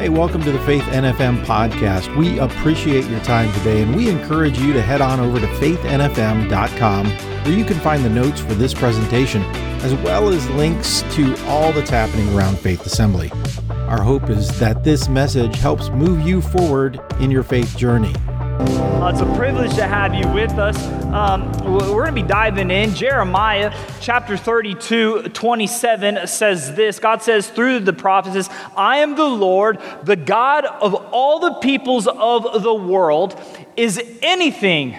Hey, 0.00 0.08
welcome 0.08 0.42
to 0.44 0.50
the 0.50 0.58
Faith 0.60 0.84
NFM 0.84 1.44
podcast. 1.44 2.16
We 2.16 2.38
appreciate 2.38 3.04
your 3.04 3.20
time 3.20 3.52
today 3.58 3.82
and 3.82 3.94
we 3.94 4.08
encourage 4.08 4.58
you 4.58 4.72
to 4.72 4.80
head 4.80 5.02
on 5.02 5.20
over 5.20 5.38
to 5.38 5.46
faithnfm.com 5.46 7.06
where 7.06 7.52
you 7.52 7.66
can 7.66 7.78
find 7.80 8.02
the 8.02 8.08
notes 8.08 8.40
for 8.40 8.54
this 8.54 8.72
presentation 8.72 9.42
as 9.82 9.92
well 9.96 10.30
as 10.30 10.48
links 10.52 11.02
to 11.10 11.36
all 11.48 11.70
that's 11.74 11.90
happening 11.90 12.34
around 12.34 12.58
Faith 12.58 12.86
Assembly. 12.86 13.30
Our 13.68 14.00
hope 14.00 14.30
is 14.30 14.58
that 14.58 14.84
this 14.84 15.10
message 15.10 15.56
helps 15.56 15.90
move 15.90 16.26
you 16.26 16.40
forward 16.40 16.98
in 17.20 17.30
your 17.30 17.42
faith 17.42 17.76
journey. 17.76 18.14
Uh, 18.26 19.10
it's 19.12 19.20
a 19.20 19.34
privilege 19.36 19.74
to 19.74 19.86
have 19.86 20.14
you 20.14 20.26
with 20.28 20.52
us. 20.52 20.78
Um, 21.12 21.50
we're 21.64 22.04
going 22.04 22.06
to 22.06 22.12
be 22.12 22.22
diving 22.22 22.70
in. 22.70 22.94
Jeremiah 22.94 23.76
chapter 24.00 24.36
32, 24.36 25.24
27 25.30 26.28
says 26.28 26.76
this 26.76 27.00
God 27.00 27.20
says 27.20 27.50
through 27.50 27.80
the 27.80 27.92
prophets, 27.92 28.48
I 28.76 28.98
am 28.98 29.16
the 29.16 29.24
Lord, 29.24 29.80
the 30.04 30.14
God 30.14 30.66
of 30.66 30.94
all 30.94 31.40
the 31.40 31.54
peoples 31.54 32.06
of 32.06 32.62
the 32.62 32.72
world. 32.72 33.40
Is 33.76 34.00
anything, 34.22 34.96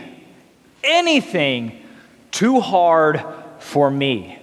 anything 0.83 1.81
too 2.31 2.59
hard 2.59 3.23
for 3.59 3.89
me? 3.89 4.37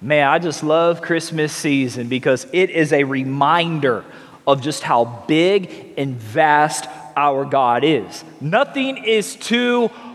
Man, 0.00 0.28
I 0.28 0.38
just 0.38 0.62
love 0.62 1.02
Christmas 1.02 1.52
season 1.52 2.06
because 2.06 2.46
it 2.52 2.70
is 2.70 2.92
a 2.92 3.02
reminder 3.02 4.04
of 4.46 4.62
just 4.62 4.84
how 4.84 5.24
big 5.26 5.94
and 5.98 6.14
vast 6.14 6.88
our 7.16 7.44
God 7.44 7.82
is. 7.82 8.22
Nothing 8.40 9.04
is 9.04 9.34
too 9.34 9.88
hard 9.88 10.09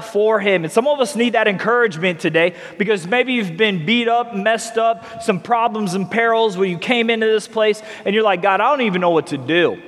for 0.00 0.40
him. 0.40 0.64
And 0.64 0.72
some 0.72 0.86
of 0.86 1.00
us 1.00 1.16
need 1.16 1.34
that 1.34 1.48
encouragement 1.48 2.20
today 2.20 2.54
because 2.78 3.06
maybe 3.06 3.34
you've 3.34 3.56
been 3.56 3.84
beat 3.84 4.08
up, 4.08 4.34
messed 4.34 4.78
up, 4.78 5.22
some 5.22 5.40
problems 5.40 5.94
and 5.94 6.10
perils 6.10 6.56
where 6.56 6.66
you 6.66 6.78
came 6.78 7.10
into 7.10 7.26
this 7.26 7.48
place 7.48 7.82
and 8.04 8.14
you're 8.14 8.24
like, 8.24 8.42
God, 8.42 8.60
I 8.60 8.70
don't 8.70 8.86
even 8.86 9.00
know 9.00 9.10
what 9.10 9.28
to 9.28 9.38
do. 9.38 9.82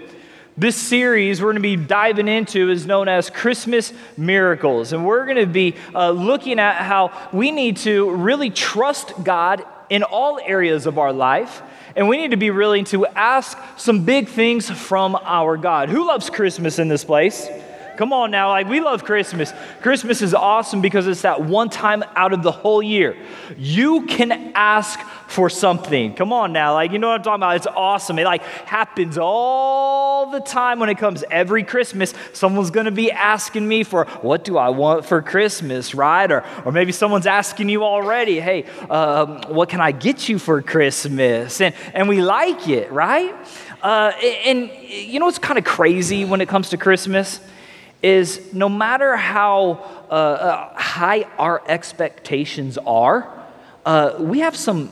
This 0.57 0.77
series 0.77 1.41
we're 1.41 1.53
going 1.53 1.63
to 1.63 1.77
be 1.77 1.77
diving 1.77 2.29
into 2.29 2.71
is 2.71 2.87
known 2.87 3.09
as 3.09 3.31
Christmas 3.31 3.93
Miracles. 4.17 4.93
And 4.93 5.05
we're 5.05 5.25
going 5.25 5.39
to 5.39 5.47
be 5.47 5.75
uh, 5.95 6.11
looking 6.11 6.59
at 6.59 6.77
how 6.77 7.13
we 7.33 7.51
need 7.51 7.79
to 7.79 8.11
really 8.11 8.51
trust 8.51 9.13
God 9.25 9.65
in 9.91 10.03
all 10.03 10.39
areas 10.45 10.87
of 10.87 10.99
our 10.99 11.13
life 11.13 11.63
and 11.97 12.09
we 12.09 12.17
need 12.17 12.33
to 12.33 12.37
be 12.37 12.51
willing 12.51 12.85
to 12.87 13.07
ask 13.07 13.57
some 13.77 14.05
big 14.05 14.29
things 14.29 14.69
from 14.69 15.17
our 15.23 15.57
God. 15.57 15.91
Who 15.91 16.07
loves 16.07 16.29
Christmas 16.29 16.79
in 16.79 16.89
this 16.89 17.05
place? 17.05 17.49
Come 17.97 18.13
on 18.13 18.31
now, 18.31 18.51
like 18.51 18.69
we 18.69 18.81
love 18.81 19.05
Christmas. 19.05 19.53
Christmas 19.81 20.23
is 20.23 20.35
awesome 20.35 20.81
because 20.81 21.07
it's 21.07 21.23
that 21.23 21.43
one 21.43 21.69
time 21.71 22.03
out 22.15 22.33
of 22.33 22.43
the 22.43 22.53
whole 22.53 22.83
year. 22.83 23.17
You 23.57 24.07
can 24.07 24.53
ask 24.55 24.99
for 25.29 25.49
something. 25.49 26.15
Come 26.15 26.33
on 26.33 26.53
now, 26.53 26.75
like 26.75 26.93
you 26.93 26.99
know 26.99 27.09
what 27.09 27.21
I'm 27.21 27.23
talking 27.23 27.43
about? 27.43 27.57
It's 27.57 27.67
awesome. 27.67 28.19
It 28.19 28.25
like 28.25 28.43
happens 28.43 29.19
all 29.19 30.31
the 30.31 30.41
time 30.41 30.79
when 30.79 30.89
it 30.89 30.99
comes 30.99 31.25
every 31.31 31.63
Christmas. 31.63 32.15
Someone's 32.33 32.71
gonna 32.71 32.91
be 32.91 33.11
asking 33.13 33.67
me 33.67 33.85
for 33.85 34.07
what 34.23 34.45
do 34.45 34.59
I 34.59 34.71
want 34.71 35.05
for 35.05 35.23
Christmas, 35.23 35.95
right? 35.95 36.31
Or, 36.31 36.45
or 36.65 36.73
maybe 36.73 36.93
someone's 36.93 37.27
asking 37.27 37.69
you 37.69 37.85
already, 37.85 38.41
hey, 38.41 38.65
um, 38.91 39.43
what 39.49 39.69
can 39.69 39.81
I 39.81 39.93
get 39.93 40.29
you 40.29 40.39
for 40.39 40.63
Christmas? 40.63 41.61
And, 41.61 41.75
and 41.93 42.09
we 42.09 42.21
like 42.23 42.69
it, 42.69 42.91
right? 42.91 43.35
Uh, 43.83 44.13
and 44.47 44.71
you 44.89 45.21
know 45.21 45.27
what's 45.27 45.39
kind 45.39 45.59
of 45.59 45.65
crazy 45.65 46.25
when 46.25 46.41
it 46.41 46.49
comes 46.49 46.71
to 46.71 46.77
Christmas? 46.79 47.39
Is 48.05 48.53
no 48.53 48.69
matter 48.69 49.17
how 49.17 49.81
uh, 50.11 50.13
uh, 50.13 50.75
high 50.75 51.23
our 51.39 51.63
expectations 51.67 52.77
are, 52.87 53.27
uh, 53.87 54.17
we 54.19 54.41
have 54.41 54.55
some 54.55 54.91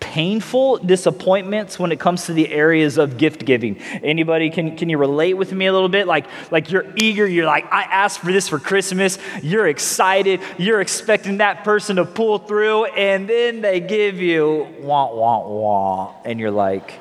painful 0.00 0.78
disappointments 0.78 1.78
when 1.78 1.92
it 1.92 2.00
comes 2.00 2.24
to 2.24 2.32
the 2.32 2.50
areas 2.50 2.96
of 2.96 3.18
gift 3.18 3.44
giving. 3.44 3.76
Anybody 4.02 4.48
can, 4.48 4.74
can 4.74 4.88
you 4.88 4.96
relate 4.96 5.34
with 5.34 5.52
me 5.52 5.66
a 5.66 5.72
little 5.72 5.90
bit? 5.90 6.06
Like 6.06 6.26
like 6.50 6.70
you're 6.70 6.86
eager 6.96 7.26
you're 7.26 7.44
like 7.44 7.70
i 7.70 7.82
asked 7.82 8.20
for 8.20 8.32
this 8.32 8.48
for 8.48 8.58
christmas. 8.58 9.18
You're 9.42 9.68
excited 9.68 10.40
you're 10.56 10.80
expecting 10.80 11.38
that 11.38 11.64
person 11.64 11.96
to 11.96 12.06
pull 12.06 12.38
through 12.38 12.86
and 12.86 13.28
then 13.28 13.60
they 13.60 13.80
give 13.80 14.18
you 14.18 14.66
wah 14.80 15.12
wah 15.12 15.46
wah 15.46 16.14
and 16.24 16.40
you're 16.40 16.50
like 16.50 17.00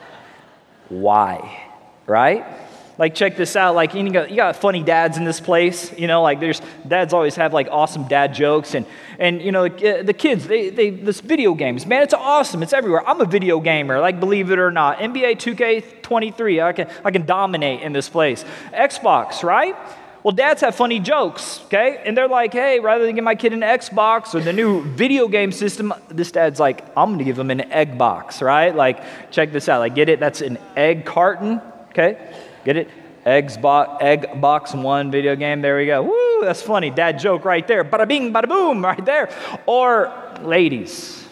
why? 0.89 1.63
Right 2.07 2.64
like, 2.97 3.13
check 3.13 3.35
this 3.35 3.55
out. 3.55 3.75
Like, 3.75 3.93
you 3.93 4.09
got, 4.09 4.29
you 4.29 4.37
got 4.37 4.55
funny 4.55 4.81
dads 4.81 5.17
in 5.17 5.25
this 5.25 5.39
place. 5.39 5.91
You 5.97 6.07
know, 6.07 6.21
like, 6.21 6.39
there's 6.39 6.61
dads 6.87 7.13
always 7.13 7.35
have 7.35 7.53
like 7.53 7.67
awesome 7.69 8.07
dad 8.07 8.33
jokes. 8.33 8.73
And, 8.73 8.85
and 9.19 9.41
you 9.41 9.51
know, 9.51 9.65
uh, 9.65 10.03
the 10.03 10.13
kids, 10.13 10.47
they, 10.47 10.69
they, 10.69 10.89
this 10.91 11.19
video 11.19 11.53
games, 11.53 11.85
man, 11.85 12.03
it's 12.03 12.13
awesome. 12.13 12.63
It's 12.63 12.73
everywhere. 12.73 13.07
I'm 13.07 13.19
a 13.19 13.25
video 13.25 13.59
gamer, 13.59 13.99
like, 13.99 14.19
believe 14.19 14.49
it 14.51 14.59
or 14.59 14.71
not. 14.71 14.99
NBA 14.99 15.37
2K23, 15.37 16.63
I 16.63 16.73
can, 16.73 16.89
I 17.03 17.11
can 17.11 17.25
dominate 17.25 17.81
in 17.81 17.91
this 17.91 18.07
place. 18.07 18.45
Xbox, 18.71 19.43
right? 19.43 19.75
Well, 20.23 20.33
dads 20.33 20.61
have 20.61 20.73
funny 20.73 20.99
jokes, 20.99 21.61
okay? 21.65 22.01
And 22.03 22.17
they're 22.17 22.27
like, 22.27 22.51
hey, 22.51 22.79
rather 22.79 23.05
than 23.05 23.13
give 23.13 23.23
my 23.23 23.35
kid 23.35 23.53
an 23.53 23.59
Xbox 23.59 24.33
or 24.33 24.39
the 24.39 24.53
new 24.53 24.81
video 24.81 25.27
game 25.27 25.51
system, 25.51 25.93
this 26.07 26.31
dad's 26.31 26.59
like, 26.59 26.83
I'm 26.97 27.11
gonna 27.11 27.25
give 27.25 27.37
him 27.37 27.51
an 27.51 27.71
egg 27.71 27.97
box, 27.97 28.41
right? 28.41 28.75
Like, 28.75 29.31
check 29.31 29.51
this 29.51 29.69
out. 29.69 29.81
Like, 29.81 29.93
get 29.93 30.09
it? 30.09 30.19
That's 30.19 30.41
an 30.41 30.57
egg 30.75 31.05
carton, 31.05 31.61
okay? 31.89 32.17
Get 32.65 32.77
it? 32.77 32.89
Eggs 33.25 33.57
bo- 33.57 33.97
egg 33.97 34.41
box 34.41 34.73
one 34.73 35.11
video 35.11 35.35
game. 35.35 35.61
There 35.61 35.77
we 35.77 35.85
go. 35.85 36.03
Woo, 36.03 36.45
that's 36.45 36.61
funny. 36.61 36.89
Dad 36.89 37.19
joke 37.19 37.45
right 37.45 37.65
there. 37.67 37.83
Bada 37.83 38.07
bing, 38.07 38.33
bada 38.33 38.49
boom, 38.49 38.83
right 38.83 39.03
there. 39.05 39.29
Or 39.67 40.11
ladies, 40.41 41.23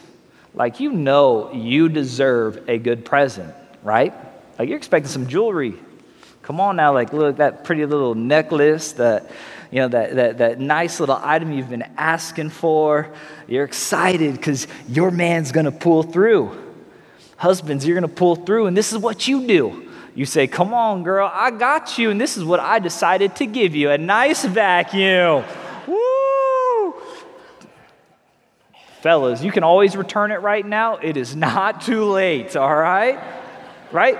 like 0.53 0.79
you 0.79 0.91
know 0.91 1.51
you 1.51 1.89
deserve 1.89 2.69
a 2.69 2.77
good 2.77 3.03
present, 3.03 3.53
right? 3.83 4.13
Like 4.57 4.69
you're 4.69 4.77
expecting 4.77 5.09
some 5.09 5.27
jewelry. 5.27 5.75
Come 6.43 6.59
on 6.59 6.75
now, 6.75 6.93
like 6.93 7.13
look 7.13 7.37
that 7.37 7.63
pretty 7.63 7.85
little 7.85 8.15
necklace, 8.15 8.93
that 8.93 9.31
you 9.71 9.79
know 9.79 9.87
that, 9.87 10.15
that, 10.15 10.37
that 10.37 10.59
nice 10.59 10.99
little 10.99 11.19
item 11.21 11.51
you've 11.51 11.69
been 11.69 11.89
asking 11.97 12.49
for. 12.49 13.11
You're 13.47 13.65
excited 13.65 14.33
because 14.33 14.67
your 14.87 15.09
man's 15.09 15.51
gonna 15.51 15.71
pull 15.71 16.03
through. 16.03 16.59
Husbands, 17.37 17.87
you're 17.87 17.95
gonna 17.95 18.07
pull 18.07 18.35
through, 18.35 18.67
and 18.67 18.77
this 18.77 18.91
is 18.91 18.99
what 18.99 19.27
you 19.27 19.47
do. 19.47 19.89
You 20.15 20.25
say, 20.25 20.47
Come 20.47 20.73
on, 20.73 21.03
girl, 21.03 21.29
I 21.31 21.51
got 21.51 21.97
you, 21.97 22.09
and 22.09 22.21
this 22.21 22.37
is 22.37 22.43
what 22.43 22.59
I 22.59 22.79
decided 22.79 23.35
to 23.37 23.45
give 23.45 23.75
you 23.75 23.89
a 23.89 23.97
nice 23.97 24.45
vacuum. 24.45 25.43
Woo! 25.87 26.95
Fellas, 29.01 29.43
you 29.43 29.51
can 29.51 29.63
always 29.63 29.95
return 29.97 30.31
it 30.31 30.41
right 30.41 30.65
now. 30.65 30.97
It 30.97 31.17
is 31.17 31.35
not 31.35 31.81
too 31.81 32.05
late, 32.05 32.55
all 32.55 32.75
right? 32.75 33.19
Right? 33.91 34.17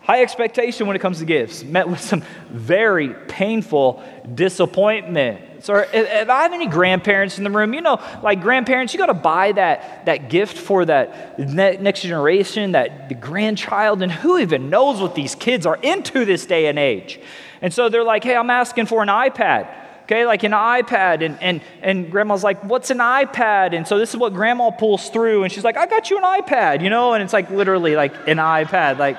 High 0.00 0.22
expectation 0.22 0.86
when 0.86 0.96
it 0.96 1.00
comes 1.00 1.18
to 1.18 1.24
gifts, 1.24 1.62
met 1.62 1.88
with 1.88 2.00
some 2.00 2.22
very 2.48 3.14
painful 3.28 4.02
disappointment. 4.34 5.49
So, 5.62 5.76
if 5.76 6.28
I 6.30 6.42
have 6.42 6.52
any 6.52 6.66
grandparents 6.66 7.36
in 7.36 7.44
the 7.44 7.50
room, 7.50 7.74
you 7.74 7.82
know, 7.82 8.00
like 8.22 8.40
grandparents, 8.40 8.94
you 8.94 8.98
got 8.98 9.06
to 9.06 9.14
buy 9.14 9.52
that, 9.52 10.06
that 10.06 10.30
gift 10.30 10.56
for 10.56 10.86
that 10.86 11.38
next 11.38 12.00
generation, 12.02 12.72
that 12.72 13.08
the 13.10 13.14
grandchild, 13.14 14.00
and 14.00 14.10
who 14.10 14.38
even 14.38 14.70
knows 14.70 15.00
what 15.00 15.14
these 15.14 15.34
kids 15.34 15.66
are 15.66 15.76
into 15.76 16.24
this 16.24 16.46
day 16.46 16.66
and 16.66 16.78
age. 16.78 17.20
And 17.60 17.74
so 17.74 17.90
they're 17.90 18.04
like, 18.04 18.24
hey, 18.24 18.36
I'm 18.36 18.48
asking 18.48 18.86
for 18.86 19.02
an 19.02 19.08
iPad. 19.08 19.68
Okay, 20.04 20.26
like 20.26 20.42
an 20.42 20.52
iPad, 20.52 21.24
and, 21.24 21.40
and, 21.40 21.60
and 21.82 22.10
grandma's 22.10 22.42
like, 22.42 22.64
What's 22.64 22.90
an 22.90 22.98
iPad? 22.98 23.76
And 23.76 23.86
so 23.86 23.96
this 23.96 24.10
is 24.10 24.16
what 24.16 24.34
grandma 24.34 24.70
pulls 24.70 25.08
through, 25.08 25.44
and 25.44 25.52
she's 25.52 25.62
like, 25.62 25.76
I 25.76 25.86
got 25.86 26.10
you 26.10 26.18
an 26.18 26.24
iPad, 26.24 26.82
you 26.82 26.90
know? 26.90 27.12
And 27.12 27.22
it's 27.22 27.32
like 27.32 27.48
literally 27.48 27.94
like 27.94 28.12
an 28.26 28.38
iPad, 28.38 28.98
like, 28.98 29.18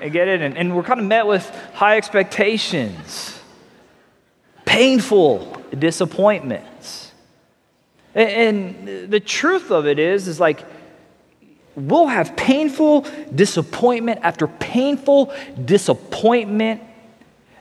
I 0.00 0.10
get 0.10 0.28
it? 0.28 0.42
And, 0.42 0.58
and 0.58 0.76
we're 0.76 0.82
kind 0.82 1.00
of 1.00 1.06
met 1.06 1.26
with 1.26 1.48
high 1.72 1.96
expectations, 1.96 3.40
painful 4.66 5.57
disappointments. 5.76 7.12
And 8.14 9.10
the 9.10 9.20
truth 9.20 9.70
of 9.70 9.86
it 9.86 9.98
is, 9.98 10.28
is 10.28 10.40
like, 10.40 10.64
we'll 11.76 12.06
have 12.06 12.36
painful 12.36 13.06
disappointment 13.34 14.20
after 14.22 14.46
painful 14.46 15.32
disappointment. 15.64 16.82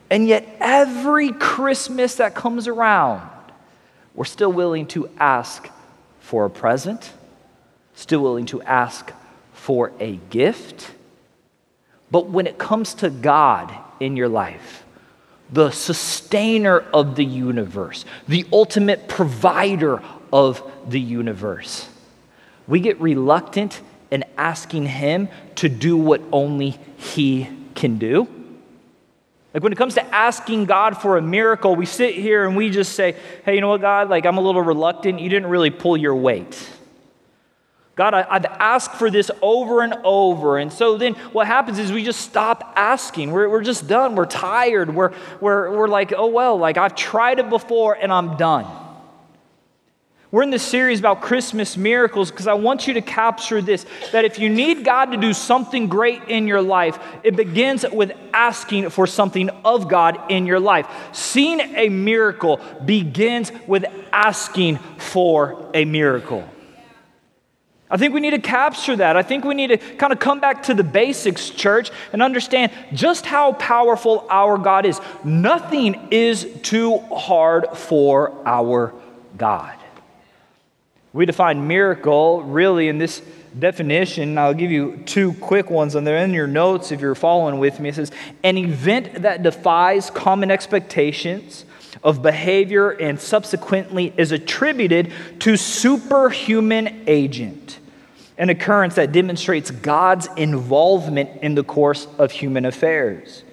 And 0.09 0.27
yet, 0.27 0.47
every 0.59 1.31
Christmas 1.31 2.15
that 2.15 2.33
comes 2.33 2.67
around, 2.67 3.29
we're 4.15 4.25
still 4.25 4.51
willing 4.51 4.87
to 4.87 5.09
ask 5.19 5.69
for 6.19 6.45
a 6.45 6.49
present, 6.49 7.11
still 7.93 8.21
willing 8.21 8.45
to 8.47 8.61
ask 8.63 9.11
for 9.53 9.91
a 9.99 10.15
gift. 10.29 10.91
But 12.09 12.29
when 12.29 12.47
it 12.47 12.57
comes 12.57 12.93
to 12.95 13.09
God 13.09 13.75
in 13.99 14.15
your 14.15 14.29
life, 14.29 14.85
the 15.51 15.71
sustainer 15.71 16.79
of 16.93 17.15
the 17.15 17.25
universe, 17.25 18.05
the 18.27 18.45
ultimate 18.51 19.07
provider 19.07 20.01
of 20.31 20.61
the 20.87 20.99
universe. 20.99 21.89
We 22.67 22.79
get 22.79 22.99
reluctant 22.99 23.81
in 24.11 24.25
asking 24.37 24.87
Him 24.87 25.29
to 25.55 25.69
do 25.69 25.97
what 25.97 26.21
only 26.31 26.77
He 26.97 27.49
can 27.75 27.97
do. 27.97 28.27
Like 29.53 29.63
when 29.63 29.71
it 29.71 29.77
comes 29.77 29.95
to 29.95 30.05
asking 30.13 30.65
God 30.65 31.01
for 31.01 31.17
a 31.17 31.21
miracle, 31.21 31.75
we 31.75 31.85
sit 31.85 32.15
here 32.15 32.45
and 32.45 32.55
we 32.55 32.69
just 32.69 32.93
say, 32.93 33.15
hey, 33.43 33.55
you 33.55 33.61
know 33.61 33.69
what, 33.69 33.81
God? 33.81 34.09
Like 34.09 34.25
I'm 34.25 34.37
a 34.37 34.41
little 34.41 34.61
reluctant. 34.61 35.19
You 35.19 35.29
didn't 35.29 35.49
really 35.49 35.69
pull 35.71 35.97
your 35.97 36.15
weight. 36.15 36.69
God, 37.97 38.13
I, 38.13 38.31
have 38.31 38.45
asked 38.45 38.93
for 38.93 39.09
this 39.09 39.31
over 39.41 39.81
and 39.81 39.95
over. 40.03 40.59
And 40.59 40.71
so 40.71 40.97
then 40.99 41.15
what 41.33 41.47
happens 41.47 41.79
is 41.79 41.91
we 41.91 42.03
just 42.03 42.21
stop 42.21 42.73
asking. 42.75 43.31
We're, 43.31 43.49
we're 43.49 43.63
just 43.63 43.87
done. 43.87 44.15
We're 44.15 44.27
tired. 44.27 44.93
We're, 44.93 45.13
we're, 45.41 45.75
we're 45.75 45.87
like, 45.87 46.13
oh, 46.15 46.27
well, 46.27 46.57
like 46.57 46.77
I've 46.77 46.95
tried 46.95 47.39
it 47.39 47.49
before 47.49 47.95
and 47.95 48.13
I'm 48.13 48.37
done. 48.37 48.67
We're 50.29 50.43
in 50.43 50.51
this 50.51 50.61
series 50.61 50.99
about 50.99 51.21
Christmas 51.21 51.75
miracles 51.75 52.29
because 52.29 52.45
I 52.45 52.53
want 52.53 52.85
you 52.85 52.93
to 52.95 53.01
capture 53.01 53.63
this 53.63 53.87
that 54.11 54.25
if 54.25 54.37
you 54.37 54.49
need 54.49 54.85
God 54.85 55.05
to 55.05 55.17
do 55.17 55.33
something 55.33 55.87
great 55.87 56.21
in 56.27 56.45
your 56.45 56.61
life, 56.61 56.99
it 57.23 57.35
begins 57.35 57.83
with 57.91 58.11
asking 58.31 58.91
for 58.91 59.07
something 59.07 59.49
of 59.65 59.89
God 59.89 60.29
in 60.29 60.45
your 60.45 60.59
life. 60.59 60.87
Seeing 61.13 61.61
a 61.61 61.89
miracle 61.89 62.59
begins 62.85 63.51
with 63.65 63.85
asking 64.11 64.77
for 64.97 65.71
a 65.73 65.83
miracle. 65.83 66.47
I 67.89 67.95
think 67.95 68.13
we 68.13 68.19
need 68.19 68.31
to 68.31 68.39
capture 68.39 68.97
that. 68.97 69.15
I 69.15 69.23
think 69.23 69.45
we 69.45 69.55
need 69.55 69.67
to 69.67 69.77
kind 69.77 70.11
of 70.11 70.19
come 70.19 70.41
back 70.41 70.63
to 70.63 70.73
the 70.73 70.83
basics, 70.83 71.49
church, 71.49 71.89
and 72.11 72.21
understand 72.21 72.71
just 72.93 73.25
how 73.25 73.53
powerful 73.53 74.27
our 74.29 74.57
God 74.57 74.85
is. 74.85 74.99
Nothing 75.23 76.09
is 76.11 76.47
too 76.63 76.97
hard 76.97 77.77
for 77.77 78.33
our 78.45 78.93
God. 79.37 79.73
We 81.13 81.25
define 81.25 81.67
miracle 81.67 82.43
really 82.43 82.89
in 82.89 82.97
this 82.97 83.21
definition. 83.57 84.37
I'll 84.37 84.53
give 84.53 84.69
you 84.69 84.97
two 85.05 85.33
quick 85.35 85.69
ones, 85.69 85.95
and 85.95 86.05
they're 86.05 86.23
in 86.23 86.33
your 86.33 86.45
notes 86.45 86.91
if 86.91 86.99
you're 86.99 87.15
following 87.15 87.57
with 87.57 87.79
me. 87.79 87.89
It 87.89 87.95
says, 87.95 88.11
an 88.43 88.57
event 88.57 89.21
that 89.21 89.43
defies 89.43 90.09
common 90.09 90.51
expectations 90.51 91.63
of 92.03 92.21
behavior 92.21 92.91
and 92.91 93.19
subsequently 93.19 94.13
is 94.17 94.31
attributed 94.31 95.11
to 95.39 95.57
superhuman 95.57 97.03
agent, 97.07 97.79
an 98.37 98.49
occurrence 98.49 98.95
that 98.95 99.11
demonstrates 99.11 99.71
God's 99.71 100.27
involvement 100.37 101.41
in 101.41 101.55
the 101.55 101.63
course 101.63 102.07
of 102.17 102.31
human 102.31 102.65
affairs. 102.65 103.43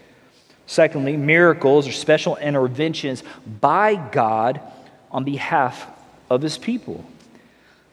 Secondly, 0.67 1.17
miracles 1.17 1.87
are 1.87 1.93
special 1.93 2.37
interventions 2.37 3.23
by 3.61 3.95
God 3.95 4.61
on 5.11 5.25
behalf 5.25 5.87
of 6.31 6.43
his 6.43 6.59
people. 6.59 7.05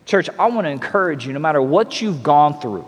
Church, 0.06 0.30
I 0.40 0.50
want 0.50 0.66
to 0.66 0.72
encourage 0.72 1.28
you 1.28 1.34
no 1.34 1.40
matter 1.40 1.62
what 1.62 2.02
you've 2.02 2.24
gone 2.24 2.60
through, 2.60 2.88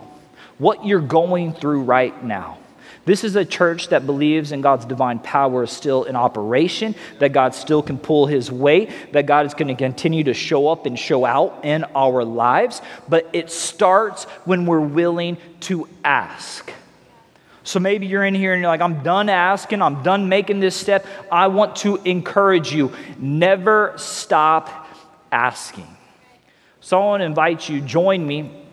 what 0.58 0.84
you're 0.84 1.00
going 1.00 1.52
through 1.52 1.82
right 1.82 2.24
now, 2.24 2.58
this 3.04 3.22
is 3.22 3.36
a 3.36 3.44
church 3.44 3.88
that 3.88 4.06
believes 4.06 4.52
in 4.52 4.62
God's 4.62 4.86
divine 4.86 5.18
power 5.18 5.64
is 5.64 5.70
still 5.70 6.04
in 6.04 6.16
operation, 6.16 6.94
that 7.18 7.32
God 7.32 7.54
still 7.54 7.82
can 7.82 7.98
pull 7.98 8.26
his 8.26 8.50
weight, 8.50 8.90
that 9.12 9.26
God 9.26 9.44
is 9.44 9.52
going 9.52 9.68
to 9.68 9.74
continue 9.74 10.24
to 10.24 10.34
show 10.34 10.68
up 10.68 10.86
and 10.86 10.98
show 10.98 11.24
out 11.24 11.60
in 11.64 11.84
our 11.94 12.24
lives. 12.24 12.80
But 13.08 13.28
it 13.32 13.50
starts 13.50 14.24
when 14.44 14.64
we're 14.64 14.80
willing 14.80 15.36
to 15.60 15.86
ask. 16.02 16.72
So 17.62 17.78
maybe 17.78 18.06
you're 18.06 18.24
in 18.24 18.34
here 18.34 18.52
and 18.52 18.60
you're 18.60 18.70
like, 18.70 18.80
I'm 18.80 19.02
done 19.02 19.28
asking, 19.28 19.82
I'm 19.82 20.02
done 20.02 20.28
making 20.28 20.60
this 20.60 20.76
step. 20.76 21.06
I 21.30 21.48
want 21.48 21.76
to 21.76 21.96
encourage 22.04 22.72
you 22.72 22.92
never 23.18 23.94
stop 23.96 24.88
asking. 25.32 25.88
So 26.80 27.00
I 27.00 27.04
want 27.04 27.20
to 27.20 27.24
invite 27.24 27.68
you, 27.68 27.80
join 27.80 28.26
me 28.26 28.63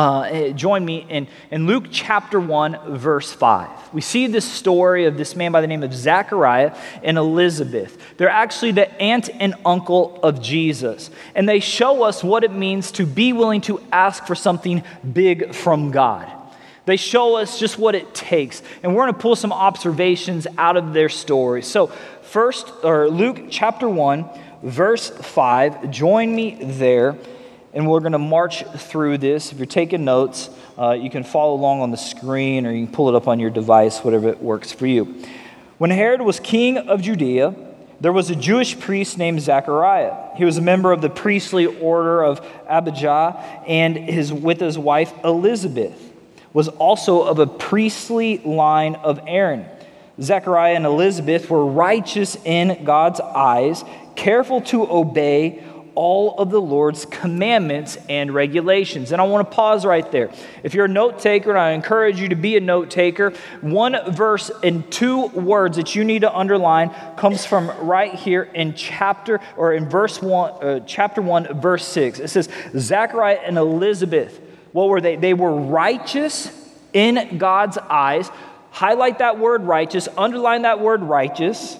uh, 0.00 0.22
eh, 0.22 0.52
join 0.52 0.82
me 0.82 1.04
in, 1.10 1.28
in 1.50 1.66
Luke 1.66 1.84
chapter 1.90 2.40
1, 2.40 2.96
verse 2.96 3.30
5. 3.34 3.92
We 3.92 4.00
see 4.00 4.28
this 4.28 4.50
story 4.50 5.04
of 5.04 5.18
this 5.18 5.36
man 5.36 5.52
by 5.52 5.60
the 5.60 5.66
name 5.66 5.82
of 5.82 5.92
Zachariah 5.92 6.74
and 7.02 7.18
Elizabeth. 7.18 7.98
They're 8.16 8.30
actually 8.30 8.72
the 8.72 8.90
aunt 8.98 9.28
and 9.28 9.54
uncle 9.62 10.18
of 10.22 10.40
Jesus. 10.40 11.10
And 11.34 11.46
they 11.46 11.60
show 11.60 12.02
us 12.04 12.24
what 12.24 12.44
it 12.44 12.50
means 12.50 12.92
to 12.92 13.04
be 13.04 13.34
willing 13.34 13.60
to 13.62 13.78
ask 13.92 14.26
for 14.26 14.34
something 14.34 14.84
big 15.12 15.54
from 15.54 15.90
God. 15.90 16.32
They 16.86 16.96
show 16.96 17.36
us 17.36 17.58
just 17.58 17.78
what 17.78 17.94
it 17.94 18.14
takes. 18.14 18.62
And 18.82 18.96
we're 18.96 19.02
going 19.02 19.12
to 19.12 19.20
pull 19.20 19.36
some 19.36 19.52
observations 19.52 20.46
out 20.56 20.78
of 20.78 20.94
their 20.94 21.10
story. 21.10 21.60
So, 21.60 21.88
first, 22.22 22.72
or 22.82 23.10
Luke 23.10 23.48
chapter 23.50 23.86
1, 23.86 24.24
verse 24.62 25.10
5, 25.10 25.90
join 25.90 26.34
me 26.34 26.56
there 26.58 27.18
and 27.72 27.88
we're 27.88 28.00
going 28.00 28.12
to 28.12 28.18
march 28.18 28.64
through 28.64 29.18
this. 29.18 29.52
If 29.52 29.58
you're 29.58 29.66
taking 29.66 30.04
notes, 30.04 30.50
uh, 30.78 30.92
you 30.92 31.10
can 31.10 31.22
follow 31.22 31.54
along 31.54 31.80
on 31.80 31.90
the 31.90 31.96
screen 31.96 32.66
or 32.66 32.72
you 32.72 32.86
can 32.86 32.94
pull 32.94 33.08
it 33.08 33.14
up 33.14 33.28
on 33.28 33.38
your 33.38 33.50
device, 33.50 34.00
whatever 34.00 34.28
it 34.28 34.42
works 34.42 34.72
for 34.72 34.86
you. 34.86 35.22
When 35.78 35.90
Herod 35.90 36.20
was 36.22 36.40
king 36.40 36.78
of 36.78 37.00
Judea, 37.00 37.54
there 38.00 38.12
was 38.12 38.30
a 38.30 38.36
Jewish 38.36 38.78
priest 38.78 39.18
named 39.18 39.42
Zachariah. 39.42 40.36
He 40.36 40.44
was 40.44 40.56
a 40.56 40.62
member 40.62 40.90
of 40.90 41.02
the 41.02 41.10
priestly 41.10 41.66
order 41.66 42.22
of 42.24 42.44
Abijah, 42.66 43.62
and 43.66 43.96
his, 43.96 44.32
with 44.32 44.60
his 44.60 44.78
wife 44.78 45.12
Elizabeth 45.22 46.10
was 46.52 46.68
also 46.68 47.22
of 47.22 47.38
a 47.38 47.46
priestly 47.46 48.38
line 48.38 48.94
of 48.96 49.20
Aaron. 49.26 49.66
Zechariah 50.20 50.74
and 50.74 50.86
Elizabeth 50.86 51.48
were 51.48 51.64
righteous 51.64 52.36
in 52.44 52.84
God's 52.84 53.20
eyes, 53.20 53.84
careful 54.16 54.60
to 54.62 54.90
obey 54.90 55.62
all 56.00 56.34
of 56.38 56.48
the 56.48 56.60
Lord's 56.60 57.04
commandments 57.04 57.98
and 58.08 58.32
regulations. 58.32 59.12
And 59.12 59.20
I 59.20 59.26
want 59.26 59.46
to 59.46 59.54
pause 59.54 59.84
right 59.84 60.10
there. 60.10 60.32
If 60.62 60.72
you're 60.72 60.86
a 60.86 60.88
note 60.88 61.18
taker, 61.18 61.50
and 61.50 61.58
I 61.58 61.72
encourage 61.72 62.18
you 62.18 62.30
to 62.30 62.34
be 62.36 62.56
a 62.56 62.60
note 62.60 62.88
taker, 62.88 63.34
one 63.60 63.94
verse 64.10 64.50
and 64.62 64.90
two 64.90 65.26
words 65.26 65.76
that 65.76 65.94
you 65.94 66.02
need 66.04 66.20
to 66.20 66.34
underline 66.34 66.88
comes 67.18 67.44
from 67.44 67.68
right 67.86 68.14
here 68.14 68.44
in 68.44 68.72
chapter 68.72 69.40
or 69.58 69.74
in 69.74 69.90
verse 69.90 70.22
one, 70.22 70.52
uh, 70.64 70.80
chapter 70.86 71.20
one, 71.20 71.60
verse 71.60 71.86
six. 71.86 72.18
It 72.18 72.28
says, 72.28 72.48
Zachariah 72.74 73.40
and 73.44 73.58
Elizabeth. 73.58 74.40
What 74.72 74.88
were 74.88 75.02
they? 75.02 75.16
They 75.16 75.34
were 75.34 75.54
righteous 75.54 76.50
in 76.94 77.36
God's 77.36 77.76
eyes. 77.76 78.30
Highlight 78.70 79.18
that 79.18 79.38
word 79.38 79.64
righteous, 79.64 80.08
underline 80.16 80.62
that 80.62 80.80
word 80.80 81.02
righteous, 81.02 81.76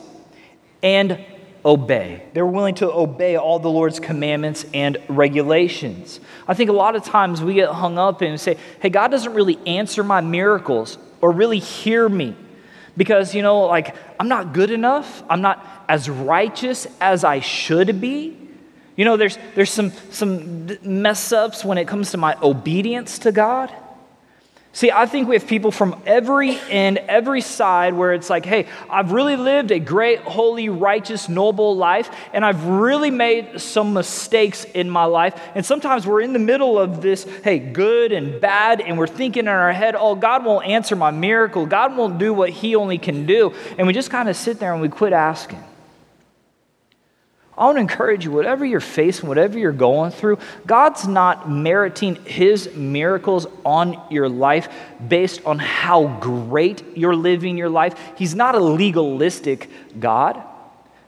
and 0.82 1.24
obey. 1.64 2.22
They 2.32 2.42
were 2.42 2.50
willing 2.50 2.74
to 2.76 2.92
obey 2.92 3.36
all 3.36 3.58
the 3.58 3.70
Lord's 3.70 4.00
commandments 4.00 4.64
and 4.72 4.98
regulations. 5.08 6.20
I 6.48 6.54
think 6.54 6.70
a 6.70 6.74
lot 6.74 6.96
of 6.96 7.04
times 7.04 7.42
we 7.42 7.54
get 7.54 7.68
hung 7.70 7.98
up 7.98 8.22
and 8.22 8.40
say, 8.40 8.56
hey, 8.80 8.88
God 8.88 9.08
doesn't 9.08 9.34
really 9.34 9.58
answer 9.66 10.02
my 10.02 10.20
miracles 10.20 10.98
or 11.20 11.32
really 11.32 11.58
hear 11.58 12.08
me 12.08 12.34
because, 12.96 13.34
you 13.34 13.42
know, 13.42 13.60
like 13.60 13.94
I'm 14.18 14.28
not 14.28 14.52
good 14.52 14.70
enough. 14.70 15.22
I'm 15.28 15.40
not 15.40 15.84
as 15.88 16.08
righteous 16.08 16.86
as 17.00 17.24
I 17.24 17.40
should 17.40 18.00
be. 18.00 18.36
You 18.96 19.04
know, 19.04 19.16
there's, 19.16 19.38
there's 19.54 19.70
some, 19.70 19.92
some 20.10 20.66
mess 20.82 21.32
ups 21.32 21.64
when 21.64 21.78
it 21.78 21.88
comes 21.88 22.10
to 22.10 22.18
my 22.18 22.36
obedience 22.42 23.18
to 23.20 23.32
God. 23.32 23.72
See, 24.72 24.92
I 24.92 25.06
think 25.06 25.26
we 25.26 25.34
have 25.34 25.48
people 25.48 25.72
from 25.72 26.00
every 26.06 26.56
end, 26.68 26.98
every 26.98 27.40
side, 27.40 27.92
where 27.92 28.12
it's 28.12 28.30
like, 28.30 28.46
hey, 28.46 28.68
I've 28.88 29.10
really 29.10 29.34
lived 29.34 29.72
a 29.72 29.80
great, 29.80 30.20
holy, 30.20 30.68
righteous, 30.68 31.28
noble 31.28 31.76
life, 31.76 32.08
and 32.32 32.44
I've 32.44 32.64
really 32.66 33.10
made 33.10 33.60
some 33.60 33.92
mistakes 33.92 34.62
in 34.64 34.88
my 34.88 35.06
life. 35.06 35.34
And 35.56 35.66
sometimes 35.66 36.06
we're 36.06 36.20
in 36.20 36.32
the 36.32 36.38
middle 36.38 36.78
of 36.78 37.02
this, 37.02 37.24
hey, 37.42 37.58
good 37.58 38.12
and 38.12 38.40
bad, 38.40 38.80
and 38.80 38.96
we're 38.96 39.08
thinking 39.08 39.40
in 39.40 39.48
our 39.48 39.72
head, 39.72 39.96
oh, 39.98 40.14
God 40.14 40.44
won't 40.44 40.66
answer 40.66 40.94
my 40.94 41.10
miracle. 41.10 41.66
God 41.66 41.96
won't 41.96 42.18
do 42.18 42.32
what 42.32 42.50
He 42.50 42.76
only 42.76 42.98
can 42.98 43.26
do. 43.26 43.52
And 43.76 43.88
we 43.88 43.92
just 43.92 44.10
kind 44.10 44.28
of 44.28 44.36
sit 44.36 44.60
there 44.60 44.72
and 44.72 44.80
we 44.80 44.88
quit 44.88 45.12
asking. 45.12 45.64
I 47.60 47.64
want 47.64 47.76
to 47.76 47.82
encourage 47.82 48.24
you, 48.24 48.30
whatever 48.30 48.64
you're 48.64 48.80
facing, 48.80 49.28
whatever 49.28 49.58
you're 49.58 49.70
going 49.70 50.12
through, 50.12 50.38
God's 50.66 51.06
not 51.06 51.50
meriting 51.50 52.14
His 52.24 52.74
miracles 52.74 53.46
on 53.66 54.02
your 54.10 54.30
life 54.30 54.70
based 55.06 55.44
on 55.44 55.58
how 55.58 56.06
great 56.20 56.96
you're 56.96 57.14
living 57.14 57.58
your 57.58 57.68
life. 57.68 57.94
He's 58.16 58.34
not 58.34 58.54
a 58.54 58.60
legalistic 58.60 59.68
God. 60.00 60.42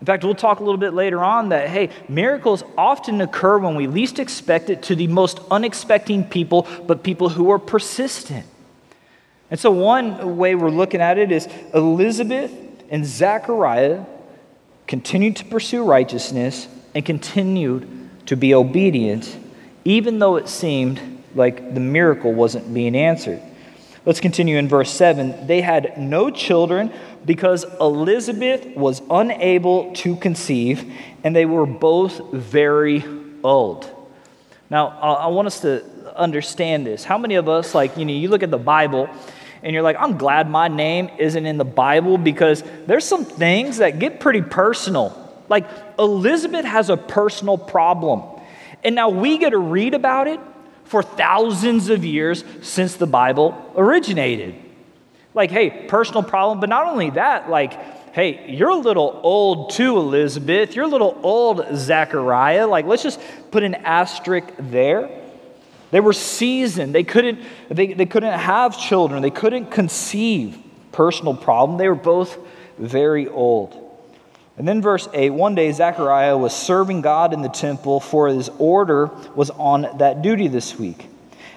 In 0.01 0.05
fact, 0.05 0.25
we'll 0.25 0.35
talk 0.35 0.61
a 0.61 0.63
little 0.63 0.77
bit 0.77 0.93
later 0.93 1.25
on 1.25 1.49
that, 1.49 1.71
hey, 1.71 1.89
miracles 2.07 2.63
often 2.77 3.23
occur 3.23 3.57
when 3.57 3.75
we 3.75 3.87
least 3.87 4.19
expect 4.19 4.69
it 4.69 4.83
to 4.83 4.95
the 4.95 5.07
most 5.07 5.41
unexpected 5.51 6.31
people, 6.31 6.69
but 6.87 7.03
people 7.03 7.31
who 7.31 7.51
are 7.51 7.59
persistent. 7.59 8.45
And 9.51 9.59
so, 9.59 9.71
one 9.71 10.37
way 10.37 10.55
we're 10.55 10.69
looking 10.69 11.01
at 11.01 11.17
it 11.17 11.33
is 11.33 11.49
Elizabeth 11.73 12.53
and 12.91 13.07
Zachariah 13.07 14.05
continued 14.87 15.37
to 15.37 15.45
pursue 15.45 15.85
righteousness, 15.85 16.69
and 16.95 17.05
continued 17.05 17.89
to 18.27 18.37
be 18.37 18.55
obedient, 18.55 19.37
even 19.85 20.19
though 20.19 20.37
it 20.37 20.49
seemed 20.49 21.01
like 21.35 21.75
the 21.75 21.81
miracle 21.81 22.33
wasn't 22.33 22.73
being 22.73 22.95
answered. 22.95 23.41
Let's 24.05 24.21
continue 24.21 24.59
in 24.59 24.69
verse 24.69 24.91
7. 24.91 25.47
They 25.47 25.61
had 25.61 25.97
no 25.97 26.29
children 26.31 26.93
because 27.25 27.65
Elizabeth 27.81 28.77
was 28.77 29.01
unable 29.09 29.93
to 29.95 30.17
conceive, 30.17 30.93
and 31.25 31.35
they 31.35 31.47
were 31.47 31.67
both 31.67 32.21
very 32.33 33.05
old. 33.45 33.89
Now, 34.69 34.89
I 34.89 35.29
want 35.29 35.47
us 35.47 35.61
to 35.61 35.85
understand 36.17 36.87
this. 36.87 37.05
How 37.05 37.17
many 37.17 37.37
of 37.37 37.49
us, 37.49 37.75
like, 37.75 37.97
you 37.97 38.05
know, 38.05 38.13
you 38.13 38.29
look 38.29 38.43
at 38.43 38.51
the 38.51 38.59
Bible 38.59 39.09
and 39.63 39.73
you're 39.73 39.83
like, 39.83 39.97
I'm 39.99 40.19
glad 40.19 40.49
my 40.51 40.69
name 40.69 41.11
isn't 41.19 41.47
in 41.47 41.59
the 41.59 41.65
Bible 41.65 42.19
because 42.19 42.63
there's 42.87 43.05
some 43.05 43.25
things 43.25 43.79
that 43.79 43.99
get 43.99 44.21
pretty 44.21 44.43
personal. 44.43 45.19
Like 45.49 45.67
Elizabeth 45.99 46.65
has 46.65 46.91
a 46.91 46.97
personal 46.97 47.59
problem. 47.59 48.23
And 48.85 48.95
now 48.95 49.11
we 49.11 49.39
get 49.39 49.51
to 49.51 49.59
read 49.59 49.95
about 49.95 50.27
it, 50.27 50.41
for 50.93 51.03
thousands 51.03 51.89
of 51.89 52.05
years 52.05 52.45
since 52.61 52.97
the 52.97 53.07
Bible 53.07 53.73
originated. 53.77 54.55
Like, 55.33 55.51
hey, 55.51 55.87
personal 55.89 56.23
problem, 56.23 56.61
but 56.61 56.69
not 56.69 56.87
only 56.87 57.09
that, 57.09 57.49
like, 57.49 58.13
hey, 58.13 58.55
you're 58.55 58.69
a 58.69 58.77
little 58.77 59.19
old 59.23 59.71
too, 59.71 59.97
Elizabeth. 59.97 60.77
You're 60.77 60.85
a 60.85 60.89
little 60.89 61.19
old, 61.23 61.65
Zachariah. 61.75 62.67
Like, 62.67 62.85
let's 62.85 63.03
just 63.03 63.19
put 63.51 63.63
an 63.63 63.75
asterisk 63.75 64.49
there. 64.59 65.09
They 65.93 66.01
were 66.01 66.15
seasoned. 66.15 66.95
They 66.95 67.05
couldn't, 67.05 67.39
they, 67.69 67.93
they 67.93 68.07
couldn't 68.07 68.37
have 68.37 68.79
children. 68.79 69.23
They 69.23 69.31
couldn't 69.31 69.71
conceive. 69.71 70.59
Personal 70.91 71.35
problem. 71.35 71.79
They 71.79 71.89
were 71.89 71.95
both 71.95 72.39
very 72.79 73.29
old. 73.29 73.79
And 74.57 74.67
then, 74.67 74.83
verse 74.83 75.09
8 75.13 75.31
one 75.31 75.55
day 75.55 75.71
Zechariah 75.71 76.37
was 76.37 76.55
serving 76.55 77.03
God 77.03 77.33
in 77.33 77.43
the 77.43 77.49
temple, 77.49 78.01
for 78.01 78.29
his 78.29 78.49
order 78.59 79.07
was 79.35 79.51
on 79.51 79.99
that 79.99 80.23
duty 80.23 80.49
this 80.49 80.79
week. 80.79 81.09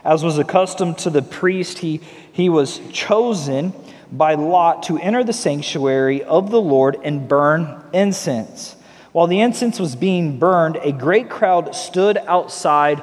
As 0.03 0.23
was 0.23 0.37
accustomed 0.37 0.97
to 0.99 1.09
the 1.09 1.21
priest, 1.21 1.79
he, 1.79 2.01
he 2.31 2.49
was 2.49 2.79
chosen 2.91 3.73
by 4.11 4.35
lot 4.35 4.83
to 4.83 4.97
enter 4.97 5.23
the 5.23 5.33
sanctuary 5.33 6.23
of 6.23 6.51
the 6.51 6.61
Lord 6.61 6.97
and 7.03 7.27
burn 7.27 7.83
incense. 7.93 8.75
While 9.13 9.27
the 9.27 9.39
incense 9.39 9.79
was 9.79 9.95
being 9.95 10.39
burned, 10.39 10.75
a 10.75 10.91
great 10.91 11.29
crowd 11.29 11.73
stood 11.73 12.17
outside 12.17 13.01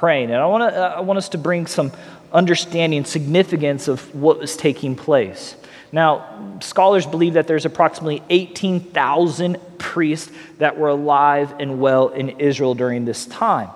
praying. 0.00 0.30
And 0.30 0.40
I 0.40 0.46
want, 0.46 0.72
to, 0.72 0.80
I 0.80 1.00
want 1.00 1.18
us 1.18 1.28
to 1.28 1.38
bring 1.38 1.66
some 1.66 1.92
understanding, 2.32 3.04
significance 3.04 3.86
of 3.86 4.14
what 4.14 4.38
was 4.38 4.56
taking 4.56 4.96
place. 4.96 5.54
Now, 5.92 6.56
scholars 6.62 7.04
believe 7.04 7.34
that 7.34 7.46
there's 7.46 7.66
approximately 7.66 8.22
18,000 8.30 9.58
priests 9.76 10.32
that 10.56 10.78
were 10.78 10.88
alive 10.88 11.52
and 11.58 11.80
well 11.80 12.08
in 12.08 12.30
Israel 12.40 12.74
during 12.74 13.04
this 13.04 13.26
time. 13.26 13.68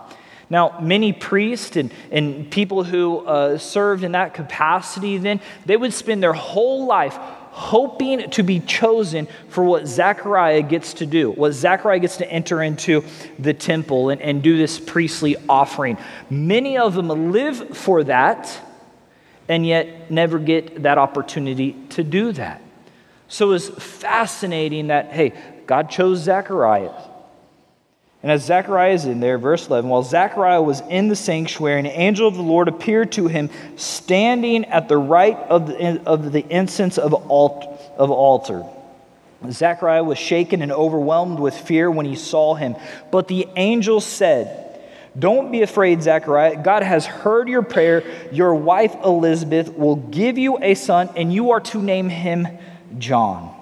Now, 0.48 0.78
many 0.80 1.12
priests 1.12 1.76
and, 1.76 1.92
and 2.10 2.50
people 2.50 2.84
who 2.84 3.18
uh, 3.26 3.58
served 3.58 4.02
in 4.02 4.12
that 4.12 4.32
capacity 4.32 5.18
then, 5.18 5.40
they 5.66 5.76
would 5.76 5.92
spend 5.92 6.22
their 6.22 6.32
whole 6.32 6.86
life 6.86 7.18
hoping 7.54 8.28
to 8.30 8.42
be 8.42 8.58
chosen 8.58 9.28
for 9.48 9.62
what 9.62 9.86
Zechariah 9.86 10.62
gets 10.62 10.94
to 10.94 11.06
do, 11.06 11.30
what 11.30 11.52
Zechariah 11.52 12.00
gets 12.00 12.16
to 12.16 12.28
enter 12.28 12.60
into 12.60 13.04
the 13.38 13.54
temple 13.54 14.10
and, 14.10 14.20
and 14.20 14.42
do 14.42 14.58
this 14.58 14.80
priestly 14.80 15.36
offering. 15.48 15.96
Many 16.28 16.78
of 16.78 16.94
them 16.94 17.30
live 17.30 17.76
for 17.76 18.02
that 18.04 18.60
and 19.48 19.64
yet 19.64 20.10
never 20.10 20.40
get 20.40 20.82
that 20.82 20.98
opportunity 20.98 21.74
to 21.90 22.02
do 22.02 22.32
that. 22.32 22.60
So 23.28 23.52
it's 23.52 23.68
fascinating 23.68 24.88
that, 24.88 25.12
hey, 25.12 25.32
God 25.66 25.90
chose 25.90 26.20
Zechariah. 26.20 26.92
And 28.24 28.32
as 28.32 28.42
Zechariah 28.46 28.94
is 28.94 29.04
in 29.04 29.20
there, 29.20 29.36
verse 29.36 29.66
11, 29.66 29.90
while 29.90 30.02
Zechariah 30.02 30.62
was 30.62 30.80
in 30.88 31.08
the 31.08 31.14
sanctuary, 31.14 31.78
an 31.78 31.84
angel 31.84 32.26
of 32.26 32.36
the 32.36 32.42
Lord 32.42 32.68
appeared 32.68 33.12
to 33.12 33.28
him 33.28 33.50
standing 33.76 34.64
at 34.64 34.88
the 34.88 34.96
right 34.96 35.36
of 35.36 35.66
the, 35.66 36.00
of 36.06 36.32
the 36.32 36.42
incense 36.48 36.96
of, 36.96 37.12
alt, 37.30 37.66
of 37.98 38.10
altar. 38.10 38.64
Zechariah 39.50 40.02
was 40.02 40.16
shaken 40.16 40.62
and 40.62 40.72
overwhelmed 40.72 41.38
with 41.38 41.54
fear 41.54 41.90
when 41.90 42.06
he 42.06 42.16
saw 42.16 42.54
him. 42.54 42.76
But 43.10 43.28
the 43.28 43.46
angel 43.56 44.00
said, 44.00 44.80
Don't 45.18 45.52
be 45.52 45.60
afraid, 45.60 46.02
Zechariah. 46.02 46.62
God 46.62 46.82
has 46.82 47.04
heard 47.04 47.46
your 47.46 47.60
prayer. 47.60 48.02
Your 48.32 48.54
wife 48.54 48.96
Elizabeth 49.04 49.74
will 49.74 49.96
give 49.96 50.38
you 50.38 50.56
a 50.62 50.74
son, 50.76 51.10
and 51.14 51.30
you 51.30 51.50
are 51.50 51.60
to 51.60 51.82
name 51.82 52.08
him 52.08 52.48
John. 52.96 53.53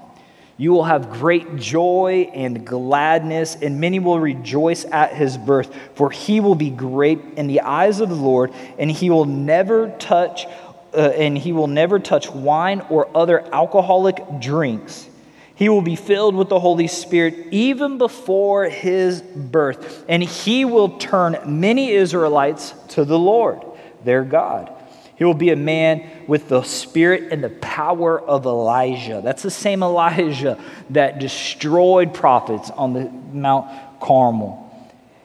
You 0.57 0.73
will 0.73 0.85
have 0.85 1.11
great 1.11 1.57
joy 1.57 2.31
and 2.35 2.67
gladness, 2.67 3.57
and 3.61 3.81
many 3.81 3.99
will 3.99 4.21
rejoice 4.21 4.85
at 4.85 5.15
his 5.15 5.39
birth, 5.39 5.75
for 5.95 6.11
he 6.11 6.41
will 6.41 6.55
be 6.55 6.71
great 6.71 7.21
in 7.37 7.47
the 7.47 7.61
eyes 7.63 8.01
of 8.01 8.09
the 8.11 8.15
Lord, 8.15 8.53
and 8.79 8.91
he 8.91 9.11
will 9.11 9.25
never 9.25 9.91
touch 9.99 10.47
uh, 10.95 10.99
and 11.17 11.39
he 11.39 11.53
will 11.53 11.69
never 11.69 11.99
touch 11.99 12.31
wine 12.31 12.83
or 12.91 13.09
other 13.17 13.43
alcoholic 13.55 14.23
drinks. 14.41 15.09
He 15.55 15.71
will 15.71 15.81
be 15.81 15.97
filled 15.97 16.35
with 16.35 16.51
the 16.51 16.61
Holy 16.61 16.87
Spirit 16.87 17.47
even 17.51 17.97
before 17.97 18.65
his 18.65 19.23
birth, 19.23 20.05
and 20.07 20.23
he 20.23 20.67
will 20.67 20.99
turn 20.99 21.39
many 21.47 21.93
Israelites 21.93 22.75
to 22.89 23.07
the 23.07 23.19
Lord, 23.19 23.63
their 24.05 24.23
God 24.23 24.71
he 25.17 25.25
will 25.25 25.35
be 25.35 25.51
a 25.51 25.57
man 25.57 26.09
with 26.27 26.49
the 26.49 26.63
spirit 26.63 27.33
and 27.33 27.45
the 27.45 27.51
power 27.51 28.21
of 28.21 28.47
Elijah. 28.47 29.21
That's 29.23 29.43
the 29.43 29.51
same 29.51 29.83
Elijah 29.83 30.59
that 30.91 31.19
destroyed 31.19 32.15
prophets 32.15 32.71
on 32.71 32.93
the 32.93 33.11
Mount 33.33 34.01
Carmel. 34.01 34.59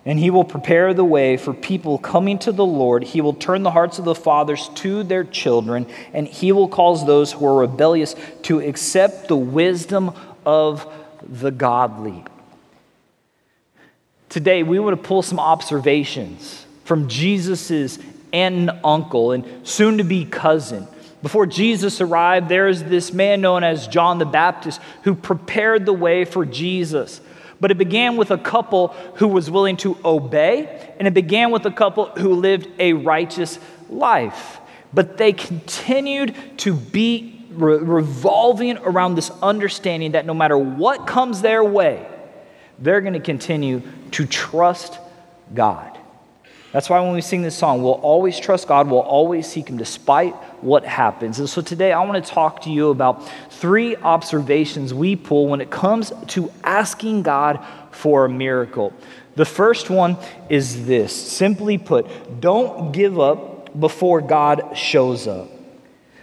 And 0.05 0.17
he 0.17 0.29
will 0.29 0.45
prepare 0.45 0.93
the 0.93 1.03
way 1.03 1.35
for 1.35 1.53
people 1.53 1.97
coming 1.97 2.39
to 2.39 2.51
the 2.51 2.65
Lord. 2.65 3.03
He 3.03 3.19
will 3.19 3.33
turn 3.33 3.63
the 3.63 3.71
hearts 3.71 3.99
of 3.99 4.05
the 4.05 4.15
fathers 4.15 4.69
to 4.75 5.03
their 5.03 5.25
children, 5.25 5.85
and 6.13 6.27
he 6.27 6.51
will 6.51 6.69
cause 6.69 7.05
those 7.05 7.33
who 7.33 7.45
are 7.45 7.59
rebellious 7.59 8.15
to 8.43 8.59
accept 8.59 9.27
the 9.27 9.35
wisdom 9.35 10.11
of 10.45 10.89
the 11.21 11.51
godly. 11.51 12.23
Today, 14.29 14.63
we 14.63 14.79
want 14.79 14.95
to 14.95 15.07
pull 15.07 15.21
some 15.21 15.39
observations 15.39 16.65
from 16.85 17.09
Jesus' 17.09 17.99
and 18.33 18.71
uncle 18.83 19.31
and 19.31 19.67
soon 19.67 19.97
to 19.97 20.03
be 20.03 20.25
cousin. 20.25 20.87
Before 21.23 21.45
Jesus 21.45 21.99
arrived, 21.99 22.47
there 22.47 22.67
is 22.67 22.83
this 22.83 23.11
man 23.11 23.41
known 23.41 23.63
as 23.63 23.87
John 23.87 24.19
the 24.19 24.25
Baptist 24.25 24.79
who 25.03 25.15
prepared 25.15 25.85
the 25.85 25.93
way 25.93 26.25
for 26.25 26.45
Jesus. 26.45 27.21
But 27.59 27.71
it 27.71 27.77
began 27.77 28.17
with 28.17 28.29
a 28.29 28.37
couple 28.37 28.89
who 29.15 29.27
was 29.27 29.49
willing 29.49 29.77
to 29.77 29.97
obey, 30.05 30.93
and 30.99 31.07
it 31.07 31.13
began 31.13 31.51
with 31.51 31.65
a 31.65 31.71
couple 31.71 32.05
who 32.11 32.35
lived 32.35 32.67
a 32.77 32.93
righteous 32.93 33.57
life. 33.89 34.59
But 34.93 35.17
they 35.17 35.33
continued 35.33 36.35
to 36.57 36.73
be 36.73 37.45
re- 37.51 37.77
revolving 37.77 38.77
around 38.77 39.15
this 39.15 39.31
understanding 39.41 40.11
that 40.11 40.25
no 40.25 40.35
matter 40.35 40.57
what 40.57 41.07
comes 41.07 41.41
their 41.41 41.63
way, 41.63 42.07
they're 42.79 43.01
going 43.01 43.13
to 43.13 43.19
continue 43.19 43.81
to 44.11 44.25
trust 44.27 44.99
God. 45.53 45.96
That's 46.73 46.89
why 46.89 46.99
when 46.99 47.13
we 47.13 47.21
sing 47.21 47.41
this 47.41 47.55
song, 47.55 47.81
we'll 47.81 47.93
always 47.93 48.39
trust 48.39 48.67
God, 48.67 48.89
we'll 48.89 48.99
always 48.99 49.47
seek 49.47 49.69
Him 49.69 49.77
despite 49.77 50.35
what 50.61 50.83
happens. 50.83 51.39
And 51.39 51.49
so 51.49 51.61
today 51.61 51.93
I 51.93 52.03
want 52.03 52.23
to 52.23 52.31
talk 52.31 52.63
to 52.63 52.69
you 52.69 52.89
about 52.89 53.27
three 53.51 53.95
observations 53.95 54.93
we 54.93 55.15
pull 55.15 55.47
when 55.47 55.61
it 55.61 55.69
comes 55.69 56.11
to 56.27 56.51
asking 56.63 57.23
God 57.23 57.65
for 57.91 58.25
a 58.25 58.29
miracle. 58.29 58.93
The 59.35 59.45
first 59.45 59.89
one 59.89 60.17
is 60.49 60.85
this 60.85 61.13
simply 61.15 61.77
put, 61.77 62.41
don't 62.41 62.91
give 62.91 63.19
up 63.19 63.79
before 63.79 64.21
God 64.21 64.75
shows 64.75 65.27
up. 65.27 65.56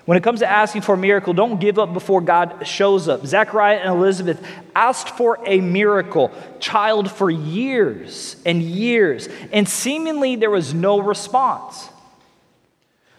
When 0.04 0.18
it 0.18 0.22
comes 0.22 0.40
to 0.40 0.50
asking 0.50 0.82
for 0.82 0.94
a 0.94 0.98
miracle, 0.98 1.32
don't 1.32 1.58
give 1.58 1.78
up 1.78 1.94
before 1.94 2.20
God 2.20 2.66
shows 2.66 3.08
up. 3.08 3.26
Zechariah 3.26 3.78
and 3.78 3.94
Elizabeth 3.94 4.44
asked 4.76 5.10
for 5.10 5.38
a 5.46 5.60
miracle, 5.60 6.30
child 6.60 7.10
for 7.10 7.30
years 7.30 8.36
and 8.44 8.62
years, 8.62 9.28
and 9.50 9.66
seemingly 9.66 10.36
there 10.36 10.50
was 10.50 10.74
no 10.74 11.00
response. 11.00 11.88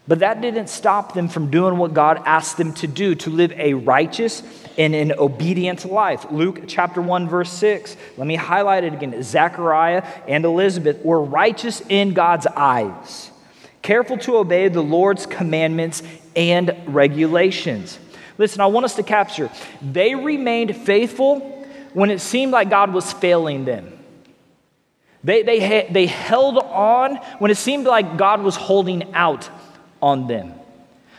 But 0.08 0.20
that 0.20 0.42
didn't 0.42 0.68
stop 0.68 1.16
them 1.16 1.28
from 1.28 1.50
doing 1.50 1.80
what 1.80 1.96
God 1.96 2.22
asked 2.26 2.58
them 2.58 2.74
to 2.76 2.86
do 2.86 3.16
to 3.16 3.32
live 3.32 3.52
a 3.54 3.74
righteous 3.74 4.44
and 4.78 4.94
an 4.94 5.14
obedient 5.14 5.86
life. 5.86 6.28
Luke 6.30 6.66
chapter 6.68 7.02
1, 7.02 7.28
verse 7.28 7.52
6. 7.52 7.98
Let 8.16 8.28
me 8.28 8.36
highlight 8.36 8.84
it 8.84 8.94
again. 8.94 9.24
Zechariah 9.24 10.04
and 10.28 10.46
Elizabeth 10.46 11.04
were 11.04 11.24
righteous 11.24 11.82
in 11.90 12.14
God's 12.14 12.46
eyes 12.46 13.32
careful 13.86 14.18
to 14.18 14.38
obey 14.38 14.68
the 14.68 14.82
Lord's 14.82 15.28
commandments 15.28 16.02
and 16.36 16.76
regulations. 16.88 18.00
Listen, 18.40 18.62
I 18.62 18.66
want 18.66 18.84
us 18.84 18.96
to 18.96 19.04
capture 19.04 19.50
they 19.80 20.16
remained 20.16 20.76
faithful 20.76 21.40
when 21.94 22.10
it 22.10 22.20
seemed 22.20 22.52
like 22.52 22.72
God 22.72 22.92
was 22.92 23.14
failing 23.14 23.64
them. 23.64 23.96
They, 25.24 25.44
they, 25.44 25.88
they 25.92 26.08
held 26.08 26.58
on 26.58 27.18
when 27.38 27.52
it 27.52 27.58
seemed 27.58 27.86
like 27.86 28.18
God 28.18 28.42
was 28.42 28.56
holding 28.56 29.14
out 29.14 29.50
on 30.02 30.26
them. 30.26 30.54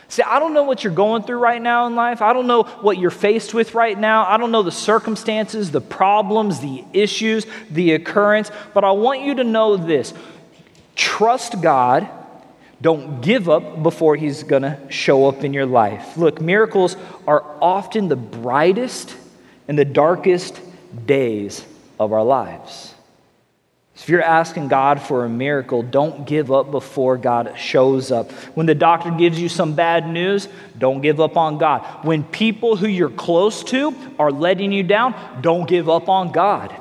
See, 0.09 0.23
I 0.23 0.37
don't 0.37 0.53
know 0.53 0.63
what 0.63 0.83
you're 0.83 0.93
going 0.93 1.23
through 1.23 1.39
right 1.39 1.61
now 1.61 1.87
in 1.87 1.95
life. 1.95 2.21
I 2.21 2.33
don't 2.33 2.47
know 2.47 2.63
what 2.63 2.97
you're 2.97 3.11
faced 3.11 3.53
with 3.53 3.75
right 3.75 3.97
now. 3.97 4.25
I 4.25 4.35
don't 4.35 4.51
know 4.51 4.63
the 4.63 4.71
circumstances, 4.71 5.71
the 5.71 5.81
problems, 5.81 6.59
the 6.59 6.83
issues, 6.91 7.45
the 7.69 7.93
occurrence, 7.93 8.51
but 8.73 8.83
I 8.83 8.91
want 8.91 9.21
you 9.21 9.35
to 9.35 9.45
know 9.45 9.77
this 9.77 10.13
trust 10.95 11.61
God 11.61 12.09
don't 12.81 13.21
give 13.21 13.49
up 13.49 13.81
before 13.81 14.15
he's 14.15 14.43
going 14.43 14.61
to 14.61 14.79
show 14.89 15.27
up 15.27 15.43
in 15.43 15.53
your 15.53 15.65
life. 15.65 16.15
Look, 16.17 16.39
miracles 16.39 16.95
are 17.25 17.43
often 17.61 18.07
the 18.07 18.15
brightest 18.15 19.15
and 19.67 19.77
the 19.77 19.85
darkest 19.85 20.59
days 21.05 21.65
of 21.99 22.13
our 22.13 22.23
lives. 22.23 22.93
So 23.95 24.03
if 24.03 24.09
you're 24.09 24.21
asking 24.21 24.67
God 24.67 25.01
for 25.01 25.25
a 25.25 25.29
miracle, 25.29 25.81
don't 25.81 26.27
give 26.27 26.51
up 26.51 26.69
before 26.69 27.17
God 27.17 27.55
shows 27.57 28.11
up. 28.11 28.31
When 28.53 28.67
the 28.67 28.75
doctor 28.75 29.09
gives 29.09 29.41
you 29.41 29.49
some 29.49 29.73
bad 29.73 30.07
news, 30.07 30.47
don't 30.77 31.01
give 31.01 31.19
up 31.19 31.35
on 31.35 31.57
God. 31.57 32.05
When 32.05 32.23
people 32.23 32.75
who 32.75 32.87
you're 32.87 33.09
close 33.09 33.63
to 33.65 33.95
are 34.19 34.31
letting 34.31 34.71
you 34.71 34.83
down, 34.83 35.15
don't 35.41 35.67
give 35.67 35.89
up 35.89 36.09
on 36.09 36.31
God. 36.31 36.79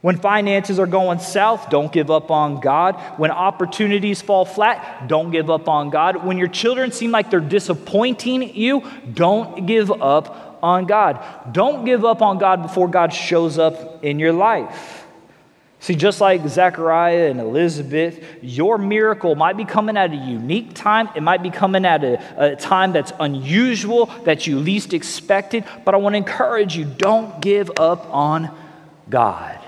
When 0.00 0.16
finances 0.18 0.78
are 0.78 0.86
going 0.86 1.18
south, 1.18 1.70
don't 1.70 1.92
give 1.92 2.10
up 2.10 2.30
on 2.30 2.60
God. 2.60 2.94
When 3.18 3.32
opportunities 3.32 4.22
fall 4.22 4.44
flat, 4.44 5.08
don't 5.08 5.32
give 5.32 5.50
up 5.50 5.68
on 5.68 5.90
God. 5.90 6.24
When 6.24 6.38
your 6.38 6.48
children 6.48 6.92
seem 6.92 7.10
like 7.10 7.30
they're 7.30 7.40
disappointing 7.40 8.54
you, 8.54 8.88
don't 9.12 9.66
give 9.66 9.90
up 9.90 10.60
on 10.62 10.86
God. 10.86 11.52
Don't 11.52 11.84
give 11.84 12.04
up 12.04 12.22
on 12.22 12.38
God 12.38 12.62
before 12.62 12.86
God 12.86 13.12
shows 13.12 13.58
up 13.58 14.04
in 14.04 14.20
your 14.20 14.32
life. 14.32 15.04
See, 15.80 15.94
just 15.94 16.20
like 16.20 16.46
Zechariah 16.46 17.30
and 17.30 17.40
Elizabeth, 17.40 18.24
your 18.42 18.78
miracle 18.78 19.36
might 19.36 19.56
be 19.56 19.64
coming 19.64 19.96
at 19.96 20.12
a 20.12 20.16
unique 20.16 20.74
time. 20.74 21.08
It 21.14 21.22
might 21.22 21.42
be 21.42 21.50
coming 21.50 21.84
at 21.84 22.02
a, 22.02 22.52
a, 22.52 22.56
time 22.56 22.92
that's 22.92 23.12
unusual, 23.20 24.06
that 24.24 24.46
you 24.46 24.58
least 24.58 24.92
expected. 24.92 25.64
But 25.84 25.94
I 25.94 25.98
want 25.98 26.14
to 26.14 26.16
encourage 26.18 26.76
you 26.76 26.84
don't 26.84 27.40
give 27.40 27.70
up 27.78 28.12
on 28.12 28.50
God. 29.08 29.58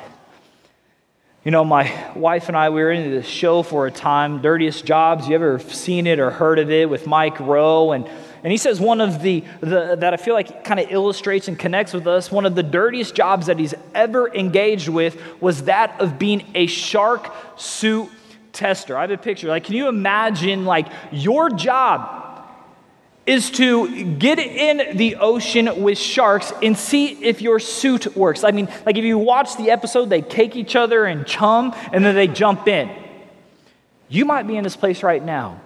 You 1.42 1.50
know, 1.50 1.64
my 1.64 2.12
wife 2.14 2.48
and 2.48 2.56
I, 2.56 2.68
we 2.68 2.82
were 2.82 2.92
in 2.92 3.12
this 3.12 3.26
show 3.26 3.62
for 3.62 3.86
a 3.86 3.90
time, 3.90 4.42
Dirtiest 4.42 4.84
Jobs. 4.84 5.26
You 5.26 5.34
ever 5.36 5.58
seen 5.58 6.06
it 6.06 6.18
or 6.18 6.30
heard 6.30 6.58
of 6.58 6.70
it 6.70 6.90
with 6.90 7.06
Mike 7.06 7.40
Rowe? 7.40 7.92
And, 7.92 8.06
and 8.44 8.50
he 8.50 8.58
says 8.58 8.78
one 8.78 9.00
of 9.00 9.22
the, 9.22 9.42
the 9.60 9.96
that 10.00 10.12
I 10.12 10.18
feel 10.18 10.34
like 10.34 10.64
kind 10.64 10.78
of 10.78 10.90
illustrates 10.90 11.48
and 11.48 11.58
connects 11.58 11.94
with 11.94 12.06
us, 12.06 12.30
one 12.30 12.44
of 12.44 12.54
the 12.54 12.62
dirtiest 12.62 13.14
jobs 13.14 13.46
that 13.46 13.58
he's 13.58 13.72
ever 13.94 14.30
engaged 14.34 14.88
with 14.88 15.18
was 15.40 15.62
that 15.62 15.98
of 15.98 16.18
being 16.18 16.46
a 16.54 16.66
shark 16.66 17.32
suit 17.56 18.10
tester. 18.52 18.98
I 18.98 19.00
have 19.00 19.10
a 19.10 19.16
picture. 19.16 19.48
Like, 19.48 19.64
can 19.64 19.76
you 19.76 19.88
imagine, 19.88 20.66
like, 20.66 20.88
your 21.10 21.48
job 21.48 22.19
is 23.30 23.48
to 23.52 24.04
get 24.14 24.40
in 24.40 24.96
the 24.96 25.14
ocean 25.14 25.84
with 25.84 25.96
sharks 25.96 26.52
and 26.64 26.76
see 26.76 27.12
if 27.22 27.40
your 27.40 27.60
suit 27.60 28.16
works. 28.16 28.42
I 28.42 28.50
mean, 28.50 28.68
like 28.84 28.98
if 28.98 29.04
you 29.04 29.18
watch 29.18 29.56
the 29.56 29.70
episode, 29.70 30.10
they 30.10 30.20
cake 30.20 30.56
each 30.56 30.74
other 30.74 31.04
and 31.04 31.24
chum 31.24 31.72
and 31.92 32.04
then 32.04 32.16
they 32.16 32.26
jump 32.26 32.66
in. 32.66 32.90
You 34.08 34.24
might 34.24 34.48
be 34.48 34.56
in 34.56 34.64
this 34.64 34.74
place 34.74 35.04
right 35.04 35.24
now 35.24 35.60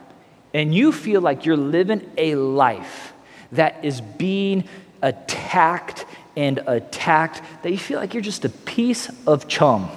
and 0.52 0.74
you 0.74 0.92
feel 0.92 1.22
like 1.22 1.46
you're 1.46 1.56
living 1.56 2.10
a 2.18 2.34
life 2.34 3.14
that 3.52 3.82
is 3.82 4.02
being 4.02 4.68
attacked 5.00 6.04
and 6.36 6.58
attacked, 6.66 7.40
that 7.62 7.70
you 7.70 7.78
feel 7.78 7.98
like 7.98 8.12
you're 8.12 8.22
just 8.22 8.44
a 8.44 8.50
piece 8.50 9.08
of 9.26 9.48
chum 9.48 9.88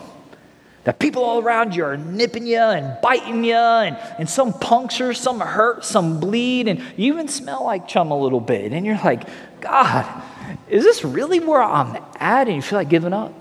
people 0.93 1.23
all 1.23 1.39
around 1.39 1.75
you 1.75 1.83
are 1.83 1.97
nipping 1.97 2.47
you 2.47 2.59
and 2.59 2.97
biting 3.01 3.43
you, 3.43 3.55
and, 3.55 3.97
and 4.19 4.29
some 4.29 4.53
puncture, 4.53 5.13
some 5.13 5.39
hurt, 5.39 5.83
some 5.83 6.19
bleed, 6.19 6.67
and 6.67 6.79
you 6.95 7.13
even 7.13 7.27
smell 7.27 7.63
like 7.63 7.87
chum 7.87 8.11
a 8.11 8.17
little 8.17 8.39
bit. 8.39 8.71
And 8.71 8.85
you're 8.85 8.99
like, 9.03 9.27
God, 9.61 10.23
is 10.69 10.83
this 10.83 11.03
really 11.03 11.39
where 11.39 11.61
I'm 11.61 11.97
at? 12.19 12.47
And 12.47 12.55
you 12.55 12.61
feel 12.61 12.79
like 12.79 12.89
giving 12.89 13.13
up. 13.13 13.33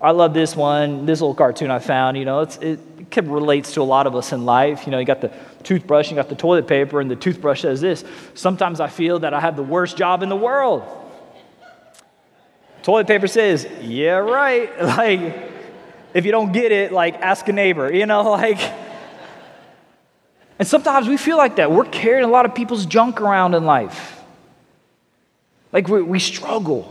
I 0.00 0.10
love 0.10 0.34
this 0.34 0.54
one, 0.54 1.06
this 1.06 1.20
little 1.20 1.34
cartoon 1.34 1.70
I 1.70 1.78
found. 1.78 2.16
You 2.18 2.26
know, 2.26 2.40
it, 2.40 2.62
it 2.62 3.24
relates 3.24 3.72
to 3.74 3.80
a 3.80 3.84
lot 3.84 4.06
of 4.06 4.14
us 4.14 4.32
in 4.32 4.44
life. 4.44 4.86
You 4.86 4.92
know, 4.92 4.98
you 4.98 5.06
got 5.06 5.20
the 5.20 5.32
toothbrush, 5.62 6.10
you 6.10 6.16
got 6.16 6.28
the 6.28 6.34
toilet 6.34 6.66
paper, 6.66 7.00
and 7.00 7.10
the 7.10 7.16
toothbrush 7.16 7.62
says 7.62 7.80
this 7.80 8.04
Sometimes 8.34 8.80
I 8.80 8.88
feel 8.88 9.20
that 9.20 9.32
I 9.32 9.40
have 9.40 9.56
the 9.56 9.62
worst 9.62 9.96
job 9.96 10.22
in 10.22 10.28
the 10.28 10.36
world. 10.36 10.84
Toilet 12.82 13.06
paper 13.06 13.26
says, 13.26 13.66
Yeah, 13.82 14.18
right. 14.18 14.70
Like, 14.82 15.55
if 16.16 16.24
you 16.24 16.32
don't 16.32 16.50
get 16.50 16.72
it, 16.72 16.92
like 16.92 17.16
ask 17.16 17.46
a 17.46 17.52
neighbor, 17.52 17.92
you 17.92 18.06
know, 18.06 18.22
like. 18.30 18.58
And 20.58 20.66
sometimes 20.66 21.06
we 21.06 21.18
feel 21.18 21.36
like 21.36 21.56
that. 21.56 21.70
We're 21.70 21.84
carrying 21.84 22.24
a 22.24 22.30
lot 22.30 22.46
of 22.46 22.54
people's 22.54 22.86
junk 22.86 23.20
around 23.20 23.54
in 23.54 23.66
life. 23.66 24.18
Like 25.70 25.88
we, 25.88 26.00
we 26.00 26.18
struggle. 26.18 26.90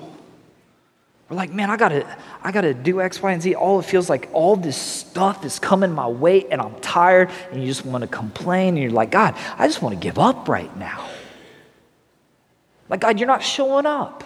We're 1.28 1.38
like, 1.38 1.52
man, 1.52 1.72
I 1.72 1.78
gotta, 1.78 2.18
I 2.44 2.52
gotta 2.52 2.76
do 2.76 3.02
X, 3.02 3.20
Y, 3.20 3.32
and 3.32 3.42
Z. 3.42 3.56
All 3.56 3.80
it 3.80 3.86
feels 3.86 4.08
like 4.08 4.30
all 4.32 4.56
this 4.56 4.78
stuff 4.78 5.44
is 5.44 5.58
coming 5.58 5.92
my 5.92 6.08
way, 6.08 6.46
and 6.46 6.62
I'm 6.62 6.80
tired, 6.82 7.32
and 7.52 7.60
you 7.60 7.68
just 7.68 7.84
want 7.84 8.04
to 8.04 8.08
complain, 8.08 8.76
and 8.76 8.78
you're 8.78 8.92
like, 8.92 9.10
God, 9.10 9.36
I 9.58 9.66
just 9.66 9.82
want 9.82 9.96
to 9.96 10.00
give 10.00 10.20
up 10.20 10.48
right 10.48 10.78
now. 10.78 11.10
Like, 12.90 13.00
God, 13.00 13.20
you're 13.20 13.26
not 13.26 13.42
showing 13.42 13.88
up. 13.88 14.24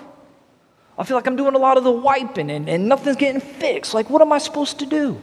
I 0.99 1.05
feel 1.05 1.15
like 1.15 1.27
I'm 1.27 1.37
doing 1.37 1.55
a 1.55 1.59
lot 1.59 1.77
of 1.77 1.85
the 1.85 1.91
wiping 1.91 2.51
and, 2.51 2.69
and 2.69 2.89
nothing's 2.89 3.15
getting 3.15 3.39
fixed. 3.39 3.93
Like, 3.93 4.09
what 4.09 4.21
am 4.21 4.33
I 4.33 4.37
supposed 4.37 4.79
to 4.79 4.85
do? 4.85 5.19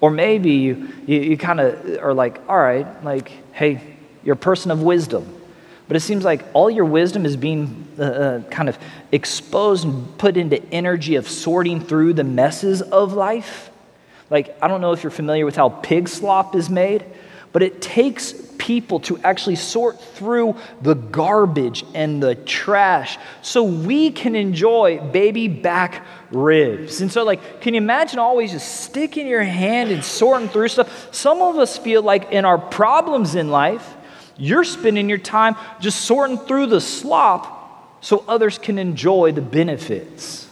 Or 0.00 0.10
maybe 0.10 0.50
you, 0.50 0.92
you, 1.06 1.20
you 1.20 1.36
kind 1.38 1.60
of 1.60 2.02
are 2.02 2.12
like, 2.12 2.40
all 2.48 2.58
right, 2.58 3.04
like, 3.04 3.30
hey, 3.52 3.96
you're 4.24 4.34
a 4.34 4.36
person 4.36 4.72
of 4.72 4.82
wisdom. 4.82 5.40
But 5.86 5.96
it 5.96 6.00
seems 6.00 6.24
like 6.24 6.44
all 6.52 6.68
your 6.68 6.84
wisdom 6.84 7.24
is 7.24 7.36
being 7.36 7.86
uh, 7.96 8.02
uh, 8.02 8.42
kind 8.44 8.68
of 8.68 8.76
exposed 9.12 9.84
and 9.84 10.18
put 10.18 10.36
into 10.36 10.60
energy 10.72 11.14
of 11.14 11.28
sorting 11.28 11.80
through 11.80 12.14
the 12.14 12.24
messes 12.24 12.82
of 12.82 13.12
life. 13.12 13.70
Like, 14.30 14.56
I 14.60 14.66
don't 14.66 14.80
know 14.80 14.92
if 14.92 15.04
you're 15.04 15.12
familiar 15.12 15.44
with 15.44 15.54
how 15.54 15.68
pig 15.68 16.08
slop 16.08 16.56
is 16.56 16.68
made, 16.68 17.04
but 17.54 17.62
it 17.62 17.80
takes 17.80 18.34
people 18.58 18.98
to 18.98 19.16
actually 19.18 19.54
sort 19.54 20.00
through 20.00 20.56
the 20.82 20.94
garbage 20.94 21.84
and 21.94 22.20
the 22.20 22.34
trash 22.34 23.16
so 23.42 23.62
we 23.62 24.10
can 24.10 24.34
enjoy 24.34 24.98
baby 24.98 25.46
back 25.46 26.04
ribs. 26.32 27.00
And 27.00 27.12
so, 27.12 27.22
like, 27.22 27.60
can 27.60 27.74
you 27.74 27.78
imagine 27.78 28.18
always 28.18 28.50
just 28.50 28.80
sticking 28.80 29.28
your 29.28 29.44
hand 29.44 29.92
and 29.92 30.04
sorting 30.04 30.48
through 30.48 30.66
stuff? 30.66 31.14
Some 31.14 31.42
of 31.42 31.56
us 31.56 31.78
feel 31.78 32.02
like 32.02 32.32
in 32.32 32.44
our 32.44 32.58
problems 32.58 33.36
in 33.36 33.50
life, 33.50 33.94
you're 34.36 34.64
spending 34.64 35.08
your 35.08 35.18
time 35.18 35.54
just 35.78 36.00
sorting 36.00 36.38
through 36.38 36.66
the 36.66 36.80
slop 36.80 38.02
so 38.04 38.24
others 38.26 38.58
can 38.58 38.80
enjoy 38.80 39.30
the 39.30 39.42
benefits. 39.42 40.48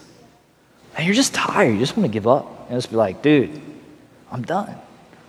And 0.95 1.05
you're 1.05 1.15
just 1.15 1.33
tired. 1.33 1.73
You 1.73 1.79
just 1.79 1.97
want 1.97 2.07
to 2.07 2.13
give 2.13 2.27
up 2.27 2.69
and 2.69 2.77
just 2.77 2.91
be 2.91 2.95
like, 2.95 3.21
dude, 3.21 3.59
I'm 4.31 4.43
done. 4.43 4.79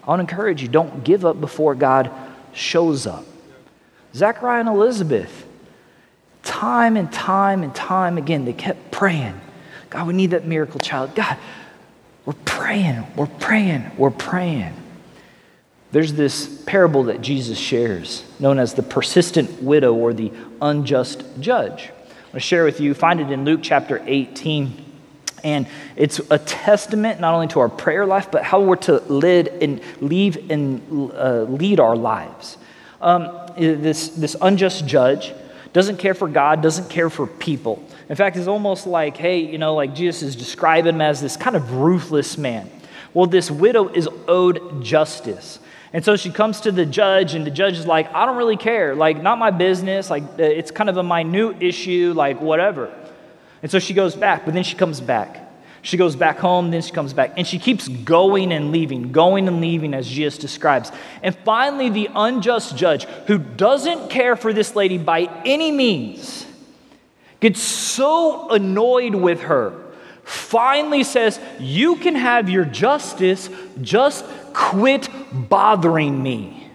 I 0.06 0.10
want 0.10 0.26
to 0.26 0.32
encourage 0.32 0.60
you 0.60 0.68
don't 0.68 1.02
give 1.02 1.24
up 1.24 1.40
before 1.40 1.74
God 1.74 2.10
shows 2.52 3.06
up. 3.06 3.24
Zechariah 4.14 4.60
and 4.60 4.68
Elizabeth, 4.68 5.46
time 6.42 6.96
and 6.96 7.10
time 7.10 7.62
and 7.62 7.74
time 7.74 8.18
again, 8.18 8.44
they 8.44 8.52
kept 8.52 8.90
praying. 8.90 9.40
God, 9.88 10.06
we 10.06 10.12
need 10.12 10.30
that 10.32 10.46
miracle 10.46 10.78
child. 10.78 11.14
God, 11.14 11.38
we're 12.26 12.34
praying, 12.44 13.06
we're 13.16 13.26
praying, 13.26 13.90
we're 13.96 14.10
praying. 14.10 14.74
There's 15.90 16.12
this 16.12 16.62
parable 16.64 17.04
that 17.04 17.20
Jesus 17.22 17.56
shares, 17.56 18.24
known 18.38 18.58
as 18.58 18.74
the 18.74 18.82
persistent 18.82 19.62
widow 19.62 19.94
or 19.94 20.12
the 20.12 20.32
unjust 20.60 21.24
judge. 21.40 21.88
I'm 21.88 22.06
going 22.06 22.32
to 22.34 22.40
share 22.40 22.64
with 22.64 22.80
you, 22.80 22.94
find 22.94 23.20
it 23.20 23.30
in 23.30 23.44
Luke 23.44 23.60
chapter 23.62 24.02
18. 24.04 24.83
And 25.44 25.66
it's 25.94 26.20
a 26.30 26.38
testament 26.38 27.20
not 27.20 27.34
only 27.34 27.46
to 27.48 27.60
our 27.60 27.68
prayer 27.68 28.06
life, 28.06 28.30
but 28.32 28.42
how 28.42 28.62
we're 28.62 28.76
to 28.76 28.98
lead 29.08 29.48
and 29.48 29.80
leave 30.00 30.50
and 30.50 31.12
uh, 31.12 31.42
lead 31.42 31.78
our 31.78 31.94
lives. 31.94 32.56
Um, 33.00 33.30
this, 33.56 34.08
this 34.08 34.34
unjust 34.40 34.86
judge 34.86 35.34
doesn't 35.74 35.98
care 35.98 36.14
for 36.14 36.28
God, 36.28 36.62
doesn't 36.62 36.88
care 36.88 37.10
for 37.10 37.26
people. 37.26 37.84
In 38.08 38.16
fact, 38.16 38.36
it's 38.36 38.48
almost 38.48 38.86
like, 38.86 39.16
hey, 39.16 39.38
you 39.38 39.58
know, 39.58 39.74
like 39.74 39.94
Jesus 39.94 40.22
is 40.22 40.36
describing 40.36 40.94
him 40.94 41.00
as 41.00 41.20
this 41.20 41.36
kind 41.36 41.56
of 41.56 41.72
ruthless 41.72 42.38
man. 42.38 42.70
Well, 43.12 43.26
this 43.26 43.50
widow 43.50 43.88
is 43.88 44.08
owed 44.26 44.82
justice. 44.82 45.58
And 45.92 46.04
so 46.04 46.16
she 46.16 46.30
comes 46.30 46.62
to 46.62 46.72
the 46.72 46.84
judge, 46.84 47.34
and 47.34 47.46
the 47.46 47.52
judge 47.52 47.78
is 47.78 47.86
like, 47.86 48.12
I 48.12 48.26
don't 48.26 48.36
really 48.36 48.56
care. 48.56 48.96
Like, 48.96 49.22
not 49.22 49.38
my 49.38 49.50
business. 49.50 50.10
Like, 50.10 50.24
it's 50.38 50.72
kind 50.72 50.90
of 50.90 50.96
a 50.96 51.04
minute 51.04 51.62
issue, 51.62 52.12
like, 52.16 52.40
whatever. 52.40 52.92
And 53.64 53.70
so 53.70 53.78
she 53.78 53.94
goes 53.94 54.14
back, 54.14 54.44
but 54.44 54.52
then 54.52 54.62
she 54.62 54.76
comes 54.76 55.00
back. 55.00 55.40
She 55.80 55.96
goes 55.96 56.16
back 56.16 56.36
home, 56.36 56.70
then 56.70 56.82
she 56.82 56.92
comes 56.92 57.14
back. 57.14 57.32
And 57.38 57.46
she 57.46 57.58
keeps 57.58 57.88
going 57.88 58.52
and 58.52 58.70
leaving, 58.70 59.10
going 59.10 59.48
and 59.48 59.62
leaving, 59.62 59.94
as 59.94 60.06
Jesus 60.06 60.36
describes. 60.36 60.92
And 61.22 61.34
finally, 61.34 61.88
the 61.88 62.10
unjust 62.14 62.76
judge, 62.76 63.04
who 63.26 63.38
doesn't 63.38 64.10
care 64.10 64.36
for 64.36 64.52
this 64.52 64.76
lady 64.76 64.98
by 64.98 65.30
any 65.46 65.72
means, 65.72 66.44
gets 67.40 67.62
so 67.62 68.50
annoyed 68.50 69.14
with 69.14 69.40
her, 69.40 69.72
finally 70.24 71.02
says, 71.02 71.40
You 71.58 71.96
can 71.96 72.16
have 72.16 72.50
your 72.50 72.66
justice, 72.66 73.48
just 73.80 74.26
quit 74.52 75.08
bothering 75.32 76.22
me. 76.22 76.70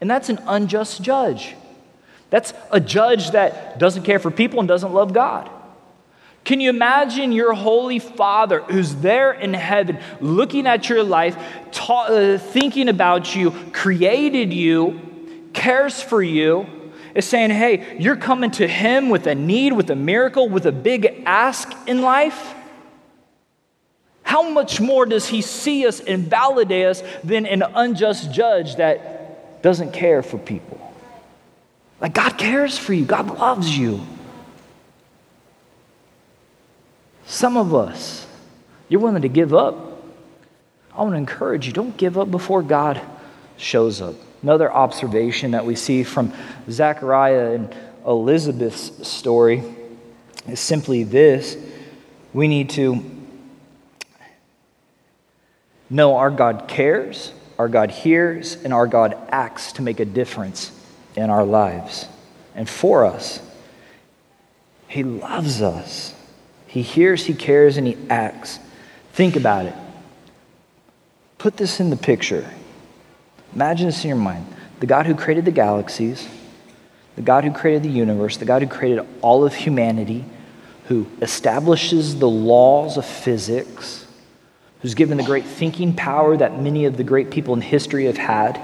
And 0.00 0.08
that's 0.08 0.28
an 0.28 0.38
unjust 0.46 1.02
judge. 1.02 1.56
That's 2.30 2.54
a 2.70 2.78
judge 2.78 3.32
that 3.32 3.80
doesn't 3.80 4.04
care 4.04 4.20
for 4.20 4.30
people 4.30 4.60
and 4.60 4.68
doesn't 4.68 4.94
love 4.94 5.12
God. 5.12 5.50
Can 6.44 6.60
you 6.60 6.68
imagine 6.68 7.32
your 7.32 7.54
holy 7.54 7.98
father 7.98 8.60
who's 8.60 8.94
there 8.96 9.32
in 9.32 9.54
heaven 9.54 9.98
looking 10.20 10.66
at 10.66 10.90
your 10.90 11.02
life, 11.02 11.36
ta- 11.72 12.04
uh, 12.04 12.38
thinking 12.38 12.88
about 12.88 13.34
you, 13.34 13.50
created 13.72 14.52
you, 14.52 15.00
cares 15.54 16.02
for 16.02 16.22
you, 16.22 16.66
is 17.14 17.24
saying, 17.24 17.50
hey, 17.50 17.96
you're 17.98 18.16
coming 18.16 18.50
to 18.52 18.68
him 18.68 19.08
with 19.08 19.26
a 19.26 19.34
need, 19.34 19.72
with 19.72 19.88
a 19.88 19.96
miracle, 19.96 20.48
with 20.48 20.66
a 20.66 20.72
big 20.72 21.22
ask 21.24 21.72
in 21.86 22.02
life? 22.02 22.54
How 24.22 24.48
much 24.50 24.80
more 24.80 25.06
does 25.06 25.26
he 25.26 25.40
see 25.40 25.86
us 25.86 26.00
and 26.00 26.24
validate 26.24 26.86
us 26.86 27.02
than 27.22 27.46
an 27.46 27.62
unjust 27.62 28.32
judge 28.32 28.76
that 28.76 29.62
doesn't 29.62 29.92
care 29.92 30.22
for 30.22 30.38
people? 30.38 30.80
Like, 32.00 32.12
God 32.12 32.36
cares 32.36 32.76
for 32.76 32.92
you, 32.92 33.06
God 33.06 33.38
loves 33.38 33.78
you. 33.78 34.06
Some 37.26 37.56
of 37.56 37.74
us, 37.74 38.26
you're 38.88 39.00
willing 39.00 39.22
to 39.22 39.28
give 39.28 39.54
up. 39.54 40.02
I 40.94 41.02
want 41.02 41.12
to 41.14 41.18
encourage 41.18 41.66
you 41.66 41.72
don't 41.72 41.96
give 41.96 42.18
up 42.18 42.30
before 42.30 42.62
God 42.62 43.00
shows 43.56 44.00
up. 44.00 44.14
Another 44.42 44.72
observation 44.72 45.52
that 45.52 45.64
we 45.64 45.74
see 45.74 46.04
from 46.04 46.32
Zechariah 46.70 47.52
and 47.52 47.74
Elizabeth's 48.06 49.06
story 49.08 49.62
is 50.46 50.60
simply 50.60 51.04
this 51.04 51.56
we 52.32 52.48
need 52.48 52.70
to 52.70 53.02
know 55.88 56.16
our 56.16 56.30
God 56.30 56.64
cares, 56.68 57.32
our 57.58 57.68
God 57.68 57.90
hears, 57.90 58.56
and 58.56 58.72
our 58.72 58.86
God 58.86 59.16
acts 59.30 59.72
to 59.72 59.82
make 59.82 60.00
a 60.00 60.04
difference 60.04 60.72
in 61.16 61.30
our 61.30 61.44
lives 61.44 62.06
and 62.54 62.68
for 62.68 63.04
us. 63.04 63.40
He 64.88 65.02
loves 65.04 65.62
us. 65.62 66.13
He 66.74 66.82
hears, 66.82 67.24
He 67.24 67.34
cares, 67.34 67.76
and 67.76 67.86
He 67.86 67.96
acts. 68.10 68.58
Think 69.12 69.36
about 69.36 69.66
it. 69.66 69.74
Put 71.38 71.56
this 71.56 71.78
in 71.78 71.88
the 71.88 71.96
picture. 71.96 72.50
Imagine 73.54 73.86
this 73.86 74.02
in 74.02 74.08
your 74.08 74.16
mind. 74.16 74.44
The 74.80 74.86
God 74.86 75.06
who 75.06 75.14
created 75.14 75.44
the 75.44 75.52
galaxies, 75.52 76.26
the 77.14 77.22
God 77.22 77.44
who 77.44 77.52
created 77.52 77.84
the 77.84 77.90
universe, 77.90 78.38
the 78.38 78.44
God 78.44 78.60
who 78.60 78.66
created 78.66 79.06
all 79.20 79.44
of 79.44 79.54
humanity, 79.54 80.24
who 80.86 81.06
establishes 81.22 82.18
the 82.18 82.28
laws 82.28 82.96
of 82.96 83.06
physics, 83.06 84.04
who's 84.82 84.94
given 84.94 85.16
the 85.16 85.22
great 85.22 85.44
thinking 85.44 85.94
power 85.94 86.36
that 86.36 86.60
many 86.60 86.86
of 86.86 86.96
the 86.96 87.04
great 87.04 87.30
people 87.30 87.54
in 87.54 87.60
history 87.60 88.06
have 88.06 88.18
had. 88.18 88.60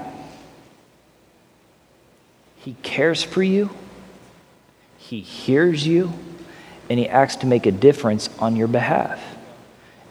He 2.57 2.75
cares 2.83 3.23
for 3.23 3.41
you, 3.41 3.69
He 4.97 5.21
hears 5.21 5.87
you, 5.87 6.11
and 6.91 6.99
He 6.99 7.07
acts 7.07 7.37
to 7.37 7.45
make 7.45 7.65
a 7.65 7.71
difference 7.71 8.29
on 8.37 8.57
your 8.57 8.67
behalf. 8.67 9.23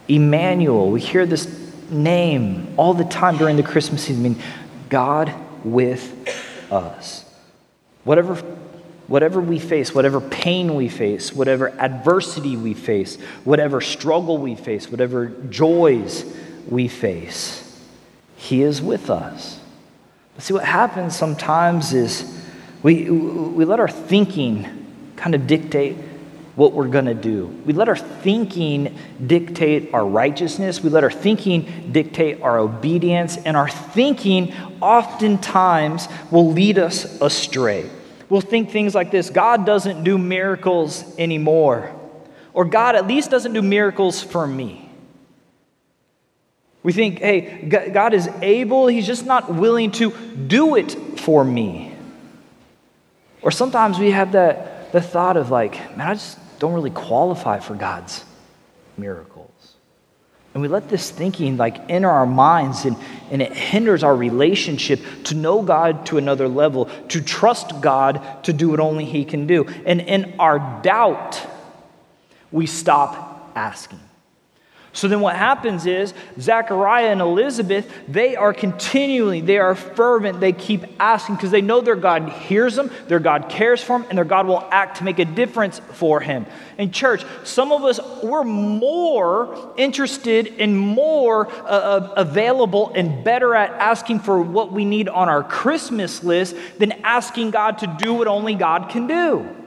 Emmanuel, 0.09 0.91
we 0.91 0.99
hear 0.99 1.27
this 1.27 1.47
name 1.91 2.73
all 2.79 2.95
the 2.95 3.05
time 3.05 3.37
during 3.37 3.57
the 3.57 3.63
Christmas 3.63 4.05
season, 4.05 4.25
I 4.25 4.29
mean, 4.31 4.43
God 4.89 5.35
with 5.63 6.73
us. 6.73 7.27
Whatever, 8.05 8.37
whatever 9.09 9.43
we 9.43 9.59
face, 9.59 9.95
whatever 9.95 10.23
pain 10.23 10.75
we 10.75 10.89
face, 10.89 11.35
whatever 11.35 11.69
adversity 11.79 12.57
we 12.57 12.73
face, 12.73 13.17
whatever 13.45 13.83
struggle 13.83 14.39
we 14.39 14.55
face, 14.55 14.91
whatever 14.91 15.27
joys 15.27 16.25
we 16.67 16.89
face, 16.89 17.79
He 18.37 18.63
is 18.63 18.81
with 18.81 19.11
us. 19.11 19.61
But 20.35 20.45
see, 20.45 20.55
what 20.55 20.65
happens 20.65 21.15
sometimes 21.15 21.93
is 21.93 22.43
we, 22.83 23.11
we 23.11 23.67
let 23.67 23.81
our 23.81 23.87
thinking 23.87 25.13
kind 25.17 25.35
of 25.35 25.47
dictate 25.47 25.99
what 26.61 26.75
we're 26.75 26.89
going 26.89 27.07
to 27.07 27.15
do. 27.15 27.47
We 27.65 27.73
let 27.73 27.89
our 27.89 27.97
thinking 27.97 28.95
dictate 29.27 29.95
our 29.95 30.05
righteousness. 30.05 30.83
We 30.83 30.91
let 30.91 31.03
our 31.03 31.11
thinking 31.11 31.91
dictate 31.91 32.43
our 32.43 32.59
obedience. 32.59 33.39
And 33.39 33.57
our 33.57 33.71
thinking 33.71 34.53
oftentimes 34.83 36.07
will 36.31 36.53
lead 36.53 36.79
us 36.79 37.19
astray. 37.23 37.89
We'll 38.29 38.43
think 38.43 38.71
things 38.71 38.95
like 38.95 39.11
this 39.11 39.31
God 39.31 39.65
doesn't 39.65 40.05
do 40.05 40.19
miracles 40.19 41.03
anymore, 41.17 41.97
or 42.53 42.67
God 42.67 42.95
at 42.95 43.07
least 43.07 43.31
doesn't 43.31 43.55
do 43.55 43.63
miracles 43.63 44.23
for 44.23 44.47
me. 44.47 44.91
We 46.83 46.93
think, 46.93 47.21
hey, 47.21 47.69
God 47.69 48.13
is 48.13 48.29
able, 48.43 48.87
He's 48.87 49.07
just 49.07 49.25
not 49.25 49.55
willing 49.55 49.93
to 49.93 50.11
do 50.47 50.77
it 50.77 50.93
for 51.21 51.43
me. 51.43 51.95
Or 53.41 53.51
sometimes 53.51 53.99
we 53.99 54.11
have 54.11 54.33
that 54.33 54.93
the 54.93 55.01
thought 55.01 55.37
of 55.37 55.51
like, 55.51 55.97
man, 55.97 56.09
I 56.09 56.15
just 56.15 56.39
don't 56.61 56.75
really 56.75 56.91
qualify 56.91 57.59
for 57.59 57.75
God's 57.75 58.23
miracles. 58.99 59.51
And 60.53 60.63
we 60.63 60.69
let 60.69 60.89
this 60.89 61.11
thinking 61.11 61.57
like 61.57 61.89
enter 61.89 62.11
our 62.11 62.27
minds 62.27 62.85
and, 62.85 62.97
and 63.31 63.41
it 63.41 63.53
hinders 63.53 64.03
our 64.03 64.15
relationship 64.15 65.01
to 65.25 65.35
know 65.35 65.63
God 65.63 66.07
to 66.07 66.19
another 66.19 66.49
level, 66.49 66.91
to 67.09 67.23
trust 67.23 67.81
God 67.81 68.45
to 68.45 68.53
do 68.53 68.69
what 68.69 68.81
only 68.81 69.07
He 69.07 69.25
can 69.25 69.47
do. 69.47 69.65
And 69.87 70.03
in 70.03 70.35
our 70.39 70.83
doubt, 70.83 71.41
we 72.53 72.67
stop 72.67 73.53
asking. 73.57 74.01
So 74.93 75.07
then 75.07 75.21
what 75.21 75.37
happens 75.37 75.87
is 75.87 76.15
Zechariah 76.41 77.13
and 77.13 77.21
Elizabeth, 77.21 77.89
they 78.09 78.35
are 78.35 78.53
continually, 78.53 79.41
they 79.41 79.59
are 79.59 79.77
fervent, 79.77 80.41
they 80.41 80.53
keep 80.53 80.85
asking 80.99 81.37
because 81.37 81.53
they 81.53 81.63
know 81.63 81.81
their 81.81 81.95
God 81.95 82.29
hears 82.29 82.75
them, 82.75 82.91
their 83.07 83.21
God 83.21 83.49
cares 83.49 83.81
for 83.81 83.99
them, 83.99 84.09
and 84.09 84.19
their 84.19 84.25
God 84.25 84.49
will 84.49 84.67
act 84.73 84.97
to 84.97 85.05
make 85.05 85.21
a 85.21 85.25
difference 85.25 85.79
for 85.93 86.19
him. 86.21 86.45
In 86.77 86.91
church, 86.91 87.25
some 87.45 87.71
of 87.71 87.85
us, 87.85 88.01
we're 88.21 88.43
more 88.43 89.73
interested 89.77 90.55
and 90.59 90.77
more 90.77 91.47
uh, 91.49 91.67
uh, 91.67 92.15
available 92.17 92.91
and 92.95 93.23
better 93.23 93.55
at 93.55 93.71
asking 93.71 94.21
for 94.21 94.43
what 94.43 94.73
we 94.73 94.85
need 94.85 95.09
on 95.09 95.29
our 95.29 95.45
Christmas 95.45 96.25
list 96.25 96.57
than 96.79 96.93
asking 97.05 97.53
God 97.53 97.79
to 97.79 97.97
do 97.99 98.15
what 98.15 98.27
only 98.27 98.57
God 98.57 98.89
can 98.89 99.07
do. 99.07 99.60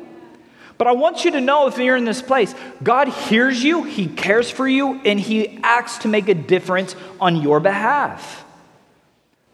But 0.78 0.88
I 0.88 0.94
want 0.94 1.24
you 1.24 1.32
to 1.32 1.42
know 1.42 1.68
if 1.68 1.78
you're 1.78 1.96
in 1.96 2.06
this 2.06 2.22
place, 2.22 2.54
God 2.82 3.08
hears 3.08 3.64
you, 3.64 3.84
He 3.84 4.08
cares 4.08 4.50
for 4.50 4.68
you, 4.68 5.00
and 5.06 5.20
He 5.20 5.60
acts 5.64 6.00
to 6.00 6.08
make 6.08 6.30
a 6.30 6.34
difference 6.34 6.96
on 7.22 7.42
your 7.42 7.60
behalf. 7.60 8.44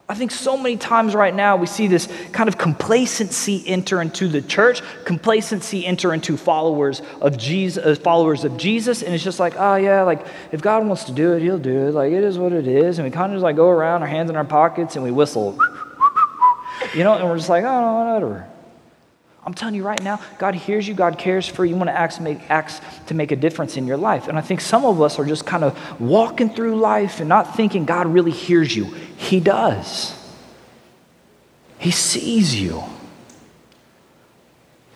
I 0.10 0.16
think 0.16 0.32
so 0.32 0.58
many 0.58 0.76
times 0.76 1.14
right 1.14 1.36
now 1.36 1.56
we 1.58 1.68
see 1.68 1.86
this 1.86 2.08
kind 2.32 2.50
of 2.50 2.58
complacency 2.58 3.64
enter 3.68 4.02
into 4.02 4.28
the 4.28 4.42
church, 4.42 4.82
complacency 5.06 5.86
enter 5.86 6.16
into 6.16 6.36
followers 6.36 7.04
of 7.22 7.38
Jesus, 7.38 7.86
uh, 7.86 7.94
followers 7.94 8.44
of 8.44 8.58
Jesus, 8.58 9.04
and 9.04 9.14
it's 9.14 9.24
just 9.24 9.40
like, 9.40 9.54
oh 9.56 9.76
yeah, 9.76 10.02
like 10.02 10.26
if 10.52 10.64
God 10.64 10.84
wants 10.88 11.04
to 11.04 11.12
do 11.12 11.34
it, 11.34 11.44
He'll 11.44 11.60
do 11.60 11.90
it. 11.90 11.94
Like 11.94 12.12
it 12.12 12.24
is 12.24 12.40
what 12.40 12.54
it 12.54 12.68
is, 12.68 12.98
and 12.98 13.06
we 13.06 13.12
kind 13.12 13.32
of 13.32 13.36
just 13.36 13.44
like 13.44 13.56
go 13.56 13.70
around, 13.70 14.02
our 14.02 14.08
hands 14.08 14.32
in 14.32 14.36
our 14.36 14.44
pockets, 14.44 14.96
and 14.96 15.06
we 15.06 15.12
whistle, 15.12 15.60
you 16.96 17.04
know, 17.04 17.14
and 17.14 17.30
we're 17.30 17.38
just 17.38 17.50
like, 17.50 17.64
oh, 17.64 18.00
whatever. 18.00 18.49
I'm 19.46 19.54
telling 19.54 19.76
you 19.76 19.84
right 19.84 20.02
now, 20.04 20.20
God 20.38 20.54
hears 20.54 20.88
you, 20.88 20.94
God 20.94 21.18
cares 21.18 21.48
for 21.48 21.64
you. 21.66 21.72
You 21.72 21.78
want 21.78 21.90
to 21.90 21.98
act, 21.98 22.20
make, 22.20 22.50
acts 22.50 22.82
to 23.08 23.14
make 23.14 23.32
a 23.32 23.36
difference 23.36 23.78
in 23.78 23.88
your 23.88 23.98
life. 23.98 24.28
And 24.28 24.38
I 24.38 24.42
think 24.42 24.62
some 24.62 24.86
of 24.86 25.02
us 25.02 25.18
are 25.18 25.26
just 25.26 25.46
kind 25.46 25.64
of 25.64 26.00
walking 26.00 26.50
through 26.50 26.76
life 26.76 27.20
and 27.20 27.30
not 27.30 27.56
thinking 27.56 27.86
God 27.86 28.08
really 28.08 28.32
hears 28.32 28.76
you. 28.76 28.86
He 29.18 29.40
does, 29.40 30.16
He 31.78 31.92
sees 31.92 32.60
you. 32.60 32.84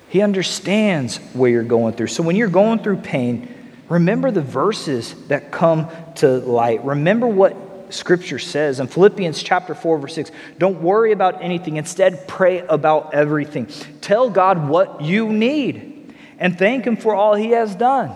He 0.09 0.21
understands 0.21 1.17
where 1.33 1.49
you're 1.49 1.63
going 1.63 1.95
through. 1.95 2.05
So 2.07 2.21
when 2.21 2.35
you're 2.35 2.47
going 2.47 2.77
through 2.77 2.97
pain, 2.97 3.51
remember 3.89 4.29
the 4.29 4.43
verses 4.43 5.15
that 5.29 5.51
come 5.51 5.89
to 6.17 6.37
light. 6.37 6.85
Remember 6.85 7.25
what 7.25 7.55
scripture 7.93 8.39
says 8.39 8.79
in 8.79 8.87
Philippians 8.87 9.41
chapter 9.41 9.73
4 9.75 9.99
verse 9.99 10.15
6 10.15 10.31
don't 10.57 10.81
worry 10.81 11.11
about 11.11 11.41
anything. 11.41 11.77
Instead 11.77 12.27
pray 12.27 12.59
about 12.59 13.13
everything. 13.13 13.67
Tell 14.01 14.29
God 14.29 14.67
what 14.67 15.01
you 15.01 15.31
need 15.31 16.15
and 16.39 16.57
thank 16.57 16.85
him 16.85 16.97
for 16.97 17.15
all 17.15 17.35
he 17.35 17.51
has 17.51 17.75
done. 17.75 18.11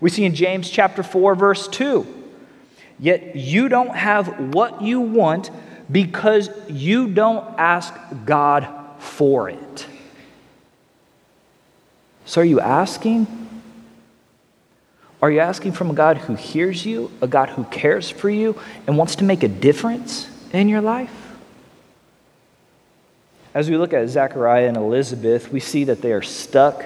We 0.00 0.10
see 0.10 0.24
in 0.24 0.34
James 0.34 0.70
chapter 0.70 1.02
4 1.02 1.34
verse 1.34 1.68
2 1.68 2.14
yet 3.00 3.36
you 3.36 3.68
don't 3.68 3.94
have 3.94 4.54
what 4.54 4.82
you 4.82 5.00
want 5.00 5.50
because 5.90 6.50
you 6.68 7.08
don't 7.08 7.58
ask 7.58 7.94
God 8.24 8.68
for 8.98 9.48
it. 9.48 9.86
So 12.24 12.42
are 12.42 12.44
you 12.44 12.60
asking 12.60 13.47
are 15.20 15.30
you 15.30 15.40
asking 15.40 15.72
from 15.72 15.90
a 15.90 15.94
God 15.94 16.18
who 16.18 16.34
hears 16.34 16.86
you, 16.86 17.10
a 17.20 17.26
God 17.26 17.50
who 17.50 17.64
cares 17.64 18.08
for 18.08 18.30
you, 18.30 18.58
and 18.86 18.96
wants 18.96 19.16
to 19.16 19.24
make 19.24 19.42
a 19.42 19.48
difference 19.48 20.28
in 20.52 20.68
your 20.68 20.80
life? 20.80 21.12
As 23.52 23.68
we 23.68 23.76
look 23.76 23.92
at 23.92 24.08
Zechariah 24.08 24.68
and 24.68 24.76
Elizabeth, 24.76 25.50
we 25.50 25.58
see 25.58 25.84
that 25.84 26.02
they 26.02 26.12
are 26.12 26.22
stuck. 26.22 26.84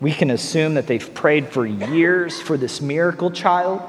We 0.00 0.12
can 0.12 0.30
assume 0.30 0.74
that 0.74 0.86
they've 0.86 1.14
prayed 1.14 1.48
for 1.48 1.66
years 1.66 2.40
for 2.40 2.56
this 2.56 2.80
miracle 2.80 3.32
child, 3.32 3.82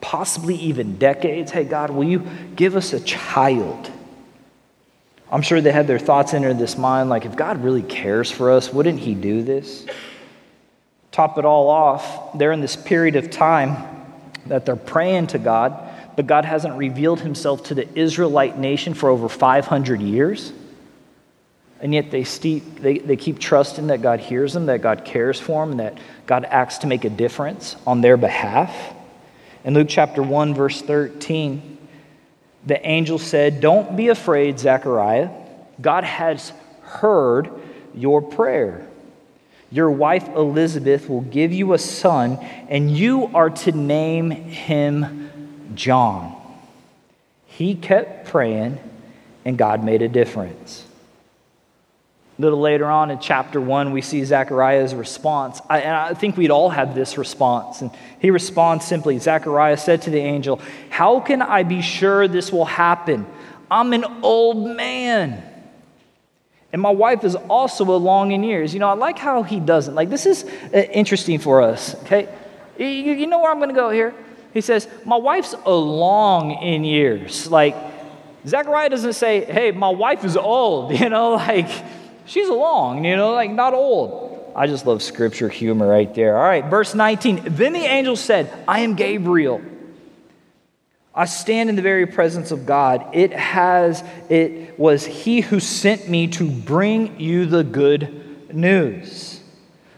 possibly 0.00 0.54
even 0.54 0.96
decades. 0.96 1.50
Hey, 1.50 1.64
God, 1.64 1.90
will 1.90 2.04
you 2.04 2.26
give 2.54 2.76
us 2.76 2.94
a 2.94 3.00
child? 3.00 3.90
I'm 5.30 5.42
sure 5.42 5.60
they 5.60 5.72
had 5.72 5.86
their 5.86 5.98
thoughts 5.98 6.32
enter 6.32 6.54
this 6.54 6.78
mind 6.78 7.10
like, 7.10 7.26
if 7.26 7.36
God 7.36 7.62
really 7.62 7.82
cares 7.82 8.30
for 8.30 8.50
us, 8.50 8.72
wouldn't 8.72 9.00
He 9.00 9.14
do 9.14 9.42
this? 9.42 9.84
Top 11.16 11.38
it 11.38 11.46
all 11.46 11.70
off, 11.70 12.36
they're 12.36 12.52
in 12.52 12.60
this 12.60 12.76
period 12.76 13.16
of 13.16 13.30
time 13.30 13.74
that 14.44 14.66
they're 14.66 14.76
praying 14.76 15.26
to 15.28 15.38
God, 15.38 15.74
but 16.14 16.26
God 16.26 16.44
hasn't 16.44 16.76
revealed 16.76 17.20
himself 17.20 17.64
to 17.64 17.74
the 17.74 17.88
Israelite 17.98 18.58
nation 18.58 18.92
for 18.92 19.08
over 19.08 19.26
500 19.26 20.02
years. 20.02 20.52
And 21.80 21.94
yet 21.94 22.10
they, 22.10 22.24
steep, 22.24 22.80
they, 22.80 22.98
they 22.98 23.16
keep 23.16 23.38
trusting 23.38 23.86
that 23.86 24.02
God 24.02 24.20
hears 24.20 24.52
them, 24.52 24.66
that 24.66 24.82
God 24.82 25.06
cares 25.06 25.40
for 25.40 25.62
them, 25.62 25.70
and 25.70 25.80
that 25.80 25.98
God 26.26 26.44
acts 26.44 26.78
to 26.78 26.86
make 26.86 27.06
a 27.06 27.10
difference 27.10 27.76
on 27.86 28.02
their 28.02 28.18
behalf. 28.18 28.94
In 29.64 29.72
Luke 29.72 29.88
chapter 29.88 30.22
1, 30.22 30.54
verse 30.54 30.82
13, 30.82 31.78
the 32.66 32.86
angel 32.86 33.18
said, 33.18 33.62
Don't 33.62 33.96
be 33.96 34.08
afraid, 34.08 34.58
Zechariah. 34.58 35.30
God 35.80 36.04
has 36.04 36.52
heard 36.82 37.50
your 37.94 38.20
prayer. 38.20 38.86
Your 39.70 39.90
wife 39.90 40.28
Elizabeth 40.28 41.08
will 41.08 41.22
give 41.22 41.52
you 41.52 41.72
a 41.72 41.78
son, 41.78 42.38
and 42.68 42.90
you 42.90 43.30
are 43.34 43.50
to 43.50 43.72
name 43.72 44.30
him 44.30 45.30
John. 45.74 46.34
He 47.46 47.74
kept 47.74 48.28
praying, 48.28 48.78
and 49.44 49.58
God 49.58 49.82
made 49.82 50.02
a 50.02 50.08
difference. 50.08 50.86
A 52.38 52.42
little 52.42 52.60
later 52.60 52.84
on 52.84 53.10
in 53.10 53.18
chapter 53.18 53.58
1, 53.60 53.92
we 53.92 54.02
see 54.02 54.22
Zechariah's 54.22 54.94
response. 54.94 55.62
I, 55.70 55.80
and 55.80 55.96
I 55.96 56.12
think 56.12 56.36
we'd 56.36 56.50
all 56.50 56.68
have 56.68 56.94
this 56.94 57.16
response. 57.16 57.80
And 57.80 57.90
he 58.20 58.30
responds 58.30 58.84
simply 58.84 59.18
Zechariah 59.18 59.78
said 59.78 60.02
to 60.02 60.10
the 60.10 60.18
angel, 60.18 60.60
How 60.90 61.20
can 61.20 61.40
I 61.40 61.62
be 61.62 61.80
sure 61.80 62.28
this 62.28 62.52
will 62.52 62.66
happen? 62.66 63.26
I'm 63.70 63.94
an 63.94 64.04
old 64.22 64.76
man. 64.76 65.42
And 66.76 66.82
my 66.82 66.90
wife 66.90 67.24
is 67.24 67.34
also 67.34 67.84
along 67.84 68.32
in 68.32 68.44
years. 68.44 68.74
You 68.74 68.80
know, 68.80 68.90
I 68.90 68.92
like 68.92 69.18
how 69.18 69.42
he 69.42 69.60
doesn't. 69.60 69.94
Like, 69.94 70.10
this 70.10 70.26
is 70.26 70.44
uh, 70.44 70.76
interesting 70.76 71.38
for 71.38 71.62
us, 71.62 71.94
okay? 72.02 72.28
You, 72.76 72.84
you 72.84 73.26
know 73.26 73.38
where 73.38 73.50
I'm 73.50 73.56
going 73.56 73.70
to 73.70 73.74
go 73.74 73.88
here? 73.88 74.14
He 74.52 74.60
says, 74.60 74.86
My 75.06 75.16
wife's 75.16 75.54
along 75.64 76.50
in 76.50 76.84
years. 76.84 77.50
Like, 77.50 77.74
Zechariah 78.46 78.90
doesn't 78.90 79.14
say, 79.14 79.46
Hey, 79.46 79.70
my 79.70 79.88
wife 79.88 80.22
is 80.22 80.36
old, 80.36 80.92
you 81.00 81.08
know, 81.08 81.36
like, 81.36 81.70
she's 82.26 82.48
along, 82.48 83.06
you 83.06 83.16
know, 83.16 83.32
like, 83.32 83.50
not 83.50 83.72
old. 83.72 84.52
I 84.54 84.66
just 84.66 84.84
love 84.84 85.02
scripture 85.02 85.48
humor 85.48 85.88
right 85.88 86.14
there. 86.14 86.36
All 86.36 86.44
right, 86.44 86.66
verse 86.66 86.94
19. 86.94 87.40
Then 87.52 87.72
the 87.72 87.86
angel 87.86 88.16
said, 88.16 88.52
I 88.68 88.80
am 88.80 88.96
Gabriel. 88.96 89.62
I 91.16 91.24
stand 91.24 91.70
in 91.70 91.76
the 91.76 91.82
very 91.82 92.04
presence 92.06 92.50
of 92.50 92.66
God. 92.66 93.08
It 93.14 93.32
has 93.32 94.04
it 94.28 94.78
was 94.78 95.06
he 95.06 95.40
who 95.40 95.60
sent 95.60 96.10
me 96.10 96.28
to 96.28 96.50
bring 96.50 97.18
you 97.18 97.46
the 97.46 97.64
good 97.64 98.54
news. 98.54 99.40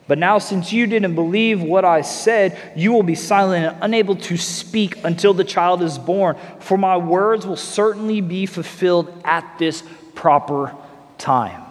But 0.07 0.19
now 0.19 0.39
since 0.39 0.73
you 0.73 0.87
didn't 0.87 1.17
believe 1.17 1.61
what 1.61 1.85
I 1.85 2.03
said, 2.03 2.57
you 2.77 2.93
will 2.93 3.03
be 3.03 3.17
silent 3.17 3.67
and 3.67 3.85
unable 3.85 4.15
to 4.17 4.37
speak 4.37 5.05
until 5.05 5.35
the 5.35 5.45
child 5.45 5.83
is 5.83 5.99
born, 5.99 6.37
for 6.61 6.79
my 6.79 6.97
words 6.97 7.45
will 7.45 7.57
certainly 7.57 8.21
be 8.21 8.47
fulfilled 8.47 9.13
at 9.25 9.59
this 9.59 9.83
proper 10.15 10.75
time. 11.19 11.63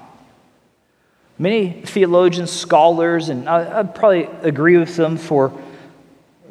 Many 1.39 1.83
theologians, 1.83 2.51
scholars, 2.51 3.29
and 3.29 3.47
I, 3.47 3.81
would 3.81 3.95
probably 3.95 4.25
agree 4.41 4.77
with 4.77 4.95
them 4.97 5.17
for 5.17 5.53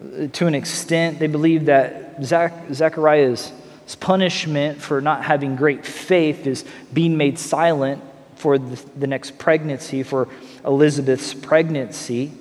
uh, 0.01 0.29
to 0.29 0.47
an 0.47 0.55
extent. 0.55 1.19
They 1.19 1.27
believe 1.27 1.67
that 1.67 2.06
Zach, 2.23 2.53
Zechariah's 2.73 3.53
punishment 4.01 4.83
for 4.83 5.01
not 5.01 5.25
having 5.25 5.55
great 5.55 5.87
faith 5.87 6.47
is 6.47 6.65
being 6.93 7.17
made 7.17 7.39
silent 7.39 8.03
for 8.35 8.59
the, 8.59 8.83
the 8.99 9.07
next 9.07 9.39
pregnancy, 9.39 10.03
for 10.03 10.29
Elizabeth's 10.65 11.33
pregnancy. 11.33 12.33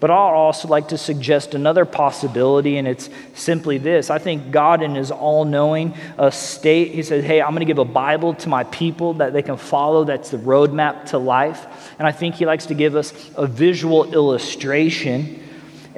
But 0.00 0.10
I'd 0.10 0.14
also 0.14 0.68
like 0.68 0.88
to 0.88 0.98
suggest 0.98 1.54
another 1.54 1.84
possibility, 1.84 2.76
and 2.76 2.86
it's 2.86 3.10
simply 3.34 3.78
this. 3.78 4.10
I 4.10 4.18
think 4.18 4.52
God, 4.52 4.80
in 4.82 4.94
His 4.94 5.10
all 5.10 5.44
knowing 5.44 5.94
uh, 6.16 6.30
state, 6.30 6.92
He 6.92 7.02
said, 7.02 7.24
Hey, 7.24 7.40
I'm 7.42 7.50
going 7.50 7.60
to 7.60 7.66
give 7.66 7.78
a 7.78 7.84
Bible 7.84 8.34
to 8.34 8.48
my 8.48 8.62
people 8.64 9.14
that 9.14 9.32
they 9.32 9.42
can 9.42 9.56
follow. 9.56 10.04
That's 10.04 10.30
the 10.30 10.36
roadmap 10.36 11.06
to 11.06 11.18
life. 11.18 11.66
And 11.98 12.06
I 12.06 12.12
think 12.12 12.36
He 12.36 12.46
likes 12.46 12.66
to 12.66 12.74
give 12.74 12.94
us 12.94 13.12
a 13.34 13.46
visual 13.46 14.12
illustration 14.12 15.42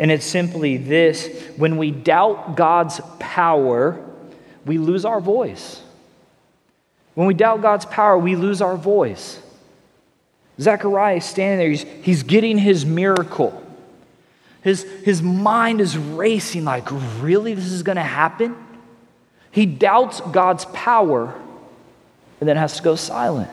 and 0.00 0.10
it's 0.10 0.24
simply 0.24 0.78
this 0.78 1.28
when 1.58 1.76
we 1.76 1.90
doubt 1.90 2.56
God's 2.56 3.02
power, 3.18 4.02
we 4.64 4.78
lose 4.78 5.04
our 5.04 5.20
voice. 5.20 5.82
When 7.14 7.26
we 7.26 7.34
doubt 7.34 7.60
God's 7.60 7.84
power, 7.84 8.16
we 8.16 8.34
lose 8.34 8.62
our 8.62 8.78
voice. 8.78 9.38
Zechariah 10.58 11.16
is 11.16 11.26
standing 11.26 11.58
there, 11.58 11.68
he's, 11.68 11.82
he's 12.02 12.22
getting 12.22 12.56
his 12.56 12.86
miracle. 12.86 13.62
His, 14.62 14.84
his 15.04 15.20
mind 15.20 15.82
is 15.82 15.98
racing, 15.98 16.64
like, 16.64 16.88
really, 17.20 17.52
this 17.52 17.70
is 17.70 17.82
going 17.82 17.96
to 17.96 18.02
happen? 18.02 18.56
He 19.50 19.66
doubts 19.66 20.22
God's 20.22 20.64
power 20.66 21.34
and 22.40 22.48
then 22.48 22.56
has 22.56 22.78
to 22.78 22.82
go 22.82 22.96
silent. 22.96 23.50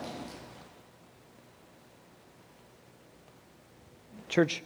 Church, 4.30 4.62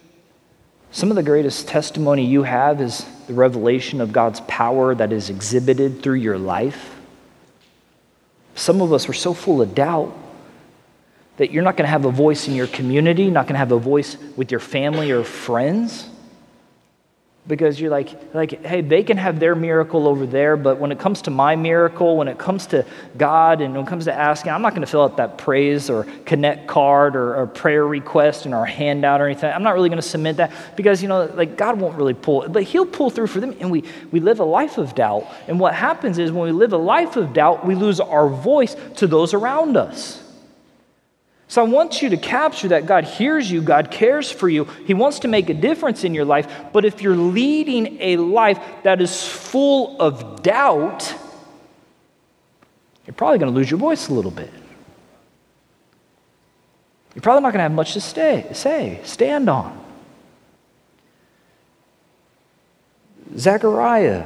some 0.92 1.10
of 1.10 1.16
the 1.16 1.22
greatest 1.22 1.66
testimony 1.66 2.24
you 2.24 2.42
have 2.42 2.80
is 2.80 3.06
the 3.26 3.34
revelation 3.34 4.00
of 4.00 4.12
God's 4.12 4.40
power 4.42 4.94
that 4.94 5.12
is 5.12 5.30
exhibited 5.30 6.02
through 6.02 6.16
your 6.16 6.38
life. 6.38 6.94
Some 8.54 8.80
of 8.82 8.92
us 8.92 9.08
are 9.08 9.14
so 9.14 9.32
full 9.32 9.62
of 9.62 9.74
doubt 9.74 10.16
that 11.38 11.50
you're 11.50 11.64
not 11.64 11.76
going 11.76 11.86
to 11.86 11.90
have 11.90 12.04
a 12.04 12.10
voice 12.10 12.46
in 12.46 12.54
your 12.54 12.66
community, 12.66 13.30
not 13.30 13.46
going 13.46 13.54
to 13.54 13.58
have 13.58 13.72
a 13.72 13.78
voice 13.78 14.18
with 14.36 14.50
your 14.50 14.60
family 14.60 15.10
or 15.10 15.24
friends 15.24 16.08
because 17.48 17.80
you're 17.80 17.90
like 17.90 18.34
like 18.34 18.64
hey 18.64 18.80
they 18.80 19.02
can 19.02 19.16
have 19.16 19.40
their 19.40 19.56
miracle 19.56 20.06
over 20.06 20.26
there 20.26 20.56
but 20.56 20.78
when 20.78 20.92
it 20.92 20.98
comes 21.00 21.22
to 21.22 21.30
my 21.30 21.56
miracle 21.56 22.16
when 22.16 22.28
it 22.28 22.38
comes 22.38 22.66
to 22.66 22.86
god 23.18 23.60
and 23.60 23.74
when 23.74 23.84
it 23.84 23.88
comes 23.88 24.04
to 24.04 24.12
asking 24.12 24.52
i'm 24.52 24.62
not 24.62 24.70
going 24.70 24.80
to 24.80 24.86
fill 24.86 25.02
out 25.02 25.16
that 25.16 25.36
praise 25.38 25.90
or 25.90 26.04
connect 26.24 26.68
card 26.68 27.16
or, 27.16 27.34
or 27.34 27.46
prayer 27.48 27.84
request 27.84 28.46
in 28.46 28.54
our 28.54 28.64
handout 28.64 29.20
or 29.20 29.26
anything. 29.26 29.52
I'm 29.52 29.62
not 29.62 29.74
really 29.74 29.88
going 29.88 30.00
to 30.00 30.06
submit 30.08 30.36
that 30.36 30.52
because 30.76 31.02
you 31.02 31.08
know 31.08 31.24
like 31.34 31.56
god 31.56 31.80
won't 31.80 31.96
really 31.96 32.14
pull 32.14 32.48
but 32.48 32.62
he'll 32.62 32.86
pull 32.86 33.10
through 33.10 33.26
for 33.26 33.40
them 33.40 33.56
and 33.58 33.70
we 33.70 33.82
we 34.12 34.20
live 34.20 34.40
a 34.40 34.44
life 34.44 34.78
of 34.78 34.94
doubt. 34.94 35.26
And 35.48 35.58
what 35.58 35.74
happens 35.74 36.18
is 36.18 36.30
when 36.30 36.44
we 36.44 36.52
live 36.52 36.72
a 36.72 36.78
life 36.78 37.16
of 37.16 37.32
doubt 37.32 37.66
we 37.66 37.74
lose 37.74 37.98
our 37.98 38.28
voice 38.28 38.76
to 38.96 39.06
those 39.06 39.34
around 39.34 39.76
us 39.76 40.21
so 41.52 41.60
I 41.60 41.68
want 41.68 42.00
you 42.00 42.08
to 42.08 42.16
capture 42.16 42.68
that 42.68 42.86
God 42.86 43.04
hears 43.04 43.50
you, 43.50 43.60
God 43.60 43.90
cares 43.90 44.30
for 44.30 44.48
you, 44.48 44.64
He 44.86 44.94
wants 44.94 45.18
to 45.18 45.28
make 45.28 45.50
a 45.50 45.54
difference 45.54 46.02
in 46.02 46.14
your 46.14 46.24
life. 46.24 46.50
But 46.72 46.86
if 46.86 47.02
you're 47.02 47.14
leading 47.14 47.98
a 48.00 48.16
life 48.16 48.58
that 48.84 49.02
is 49.02 49.28
full 49.28 50.00
of 50.00 50.42
doubt, 50.42 51.14
you're 53.06 53.12
probably 53.12 53.36
going 53.36 53.52
to 53.52 53.54
lose 53.54 53.70
your 53.70 53.78
voice 53.78 54.08
a 54.08 54.14
little 54.14 54.30
bit. 54.30 54.48
You're 57.14 57.20
probably 57.20 57.42
not 57.42 57.50
going 57.50 57.58
to 57.58 57.64
have 57.64 57.72
much 57.72 57.92
to 57.92 58.00
stay, 58.00 58.48
say, 58.54 59.00
stand 59.04 59.50
on. 59.50 59.78
Zechariah, 63.36 64.24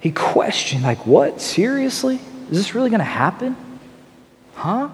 he 0.00 0.10
questioned, 0.10 0.82
like, 0.82 1.06
what? 1.06 1.40
Seriously? 1.40 2.18
Is 2.50 2.58
this 2.58 2.74
really 2.74 2.90
going 2.90 2.98
to 2.98 3.04
happen? 3.04 3.54
Huh? 4.54 4.88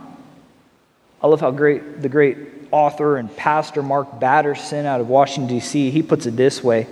I 1.22 1.26
love 1.28 1.40
how 1.40 1.50
great 1.50 2.02
the 2.02 2.08
great 2.08 2.36
author 2.70 3.16
and 3.16 3.34
pastor 3.36 3.82
Mark 3.82 4.20
Batterson 4.20 4.86
out 4.86 5.00
of 5.00 5.08
Washington, 5.08 5.56
D.C., 5.56 5.90
he 5.90 6.02
puts 6.02 6.26
it 6.26 6.36
this 6.36 6.62
way 6.62 6.86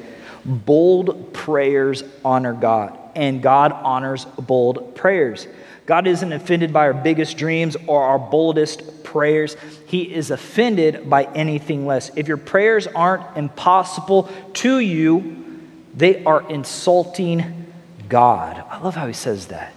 bold 0.45 1.33
prayers 1.33 2.05
honor 2.25 2.53
God, 2.53 2.99
and 3.15 3.43
God 3.43 3.73
honors 3.73 4.25
bold 4.25 4.95
prayers. 4.95 5.47
God 5.87 6.07
isn't 6.07 6.33
offended 6.33 6.73
by 6.73 6.87
our 6.87 6.95
biggest 6.95 7.37
dreams 7.37 7.77
or 7.87 8.03
our 8.03 8.19
boldest 8.19 9.05
prayers. 9.05 9.57
He 9.87 10.03
is 10.15 10.31
offended 10.31 11.11
by 11.11 11.25
anything 11.25 11.87
less. 11.87 12.11
If 12.17 12.27
your 12.27 12.39
prayers 12.39 12.87
aren't 12.87 13.37
impossible 13.37 14.31
to 14.55 14.79
you, 14.79 15.61
they 15.95 16.25
are 16.25 16.49
insulting 16.51 17.73
God. 18.09 18.65
I 18.71 18.81
love 18.81 18.95
how 18.95 19.07
he 19.07 19.13
says 19.13 19.49
that. 19.49 19.75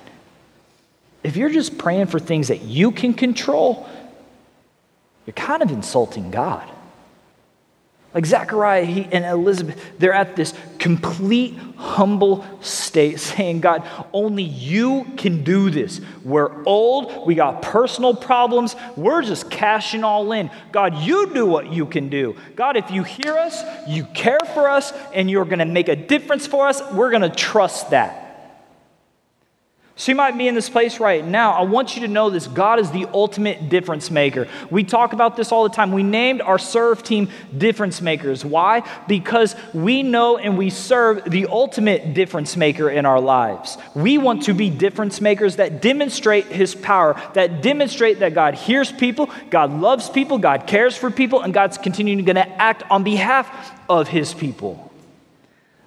If 1.23 1.35
you're 1.35 1.49
just 1.49 1.77
praying 1.77 2.07
for 2.07 2.19
things 2.19 2.47
that 2.47 2.61
you 2.61 2.91
can 2.91 3.13
control, 3.13 3.87
you're 5.27 5.33
kind 5.33 5.61
of 5.61 5.69
insulting 5.71 6.31
God. 6.31 6.67
Like 8.13 8.25
Zechariah 8.25 9.07
and 9.11 9.25
Elizabeth, 9.25 9.79
they're 9.99 10.13
at 10.13 10.35
this 10.35 10.53
complete 10.79 11.55
humble 11.75 12.43
state 12.61 13.19
saying, 13.19 13.59
God, 13.59 13.87
only 14.13 14.41
you 14.41 15.05
can 15.17 15.43
do 15.43 15.69
this. 15.69 16.01
We're 16.23 16.63
old, 16.63 17.27
we 17.27 17.35
got 17.35 17.61
personal 17.61 18.15
problems, 18.15 18.75
we're 18.95 19.21
just 19.21 19.51
cashing 19.51 20.03
all 20.03 20.31
in. 20.31 20.49
God, 20.71 20.95
you 21.03 21.31
do 21.33 21.45
what 21.45 21.71
you 21.71 21.85
can 21.85 22.09
do. 22.09 22.35
God, 22.55 22.77
if 22.77 22.89
you 22.89 23.03
hear 23.03 23.37
us, 23.37 23.61
you 23.87 24.05
care 24.15 24.39
for 24.53 24.69
us, 24.69 24.93
and 25.13 25.29
you're 25.29 25.45
going 25.45 25.59
to 25.59 25.65
make 25.65 25.89
a 25.89 25.95
difference 25.95 26.47
for 26.47 26.67
us, 26.67 26.81
we're 26.93 27.11
going 27.11 27.21
to 27.21 27.29
trust 27.29 27.91
that. 27.91 28.26
So 29.97 30.11
you 30.11 30.15
might 30.15 30.37
be 30.37 30.47
in 30.47 30.53
this 30.53 30.69
place 30.69 30.99
right 30.99 31.25
now. 31.25 31.53
I 31.53 31.63
want 31.63 31.95
you 31.95 32.03
to 32.03 32.07
know 32.07 32.29
this 32.29 32.45
God 32.45 32.79
is 32.79 32.91
the 32.91 33.07
ultimate 33.13 33.67
difference 33.67 34.11
maker. 34.11 34.47
We 34.69 34.83
talk 34.83 35.11
about 35.11 35.35
this 35.35 35.51
all 35.51 35.63
the 35.63 35.73
time. 35.73 35.91
We 35.91 36.03
named 36.03 36.39
our 36.39 36.59
serve 36.59 37.01
team 37.01 37.29
difference 37.57 37.99
makers. 37.99 38.45
Why? 38.45 38.83
Because 39.07 39.55
we 39.73 40.03
know 40.03 40.37
and 40.37 40.55
we 40.55 40.69
serve 40.69 41.23
the 41.25 41.47
ultimate 41.47 42.13
difference 42.13 42.55
maker 42.55 42.91
in 42.91 43.07
our 43.07 43.19
lives. 43.19 43.79
We 43.95 44.19
want 44.19 44.43
to 44.43 44.53
be 44.53 44.69
difference 44.69 45.19
makers 45.19 45.55
that 45.55 45.81
demonstrate 45.81 46.45
his 46.45 46.75
power, 46.75 47.19
that 47.33 47.63
demonstrate 47.63 48.19
that 48.19 48.35
God 48.35 48.53
hears 48.53 48.91
people, 48.91 49.31
God 49.49 49.73
loves 49.73 50.11
people, 50.11 50.37
God 50.37 50.67
cares 50.67 50.95
for 50.95 51.09
people, 51.09 51.41
and 51.41 51.51
God's 51.51 51.79
continuing 51.79 52.23
going 52.23 52.35
to 52.35 52.47
act 52.61 52.83
on 52.91 53.03
behalf 53.03 53.73
of 53.89 54.07
his 54.07 54.35
people. 54.35 54.86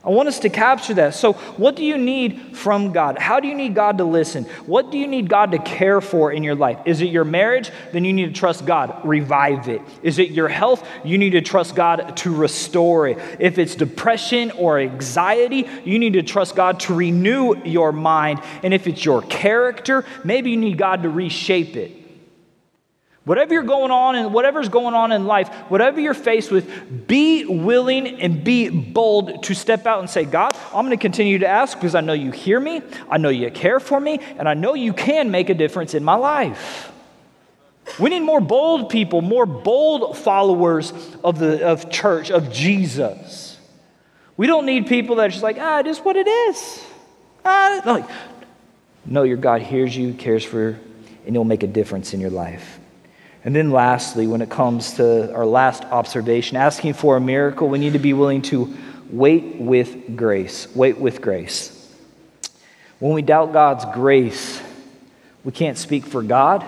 I 0.02 0.08
want 0.08 0.28
us 0.28 0.38
to 0.40 0.48
capture 0.48 0.94
that. 0.94 1.14
So, 1.14 1.34
what 1.34 1.76
do 1.76 1.84
you 1.84 1.98
need 1.98 2.56
from 2.56 2.90
God? 2.92 3.18
How 3.18 3.38
do 3.38 3.46
you 3.46 3.54
need 3.54 3.74
God 3.74 3.98
to 3.98 4.04
listen? 4.04 4.44
What 4.64 4.90
do 4.90 4.96
you 4.96 5.06
need 5.06 5.28
God 5.28 5.52
to 5.52 5.58
care 5.58 6.00
for 6.00 6.32
in 6.32 6.42
your 6.42 6.54
life? 6.54 6.78
Is 6.86 7.02
it 7.02 7.10
your 7.10 7.24
marriage? 7.24 7.70
Then 7.92 8.06
you 8.06 8.14
need 8.14 8.26
to 8.26 8.32
trust 8.32 8.64
God, 8.64 8.98
revive 9.04 9.68
it. 9.68 9.82
Is 10.02 10.18
it 10.18 10.30
your 10.30 10.48
health? 10.48 10.88
You 11.04 11.18
need 11.18 11.30
to 11.30 11.42
trust 11.42 11.74
God 11.74 12.16
to 12.18 12.34
restore 12.34 13.08
it. 13.08 13.18
If 13.38 13.58
it's 13.58 13.74
depression 13.74 14.52
or 14.52 14.78
anxiety, 14.78 15.68
you 15.84 15.98
need 15.98 16.14
to 16.14 16.22
trust 16.22 16.56
God 16.56 16.80
to 16.80 16.94
renew 16.94 17.62
your 17.64 17.92
mind. 17.92 18.40
And 18.62 18.72
if 18.72 18.86
it's 18.86 19.04
your 19.04 19.20
character, 19.20 20.06
maybe 20.24 20.50
you 20.50 20.56
need 20.56 20.78
God 20.78 21.02
to 21.02 21.10
reshape 21.10 21.76
it. 21.76 21.99
Whatever 23.24 23.52
you're 23.52 23.62
going 23.62 23.90
on 23.90 24.16
and 24.16 24.32
whatever's 24.32 24.70
going 24.70 24.94
on 24.94 25.12
in 25.12 25.26
life, 25.26 25.48
whatever 25.68 26.00
you're 26.00 26.14
faced 26.14 26.50
with, 26.50 27.06
be 27.06 27.44
willing 27.44 28.20
and 28.20 28.42
be 28.42 28.70
bold 28.70 29.42
to 29.44 29.54
step 29.54 29.86
out 29.86 30.00
and 30.00 30.08
say, 30.08 30.24
God, 30.24 30.52
I'm 30.72 30.86
going 30.86 30.96
to 30.96 31.00
continue 31.00 31.38
to 31.38 31.46
ask 31.46 31.76
because 31.76 31.94
I 31.94 32.00
know 32.00 32.14
you 32.14 32.30
hear 32.30 32.58
me, 32.58 32.80
I 33.10 33.18
know 33.18 33.28
you 33.28 33.50
care 33.50 33.78
for 33.78 34.00
me, 34.00 34.20
and 34.38 34.48
I 34.48 34.54
know 34.54 34.74
you 34.74 34.94
can 34.94 35.30
make 35.30 35.50
a 35.50 35.54
difference 35.54 35.92
in 35.92 36.02
my 36.02 36.14
life. 36.14 36.90
We 37.98 38.08
need 38.08 38.20
more 38.20 38.40
bold 38.40 38.88
people, 38.88 39.20
more 39.20 39.46
bold 39.46 40.16
followers 40.16 40.92
of 41.22 41.38
the 41.38 41.66
of 41.66 41.90
church, 41.90 42.30
of 42.30 42.50
Jesus. 42.50 43.58
We 44.36 44.46
don't 44.46 44.64
need 44.64 44.86
people 44.86 45.16
that 45.16 45.26
are 45.26 45.28
just 45.28 45.42
like, 45.42 45.58
ah, 45.60 45.80
it 45.80 45.86
is 45.86 45.98
what 45.98 46.16
it 46.16 46.26
is. 46.26 46.84
Ah, 47.44 47.82
like, 47.84 48.08
no, 49.04 49.24
your 49.24 49.36
God 49.36 49.60
hears 49.60 49.94
you, 49.94 50.14
cares 50.14 50.44
for, 50.44 50.70
you, 50.70 50.78
and 51.26 51.34
he'll 51.34 51.44
make 51.44 51.62
a 51.62 51.66
difference 51.66 52.14
in 52.14 52.20
your 52.20 52.30
life. 52.30 52.79
And 53.42 53.56
then, 53.56 53.70
lastly, 53.70 54.26
when 54.26 54.42
it 54.42 54.50
comes 54.50 54.94
to 54.94 55.34
our 55.34 55.46
last 55.46 55.84
observation, 55.84 56.56
asking 56.56 56.92
for 56.94 57.16
a 57.16 57.20
miracle, 57.20 57.68
we 57.68 57.78
need 57.78 57.94
to 57.94 57.98
be 57.98 58.12
willing 58.12 58.42
to 58.42 58.76
wait 59.08 59.56
with 59.56 60.16
grace. 60.16 60.68
Wait 60.74 60.98
with 60.98 61.22
grace. 61.22 61.76
When 62.98 63.14
we 63.14 63.22
doubt 63.22 63.52
God's 63.52 63.86
grace, 63.94 64.60
we 65.42 65.52
can't 65.52 65.78
speak 65.78 66.04
for 66.04 66.22
God. 66.22 66.64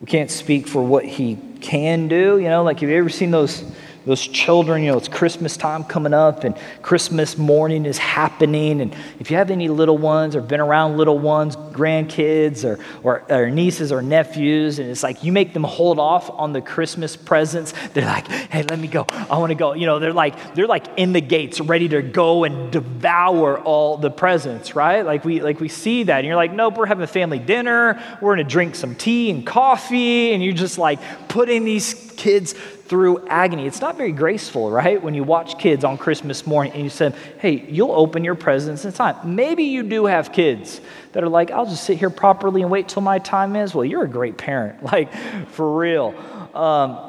We 0.00 0.06
can't 0.06 0.30
speak 0.30 0.68
for 0.68 0.82
what 0.82 1.04
He 1.04 1.36
can 1.60 2.06
do. 2.06 2.38
You 2.38 2.48
know, 2.48 2.62
like 2.62 2.80
have 2.80 2.90
you 2.90 2.96
ever 2.96 3.08
seen 3.08 3.32
those? 3.32 3.64
Those 4.06 4.26
children, 4.26 4.82
you 4.82 4.92
know, 4.92 4.98
it's 4.98 5.08
Christmas 5.08 5.56
time 5.56 5.82
coming 5.84 6.12
up 6.12 6.44
and 6.44 6.56
Christmas 6.82 7.38
morning 7.38 7.86
is 7.86 7.96
happening. 7.96 8.80
And 8.80 8.94
if 9.18 9.30
you 9.30 9.36
have 9.36 9.50
any 9.50 9.68
little 9.68 9.96
ones 9.96 10.36
or 10.36 10.42
been 10.42 10.60
around 10.60 10.98
little 10.98 11.18
ones, 11.18 11.56
grandkids 11.56 12.64
or, 12.64 12.78
or, 13.02 13.24
or, 13.30 13.50
nieces 13.50 13.92
or 13.92 14.02
nephews, 14.02 14.78
and 14.78 14.90
it's 14.90 15.02
like 15.02 15.24
you 15.24 15.32
make 15.32 15.54
them 15.54 15.64
hold 15.64 15.98
off 15.98 16.28
on 16.30 16.52
the 16.52 16.60
Christmas 16.60 17.16
presents, 17.16 17.72
they're 17.94 18.04
like, 18.04 18.28
hey, 18.28 18.62
let 18.64 18.78
me 18.78 18.88
go. 18.88 19.06
I 19.08 19.38
want 19.38 19.50
to 19.50 19.54
go. 19.54 19.72
You 19.72 19.86
know, 19.86 19.98
they're 19.98 20.12
like, 20.12 20.54
they're 20.54 20.66
like 20.66 20.86
in 20.98 21.12
the 21.12 21.22
gates, 21.22 21.60
ready 21.60 21.88
to 21.88 22.02
go 22.02 22.44
and 22.44 22.70
devour 22.70 23.58
all 23.58 23.96
the 23.96 24.10
presents, 24.10 24.76
right? 24.76 25.02
Like 25.02 25.24
we, 25.24 25.40
like 25.40 25.60
we 25.60 25.68
see 25.68 26.02
that. 26.04 26.18
And 26.18 26.26
you're 26.26 26.36
like, 26.36 26.52
nope, 26.52 26.76
we're 26.76 26.86
having 26.86 27.04
a 27.04 27.08
family 27.08 27.38
dinner. 27.38 28.02
We're 28.20 28.34
going 28.34 28.46
to 28.46 28.52
drink 28.52 28.74
some 28.74 28.94
tea 28.94 29.30
and 29.30 29.46
coffee. 29.46 30.32
And 30.32 30.44
you're 30.44 30.52
just 30.52 30.76
like 30.76 31.00
putting 31.28 31.64
these 31.64 31.94
kids 32.16 32.54
through 32.94 33.26
agony. 33.26 33.66
It's 33.66 33.80
not 33.80 33.96
very 33.96 34.12
graceful, 34.12 34.70
right? 34.70 35.02
When 35.02 35.14
you 35.14 35.24
watch 35.24 35.58
kids 35.58 35.82
on 35.82 35.98
Christmas 35.98 36.46
morning 36.46 36.72
and 36.74 36.84
you 36.84 36.88
say, 36.88 37.12
hey, 37.40 37.66
you'll 37.68 37.90
open 37.90 38.22
your 38.22 38.36
presents 38.36 38.84
in 38.84 38.92
time. 38.92 39.34
Maybe 39.34 39.64
you 39.64 39.82
do 39.82 40.06
have 40.06 40.30
kids 40.30 40.80
that 41.10 41.24
are 41.24 41.28
like, 41.28 41.50
I'll 41.50 41.66
just 41.66 41.82
sit 41.82 41.98
here 41.98 42.08
properly 42.08 42.62
and 42.62 42.70
wait 42.70 42.88
till 42.88 43.02
my 43.02 43.18
time 43.18 43.56
is. 43.56 43.74
Well, 43.74 43.84
you're 43.84 44.04
a 44.04 44.08
great 44.08 44.36
parent, 44.36 44.84
like 44.92 45.12
for 45.48 45.76
real. 45.76 46.14
Um, 46.54 47.00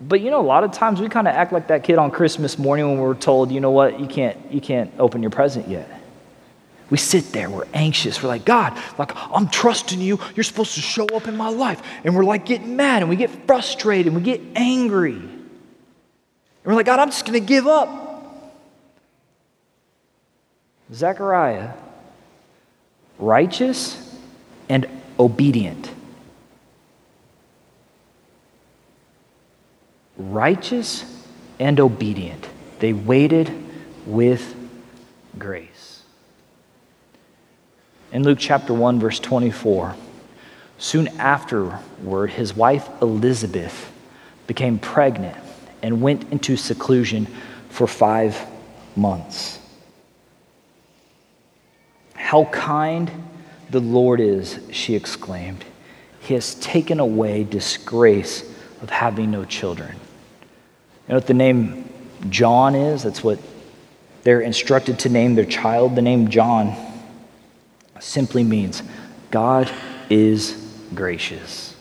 but 0.00 0.22
you 0.22 0.30
know, 0.30 0.40
a 0.40 0.48
lot 0.48 0.64
of 0.64 0.72
times 0.72 0.98
we 0.98 1.10
kind 1.10 1.28
of 1.28 1.34
act 1.34 1.52
like 1.52 1.66
that 1.66 1.84
kid 1.84 1.98
on 1.98 2.10
Christmas 2.10 2.58
morning 2.58 2.88
when 2.88 2.98
we're 2.98 3.12
told, 3.12 3.52
you 3.52 3.60
know 3.60 3.72
what, 3.72 4.00
you 4.00 4.06
can't, 4.06 4.50
you 4.50 4.62
can't 4.62 4.90
open 4.98 5.22
your 5.22 5.30
present 5.30 5.68
yet. 5.68 5.90
We 6.88 6.98
sit 6.98 7.32
there, 7.32 7.50
we're 7.50 7.66
anxious. 7.74 8.22
We're 8.22 8.28
like, 8.28 8.44
God, 8.44 8.78
like, 8.96 9.10
I'm 9.14 9.48
trusting 9.48 10.00
you. 10.00 10.20
You're 10.36 10.44
supposed 10.44 10.74
to 10.74 10.80
show 10.80 11.06
up 11.06 11.26
in 11.26 11.36
my 11.36 11.48
life. 11.48 11.82
And 12.04 12.14
we're 12.14 12.24
like 12.24 12.46
getting 12.46 12.76
mad 12.76 13.02
and 13.02 13.08
we 13.08 13.16
get 13.16 13.30
frustrated 13.46 14.06
and 14.06 14.16
we 14.16 14.22
get 14.22 14.40
angry. 14.54 15.16
And 15.16 15.46
we're 16.64 16.74
like, 16.74 16.86
God, 16.86 17.00
I'm 17.00 17.10
just 17.10 17.26
going 17.26 17.40
to 17.40 17.46
give 17.46 17.66
up. 17.66 18.04
Zechariah, 20.92 21.72
righteous 23.18 24.16
and 24.68 24.86
obedient. 25.18 25.90
Righteous 30.16 31.04
and 31.58 31.80
obedient. 31.80 32.48
They 32.78 32.92
waited 32.92 33.52
with 34.06 34.54
grace. 35.36 35.95
In 38.12 38.22
Luke 38.22 38.38
chapter 38.40 38.72
1, 38.72 39.00
verse 39.00 39.18
24, 39.18 39.94
soon 40.78 41.08
afterward, 41.18 42.30
his 42.30 42.54
wife 42.54 42.88
Elizabeth 43.02 43.92
became 44.46 44.78
pregnant 44.78 45.36
and 45.82 46.00
went 46.00 46.30
into 46.32 46.56
seclusion 46.56 47.26
for 47.68 47.86
five 47.86 48.38
months. 48.94 49.58
How 52.14 52.44
kind 52.46 53.10
the 53.70 53.80
Lord 53.80 54.20
is, 54.20 54.60
she 54.70 54.94
exclaimed. 54.94 55.64
He 56.20 56.34
has 56.34 56.54
taken 56.56 57.00
away 57.00 57.44
disgrace 57.44 58.42
of 58.82 58.90
having 58.90 59.30
no 59.30 59.44
children. 59.44 59.92
You 59.92 61.10
know 61.10 61.14
what 61.16 61.26
the 61.26 61.34
name 61.34 61.88
John 62.28 62.74
is? 62.74 63.02
That's 63.02 63.22
what 63.22 63.38
they're 64.22 64.40
instructed 64.40 64.98
to 65.00 65.08
name 65.08 65.34
their 65.34 65.44
child. 65.44 65.94
The 65.94 66.02
name 66.02 66.28
John 66.28 66.74
simply 68.00 68.44
means 68.44 68.82
God 69.30 69.70
is 70.10 70.56
gracious. 70.94 71.74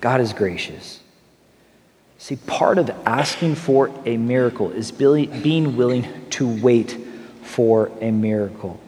God 0.00 0.20
is 0.20 0.32
gracious. 0.32 1.00
See, 2.18 2.36
part 2.36 2.78
of 2.78 2.90
asking 3.04 3.56
for 3.56 3.90
a 4.06 4.16
miracle 4.16 4.70
is 4.70 4.90
being 4.92 5.76
willing 5.76 6.06
to 6.30 6.62
wait 6.62 6.96
for 7.42 7.90
a 8.00 8.10
miracle. 8.10 8.80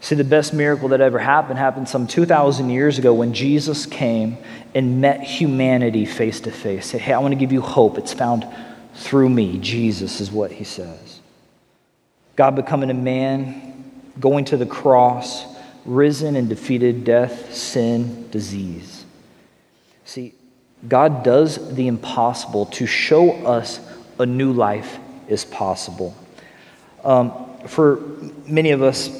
See, 0.00 0.14
the 0.14 0.22
best 0.22 0.52
miracle 0.52 0.88
that 0.90 1.00
ever 1.00 1.18
happened 1.18 1.58
happened 1.58 1.88
some 1.88 2.06
2,000 2.06 2.70
years 2.70 2.98
ago 2.98 3.14
when 3.14 3.32
Jesus 3.32 3.86
came 3.86 4.36
and 4.74 5.00
met 5.00 5.22
humanity 5.22 6.04
face 6.04 6.40
to 6.40 6.50
face. 6.50 6.86
Said, 6.88 7.00
Hey, 7.00 7.14
I 7.14 7.18
want 7.18 7.32
to 7.32 7.36
give 7.36 7.52
you 7.52 7.62
hope. 7.62 7.96
It's 7.96 8.12
found 8.12 8.46
through 8.94 9.30
me. 9.30 9.58
Jesus 9.58 10.20
is 10.20 10.30
what 10.30 10.52
he 10.52 10.62
says. 10.62 11.20
God 12.36 12.54
becoming 12.54 12.90
a 12.90 12.94
man, 12.94 13.90
going 14.20 14.44
to 14.46 14.56
the 14.56 14.66
cross, 14.66 15.44
risen 15.84 16.36
and 16.36 16.48
defeated 16.48 17.04
death, 17.04 17.54
sin, 17.54 18.28
disease. 18.30 19.04
See, 20.04 20.34
God 20.88 21.22
does 21.22 21.74
the 21.74 21.86
impossible 21.86 22.66
to 22.66 22.86
show 22.86 23.32
us 23.46 23.80
a 24.18 24.26
new 24.26 24.52
life 24.52 24.98
is 25.28 25.44
possible. 25.44 26.14
Um, 27.02 27.32
for 27.66 28.00
many 28.46 28.70
of 28.70 28.82
us, 28.82 29.10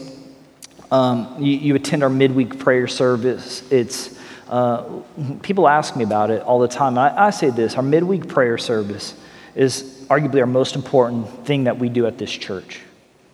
um, 0.91 1.37
you, 1.39 1.57
you, 1.57 1.75
attend 1.75 2.03
our 2.03 2.11
midweek 2.11 2.59
prayer 2.59 2.87
service. 2.87 3.71
It's 3.73 4.19
uh, 4.49 4.85
people 5.43 5.67
ask 5.67 5.97
me 5.97 6.05
about 6.05 6.31
it 6.31 6.43
all 6.43 6.61
the 6.61 6.69
time. 6.69 6.99
I, 6.99 7.27
I 7.27 7.31
say 7.31 7.51
this: 7.51 7.75
our 7.77 7.83
midweek 7.83 8.29
prayer 8.29 8.59
service 8.59 9.15
is 9.55 10.05
arguably 10.09 10.41
our 10.41 10.47
most 10.47 10.77
important 10.77 11.47
thing 11.47 11.65
that 11.65 11.79
we 11.79 11.89
do 11.89 12.07
at 12.07 12.19
this 12.19 12.31
church 12.31 12.81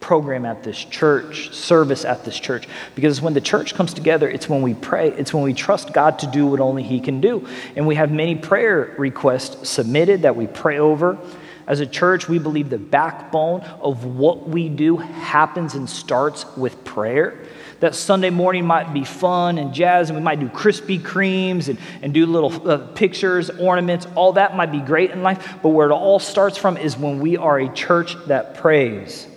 program 0.00 0.44
at 0.44 0.62
this 0.62 0.82
church, 0.82 1.54
service 1.54 2.04
at 2.04 2.24
this 2.24 2.38
church. 2.40 2.66
Because 2.94 3.20
when 3.20 3.34
the 3.34 3.40
church 3.40 3.74
comes 3.74 3.94
together, 3.94 4.28
it's 4.28 4.48
when 4.48 4.62
we 4.62 4.74
pray, 4.74 5.10
it's 5.10 5.32
when 5.32 5.44
we 5.44 5.54
trust 5.54 5.92
God 5.92 6.18
to 6.20 6.26
do 6.26 6.46
what 6.46 6.60
only 6.60 6.82
He 6.82 7.00
can 7.00 7.20
do. 7.20 7.46
And 7.76 7.86
we 7.86 7.94
have 7.94 8.10
many 8.10 8.34
prayer 8.34 8.94
requests 8.98 9.68
submitted 9.68 10.22
that 10.22 10.36
we 10.36 10.46
pray 10.46 10.78
over. 10.78 11.18
As 11.66 11.78
a 11.78 11.86
church, 11.86 12.28
we 12.28 12.40
believe 12.40 12.68
the 12.68 12.78
backbone 12.78 13.60
of 13.60 14.04
what 14.04 14.48
we 14.48 14.68
do 14.68 14.96
happens 14.96 15.74
and 15.74 15.88
starts 15.88 16.44
with 16.56 16.82
prayer. 16.82 17.38
That 17.78 17.94
Sunday 17.94 18.30
morning 18.30 18.66
might 18.66 18.92
be 18.92 19.04
fun 19.04 19.56
and 19.56 19.72
jazz, 19.72 20.10
and 20.10 20.18
we 20.18 20.22
might 20.22 20.40
do 20.40 20.48
Krispy 20.48 21.00
Kremes 21.00 21.68
and, 21.68 21.78
and 22.02 22.12
do 22.12 22.26
little 22.26 22.68
uh, 22.68 22.78
pictures, 22.78 23.50
ornaments, 23.50 24.06
all 24.16 24.32
that 24.32 24.56
might 24.56 24.72
be 24.72 24.80
great 24.80 25.12
in 25.12 25.22
life. 25.22 25.58
But 25.62 25.70
where 25.70 25.88
it 25.88 25.92
all 25.92 26.18
starts 26.18 26.58
from 26.58 26.76
is 26.76 26.98
when 26.98 27.20
we 27.20 27.36
are 27.36 27.58
a 27.58 27.72
church 27.72 28.16
that 28.26 28.56
prays. 28.56 29.28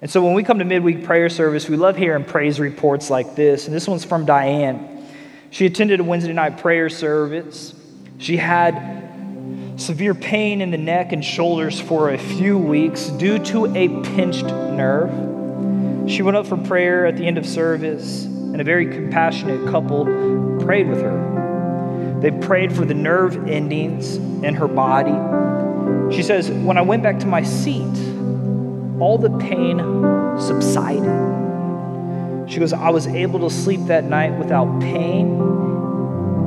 And 0.00 0.10
so 0.10 0.22
when 0.22 0.34
we 0.34 0.44
come 0.44 0.60
to 0.60 0.64
midweek 0.64 1.04
prayer 1.04 1.28
service, 1.28 1.68
we 1.68 1.76
love 1.76 1.96
hearing 1.96 2.24
praise 2.24 2.60
reports 2.60 3.10
like 3.10 3.34
this. 3.34 3.66
And 3.66 3.74
this 3.74 3.88
one's 3.88 4.04
from 4.04 4.24
Diane. 4.24 5.06
She 5.50 5.66
attended 5.66 6.00
a 6.00 6.04
Wednesday 6.04 6.32
night 6.32 6.58
prayer 6.58 6.88
service. 6.88 7.74
She 8.18 8.36
had 8.36 8.98
severe 9.76 10.14
pain 10.14 10.60
in 10.60 10.70
the 10.70 10.78
neck 10.78 11.12
and 11.12 11.24
shoulders 11.24 11.80
for 11.80 12.10
a 12.10 12.18
few 12.18 12.58
weeks 12.58 13.06
due 13.06 13.38
to 13.38 13.66
a 13.66 13.88
pinched 14.02 14.44
nerve. 14.44 16.10
She 16.10 16.22
went 16.22 16.36
up 16.36 16.46
for 16.46 16.56
prayer 16.56 17.06
at 17.06 17.16
the 17.16 17.26
end 17.26 17.38
of 17.38 17.46
service, 17.46 18.24
and 18.24 18.60
a 18.60 18.64
very 18.64 18.86
compassionate 18.86 19.70
couple 19.70 20.04
prayed 20.60 20.88
with 20.88 21.00
her. 21.02 22.18
They 22.20 22.30
prayed 22.30 22.72
for 22.72 22.84
the 22.84 22.94
nerve 22.94 23.48
endings 23.48 24.16
in 24.16 24.54
her 24.54 24.66
body 24.66 25.12
She 26.14 26.22
says, 26.22 26.50
When 26.50 26.76
I 26.76 26.82
went 26.82 27.02
back 27.02 27.20
to 27.20 27.26
my 27.26 27.42
seat, 27.42 27.94
all 29.00 29.18
the 29.18 29.30
pain 29.38 29.78
subsided. 30.40 31.28
She 32.50 32.58
goes, 32.58 32.72
I 32.72 32.90
was 32.90 33.06
able 33.06 33.40
to 33.40 33.50
sleep 33.50 33.82
that 33.86 34.04
night 34.04 34.38
without 34.38 34.80
pain 34.80 35.38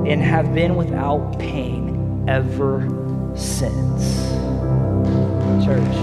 and 0.07 0.21
have 0.21 0.53
been 0.53 0.75
without 0.75 1.37
pain 1.39 2.25
ever 2.27 2.87
since. 3.35 4.29
Church. 5.63 5.95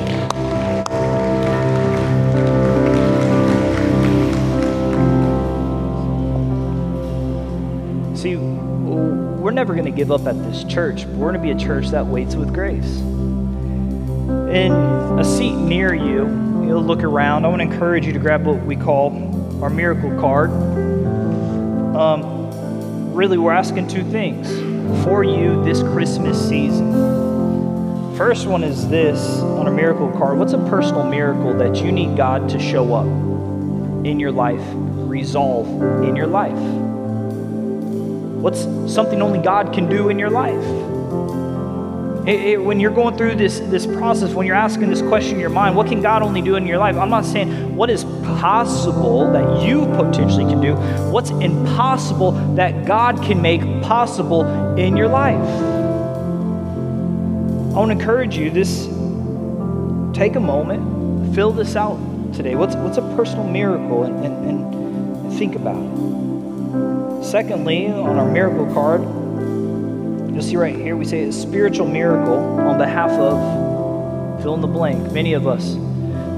See, 8.17 8.37
we're 8.37 9.51
never 9.51 9.75
going 9.75 9.85
to 9.85 9.91
give 9.91 10.11
up 10.11 10.27
at 10.27 10.37
this 10.45 10.65
church. 10.65 11.05
We're 11.07 11.33
going 11.33 11.35
to 11.35 11.41
be 11.41 11.51
a 11.51 11.59
church 11.59 11.89
that 11.89 12.07
waits 12.07 12.37
with 12.37 12.55
grace. 12.55 13.01
In 14.49 14.73
a 14.73 15.25
seat 15.25 15.55
near 15.55 15.93
you, 15.93 16.25
you'll 16.67 16.83
look 16.83 17.03
around. 17.03 17.45
I 17.45 17.49
want 17.49 17.61
to 17.61 17.71
encourage 17.71 18.07
you 18.07 18.15
to 18.15 18.19
grab 18.19 18.47
what 18.47 18.65
we 18.65 18.77
call 18.77 19.63
our 19.63 19.69
miracle 19.69 20.09
card. 20.19 20.51
Um, 21.95 23.13
really, 23.13 23.37
we're 23.37 23.53
asking 23.53 23.89
two 23.89 24.03
things 24.05 24.49
for 25.05 25.23
you 25.23 25.63
this 25.65 25.83
Christmas 25.83 26.49
season. 26.49 28.17
First 28.17 28.47
one 28.47 28.65
is 28.65 28.89
this 28.89 29.21
on 29.41 29.69
a 29.69 29.71
miracle 29.71 30.11
card. 30.13 30.39
What's 30.39 30.55
a 30.55 30.69
personal 30.71 31.05
miracle 31.05 31.53
that 31.59 31.85
you 31.85 31.93
need 31.93 32.17
God 32.17 32.49
to 32.49 32.59
show 32.59 32.95
up 32.95 33.07
in 34.07 34.19
your 34.19 34.33
life, 34.33 34.63
resolve 34.65 35.69
in 36.03 36.17
your 36.17 36.27
life? 36.27 36.59
What's 38.41 38.63
something 38.91 39.21
only 39.21 39.41
God 39.41 39.75
can 39.75 39.91
do 39.91 40.09
in 40.09 40.19
your 40.19 40.31
life? 40.31 40.98
It, 42.29 42.41
it, 42.43 42.63
when 42.63 42.79
you're 42.79 42.91
going 42.91 43.17
through 43.17 43.37
this, 43.37 43.59
this 43.59 43.87
process, 43.87 44.35
when 44.35 44.47
you're 44.47 44.55
asking 44.55 44.91
this 44.91 45.01
question 45.01 45.37
in 45.37 45.41
your 45.41 45.49
mind, 45.49 45.75
what 45.75 45.87
can 45.87 46.03
God 46.03 46.21
only 46.23 46.43
do 46.43 46.57
in 46.57 46.67
your 46.67 46.77
life? 46.77 46.95
I'm 46.97 47.09
not 47.09 47.25
saying 47.25 47.75
what 47.75 47.89
is 47.89 48.05
possible 48.05 49.33
that 49.33 49.63
you 49.63 49.87
potentially 49.87 50.45
can 50.45 50.61
do, 50.61 50.75
what's 51.11 51.31
impossible 51.31 52.33
that 52.57 52.85
God 52.85 53.23
can 53.23 53.41
make 53.41 53.63
possible 53.81 54.45
in 54.77 54.95
your 54.95 55.09
life. 55.09 55.41
I 57.73 57.81
want 57.81 57.93
to 57.93 57.99
encourage 57.99 58.37
you 58.37 58.51
this 58.51 58.85
take 60.15 60.37
a 60.37 60.41
moment, 60.41 61.35
fill 61.35 61.53
this 61.53 61.77
out 61.77 61.97
today. 62.35 62.57
What's, 62.57 62.77
what's 62.77 62.99
a 62.99 63.17
personal 63.17 63.49
miracle 63.49 64.05
and, 64.05 64.27
and, 64.27 64.51
and 64.51 65.33
think 65.39 65.55
about 65.55 65.83
it. 65.83 67.25
Secondly, 67.25 67.87
on 67.87 68.19
our 68.19 68.31
miracle 68.31 68.67
card, 68.75 69.01
you'll 70.39 70.47
see 70.47 70.57
right 70.57 70.77
here 70.77 70.97
we 70.97 71.05
say 71.05 71.25
a 71.25 71.33
spiritual 71.33 71.89
miracle 71.89 72.37
on 72.61 72.79
behalf 72.79 73.11
of 73.11 74.41
fill 74.41 74.55
in 74.55 74.61
the 74.61 74.69
blank. 74.69 75.13
Many 75.13 75.33
of 75.33 75.49
us, 75.49 75.75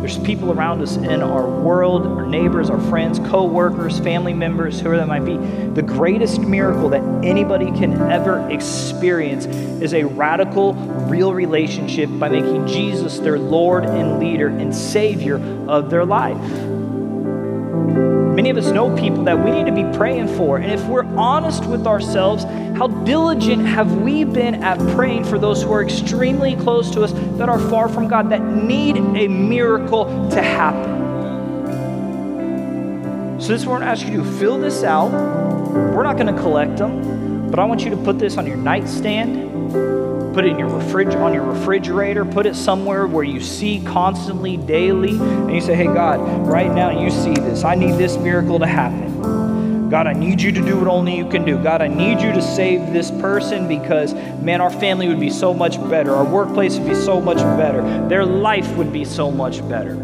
there's 0.01 0.16
people 0.20 0.53
around 0.53 0.80
us 0.80 0.96
in 0.96 1.20
our 1.20 1.46
world, 1.46 2.07
our 2.07 2.24
neighbors, 2.24 2.70
our 2.70 2.80
friends, 2.88 3.18
co 3.18 3.44
workers, 3.44 3.98
family 3.98 4.32
members, 4.32 4.80
whoever 4.80 4.96
that 4.96 5.07
might 5.07 5.26
be. 5.26 5.36
The 5.36 5.82
greatest 5.82 6.40
miracle 6.40 6.88
that 6.88 7.03
anybody 7.22 7.66
can 7.66 7.92
ever 8.11 8.48
experience 8.48 9.44
is 9.44 9.92
a 9.92 10.05
radical, 10.05 10.72
real 10.72 11.34
relationship 11.34 12.09
by 12.18 12.30
making 12.30 12.68
Jesus 12.68 13.18
their 13.18 13.38
Lord 13.38 13.84
and 13.84 14.18
leader 14.18 14.48
and 14.48 14.74
Savior 14.74 15.36
of 15.68 15.90
their 15.90 16.07
life. 16.07 16.40
Many 18.40 18.48
of 18.48 18.57
us 18.57 18.70
know 18.70 18.96
people 18.96 19.24
that 19.24 19.44
we 19.44 19.51
need 19.51 19.66
to 19.66 19.72
be 19.72 19.84
praying 19.98 20.28
for. 20.28 20.57
And 20.57 20.72
if 20.72 20.82
we're 20.86 21.05
honest 21.05 21.66
with 21.66 21.86
ourselves, 21.86 22.46
how 22.81 22.87
diligent 22.87 23.66
have 23.66 24.01
we 24.01 24.24
been 24.24 24.64
at 24.64 24.78
praying 24.97 25.22
for 25.22 25.39
those 25.39 25.62
who 25.62 25.70
are 25.70 25.85
extremely 25.85 26.57
close 26.57 26.91
to 26.91 27.03
us 27.03 27.12
that 27.37 27.47
are 27.47 27.59
far 27.68 27.91
from 27.91 28.09
God, 28.09 28.31
that 28.31 28.43
need 28.43 28.97
a 28.97 29.28
miracle 29.28 30.07
to 30.31 30.41
happen? 30.41 30.99
So, 33.39 33.49
this 33.49 33.61
is 33.61 33.66
what 33.66 33.74
we're 33.74 33.81
going 33.81 33.95
to 33.95 34.01
ask 34.01 34.07
you 34.07 34.16
to 34.22 34.39
fill 34.39 34.59
this 34.59 34.83
out. 34.83 35.11
We're 35.12 36.05
not 36.05 36.16
going 36.16 36.35
to 36.35 36.41
collect 36.41 36.78
them, 36.78 37.51
but 37.51 37.59
I 37.59 37.66
want 37.66 37.85
you 37.85 37.91
to 37.91 37.99
put 37.99 38.18
this 38.18 38.39
on 38.39 38.47
your 38.47 38.57
nightstand 38.57 39.51
put 40.33 40.45
it 40.45 40.53
in 40.53 40.59
your 40.61 40.70
refrig- 40.70 41.20
on 41.20 41.35
your 41.35 41.43
refrigerator, 41.43 42.24
put 42.24 42.47
it 42.47 42.55
somewhere 42.55 43.09
where 43.09 43.24
you 43.24 43.41
see 43.41 43.83
constantly, 43.85 44.57
daily, 44.57 45.18
and 45.18 45.53
you 45.53 45.61
say, 45.61 45.74
Hey, 45.74 45.87
God, 45.87 46.20
right 46.47 46.72
now 46.72 47.03
you 47.03 47.11
see 47.11 47.35
this. 47.35 47.64
I 47.64 47.74
need 47.74 47.95
this 47.97 48.16
miracle 48.16 48.61
to 48.61 48.66
happen. 48.66 49.09
God, 49.91 50.07
I 50.07 50.12
need 50.12 50.41
you 50.41 50.53
to 50.53 50.64
do 50.64 50.78
what 50.78 50.86
only 50.86 51.16
you 51.16 51.28
can 51.28 51.45
do. 51.45 51.61
God, 51.61 51.82
I 51.82 51.88
need 51.88 52.20
you 52.20 52.30
to 52.32 52.41
save 52.41 52.93
this 52.93 53.11
person 53.11 53.66
because, 53.66 54.14
man, 54.14 54.61
our 54.61 54.70
family 54.70 55.09
would 55.09 55.18
be 55.18 55.30
so 55.30 55.53
much 55.53 55.78
better. 55.91 56.14
Our 56.14 56.24
workplace 56.24 56.78
would 56.78 56.88
be 56.88 56.95
so 56.95 57.20
much 57.20 57.38
better. 57.38 57.82
Their 58.09 58.24
life 58.24 58.70
would 58.76 58.93
be 58.93 59.05
so 59.05 59.32
much 59.32 59.68
better. 59.68 59.95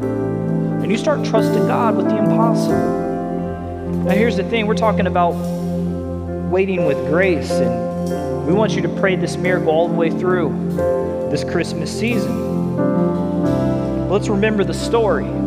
And 0.82 0.90
you 0.90 0.98
start 0.98 1.24
trusting 1.24 1.68
God 1.68 1.96
with 1.96 2.08
the 2.08 2.16
impossible. 2.16 4.04
Now, 4.06 4.14
here's 4.14 4.36
the 4.36 4.42
thing 4.42 4.66
we're 4.66 4.74
talking 4.74 5.06
about 5.06 5.34
waiting 6.50 6.84
with 6.84 6.98
grace 7.06 7.52
and 7.52 8.44
we 8.44 8.54
want 8.54 8.72
you 8.72 8.82
to 8.82 8.88
pray 8.88 9.14
this 9.14 9.36
miracle 9.36 9.70
all 9.70 9.86
the 9.86 9.94
way 9.94 10.10
through 10.10 10.50
this 11.30 11.44
Christmas 11.44 11.96
season. 11.96 12.76
Let's 14.08 14.28
remember 14.28 14.64
the 14.64 14.74
story. 14.74 15.45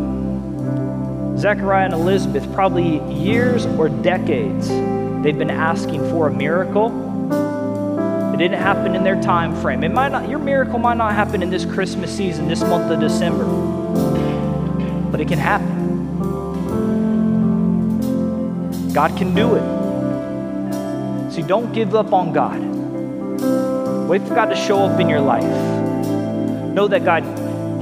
Zechariah 1.40 1.86
and 1.86 1.94
Elizabeth, 1.94 2.52
probably 2.54 3.00
years 3.14 3.66
or 3.66 3.88
decades, 3.88 4.68
they've 5.24 5.38
been 5.38 5.50
asking 5.50 6.02
for 6.10 6.28
a 6.28 6.32
miracle. 6.32 6.88
It 8.34 8.38
didn't 8.38 8.60
happen 8.62 8.94
in 8.94 9.06
their 9.06 9.22
time 9.22 9.56
frame. 9.56 9.86
It 9.86 9.94
might 9.94 10.12
not, 10.12 10.28
your 10.28 10.40
miracle 10.40 10.80
might 10.80 10.98
not 10.98 11.14
happen 11.14 11.42
in 11.42 11.50
this 11.50 11.64
Christmas 11.64 12.16
season, 12.16 12.50
this 12.50 12.60
month 12.60 12.92
of 12.92 13.00
December, 13.00 13.46
but 15.10 15.22
it 15.22 15.30
can 15.30 15.40
happen. 15.40 15.78
God 18.92 19.16
can 19.18 19.34
do 19.34 19.56
it. 19.56 19.64
See, 21.32 21.42
don't 21.42 21.72
give 21.72 21.96
up 21.96 22.12
on 22.12 22.34
God. 22.34 22.60
Wait 24.10 24.24
for 24.28 24.36
God 24.36 24.48
to 24.48 24.56
show 24.58 24.80
up 24.80 25.00
in 25.00 25.08
your 25.08 25.22
life. 25.22 25.44
Know 26.74 26.88
that 26.90 27.06
God, 27.06 27.24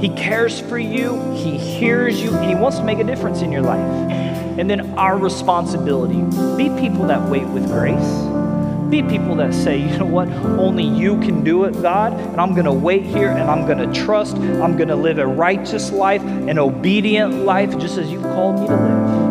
He 0.00 0.08
cares 0.10 0.60
for 0.60 0.78
you, 0.78 1.20
He 1.34 1.58
hears 1.58 2.22
you, 2.22 2.32
and 2.34 2.48
He 2.48 2.54
wants 2.54 2.78
to 2.78 2.84
make 2.84 2.98
a 2.98 3.04
difference 3.04 3.42
in 3.42 3.50
your 3.50 3.62
life. 3.62 3.80
And 4.58 4.68
then 4.68 4.98
our 4.98 5.16
responsibility 5.16 6.20
be 6.56 6.68
people 6.80 7.06
that 7.06 7.28
wait 7.28 7.46
with 7.46 7.66
grace. 7.66 8.26
Be 8.90 9.02
people 9.02 9.34
that 9.36 9.52
say, 9.52 9.76
you 9.76 9.98
know 9.98 10.06
what, 10.06 10.28
only 10.28 10.84
you 10.84 11.20
can 11.20 11.44
do 11.44 11.64
it, 11.64 11.80
God, 11.82 12.14
and 12.14 12.40
I'm 12.40 12.54
to 12.64 12.72
wait 12.72 13.04
here 13.04 13.30
and 13.30 13.50
I'm 13.50 13.66
to 13.86 13.92
trust. 13.92 14.36
I'm 14.36 14.76
to 14.88 14.96
live 14.96 15.18
a 15.18 15.26
righteous 15.26 15.92
life, 15.92 16.22
an 16.22 16.58
obedient 16.58 17.44
life, 17.44 17.78
just 17.78 17.98
as 17.98 18.10
you've 18.10 18.22
called 18.22 18.60
me 18.60 18.66
to 18.68 18.76
live. 18.76 19.28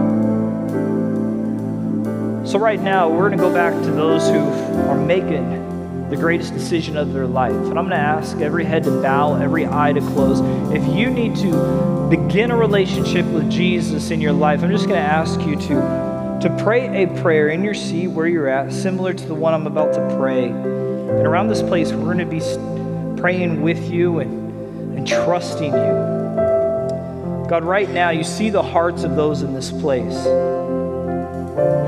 So, 2.47 2.59
right 2.59 2.79
now, 2.79 3.09
we're 3.09 3.29
to 3.29 3.35
go 3.35 3.51
back 3.53 3.73
to 3.73 3.91
those 3.91 4.29
who 4.29 4.39
are 4.39 4.95
making 4.95 5.66
the 6.09 6.15
greatest 6.15 6.53
decision 6.53 6.97
of 6.97 7.13
their 7.13 7.27
life. 7.27 7.51
And 7.51 7.77
I'm 7.77 7.87
going 7.87 7.89
to 7.89 7.95
ask 7.97 8.37
every 8.37 8.63
head 8.63 8.83
to 8.83 9.01
bow, 9.01 9.35
every 9.35 9.65
eye 9.65 9.93
to 9.93 10.01
close. 10.01 10.39
If 10.73 10.85
you 10.95 11.09
need 11.09 11.35
to 11.37 12.07
begin 12.09 12.51
a 12.51 12.57
relationship 12.57 13.25
with 13.25 13.49
Jesus 13.49 14.11
in 14.11 14.21
your 14.21 14.33
life, 14.33 14.63
I'm 14.63 14.71
just 14.71 14.87
going 14.87 15.01
to 15.01 15.07
ask 15.07 15.39
you 15.41 15.55
to 15.55 16.07
to 16.41 16.55
pray 16.63 17.03
a 17.03 17.07
prayer 17.21 17.49
in 17.49 17.63
your 17.63 17.73
seat 17.73 18.07
where 18.07 18.27
you're 18.27 18.47
at, 18.47 18.71
similar 18.71 19.11
to 19.11 19.25
the 19.25 19.33
one 19.33 19.55
I'm 19.55 19.65
about 19.65 19.93
to 19.93 20.17
pray. 20.19 20.45
And 20.45 21.25
around 21.25 21.47
this 21.47 21.63
place, 21.63 21.91
we're 21.91 22.13
going 22.13 22.19
to 22.19 22.25
be 22.25 23.19
praying 23.19 23.63
with 23.63 23.89
you 23.89 24.19
and, 24.19 24.95
and 24.95 25.07
trusting 25.07 25.73
you. 25.73 27.47
God, 27.49 27.63
right 27.63 27.89
now, 27.89 28.11
you 28.11 28.23
see 28.23 28.51
the 28.51 28.61
hearts 28.61 29.03
of 29.03 29.15
those 29.15 29.41
in 29.41 29.53
this 29.53 29.71
place 29.71 30.15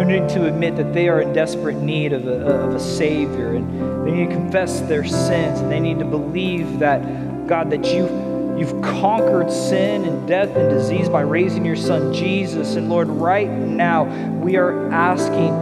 need 0.09 0.27
to 0.29 0.47
admit 0.47 0.75
that 0.77 0.93
they 0.93 1.07
are 1.07 1.21
in 1.21 1.31
desperate 1.33 1.77
need 1.77 2.13
of 2.13 2.27
a, 2.27 2.45
of 2.45 2.75
a 2.75 2.79
Savior. 2.79 3.53
And 3.53 4.05
they 4.05 4.11
need 4.11 4.29
to 4.29 4.35
confess 4.35 4.81
their 4.81 5.05
sins. 5.05 5.59
And 5.59 5.71
they 5.71 5.79
need 5.79 5.99
to 5.99 6.05
believe 6.05 6.79
that, 6.79 7.47
God, 7.47 7.69
that 7.69 7.85
you, 7.85 8.05
you've 8.57 8.81
conquered 8.81 9.51
sin 9.51 10.05
and 10.05 10.27
death 10.27 10.55
and 10.55 10.69
disease 10.69 11.07
by 11.07 11.21
raising 11.21 11.63
your 11.63 11.75
Son, 11.75 12.13
Jesus. 12.13 12.75
And 12.75 12.89
Lord, 12.89 13.07
right 13.07 13.49
now, 13.49 14.03
we 14.39 14.55
are 14.57 14.91
asking 14.91 15.53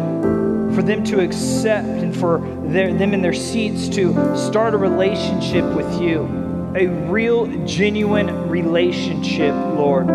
for 0.74 0.82
them 0.82 1.04
to 1.06 1.20
accept 1.20 1.88
and 1.88 2.16
for 2.16 2.40
their, 2.68 2.94
them 2.94 3.14
in 3.14 3.22
their 3.22 3.34
seats 3.34 3.90
to 3.90 4.14
start 4.38 4.74
a 4.74 4.78
relationship 4.78 5.66
with 5.76 6.02
you, 6.02 6.22
a 6.76 6.88
real, 7.10 7.48
genuine 7.66 8.50
relationship, 8.50 9.54
Lord. 9.54 10.08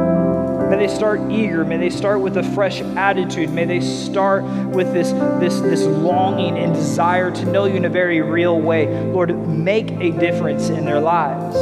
May 0.72 0.86
they 0.86 0.94
start 0.94 1.30
eager. 1.30 1.66
May 1.66 1.76
they 1.76 1.90
start 1.90 2.22
with 2.22 2.38
a 2.38 2.42
fresh 2.42 2.80
attitude. 2.80 3.50
May 3.50 3.66
they 3.66 3.82
start 3.82 4.42
with 4.42 4.94
this, 4.94 5.12
this, 5.38 5.60
this 5.60 5.82
longing 5.82 6.56
and 6.56 6.72
desire 6.72 7.30
to 7.30 7.44
know 7.44 7.66
you 7.66 7.74
in 7.74 7.84
a 7.84 7.90
very 7.90 8.22
real 8.22 8.58
way. 8.58 8.86
Lord, 9.12 9.36
make 9.46 9.90
a 9.90 10.12
difference 10.12 10.70
in 10.70 10.86
their 10.86 10.98
lives. 10.98 11.54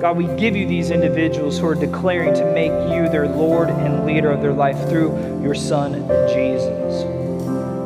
God, 0.00 0.16
we 0.16 0.26
give 0.36 0.54
you 0.54 0.68
these 0.68 0.92
individuals 0.92 1.58
who 1.58 1.66
are 1.66 1.74
declaring 1.74 2.32
to 2.34 2.44
make 2.52 2.70
you 2.70 3.08
their 3.08 3.26
Lord 3.26 3.70
and 3.70 4.06
leader 4.06 4.30
of 4.30 4.40
their 4.40 4.52
life 4.52 4.78
through 4.88 5.42
your 5.42 5.56
Son, 5.56 5.94
Jesus. 6.32 7.04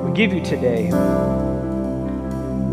We 0.04 0.14
give 0.14 0.34
you 0.34 0.44
today. 0.44 0.90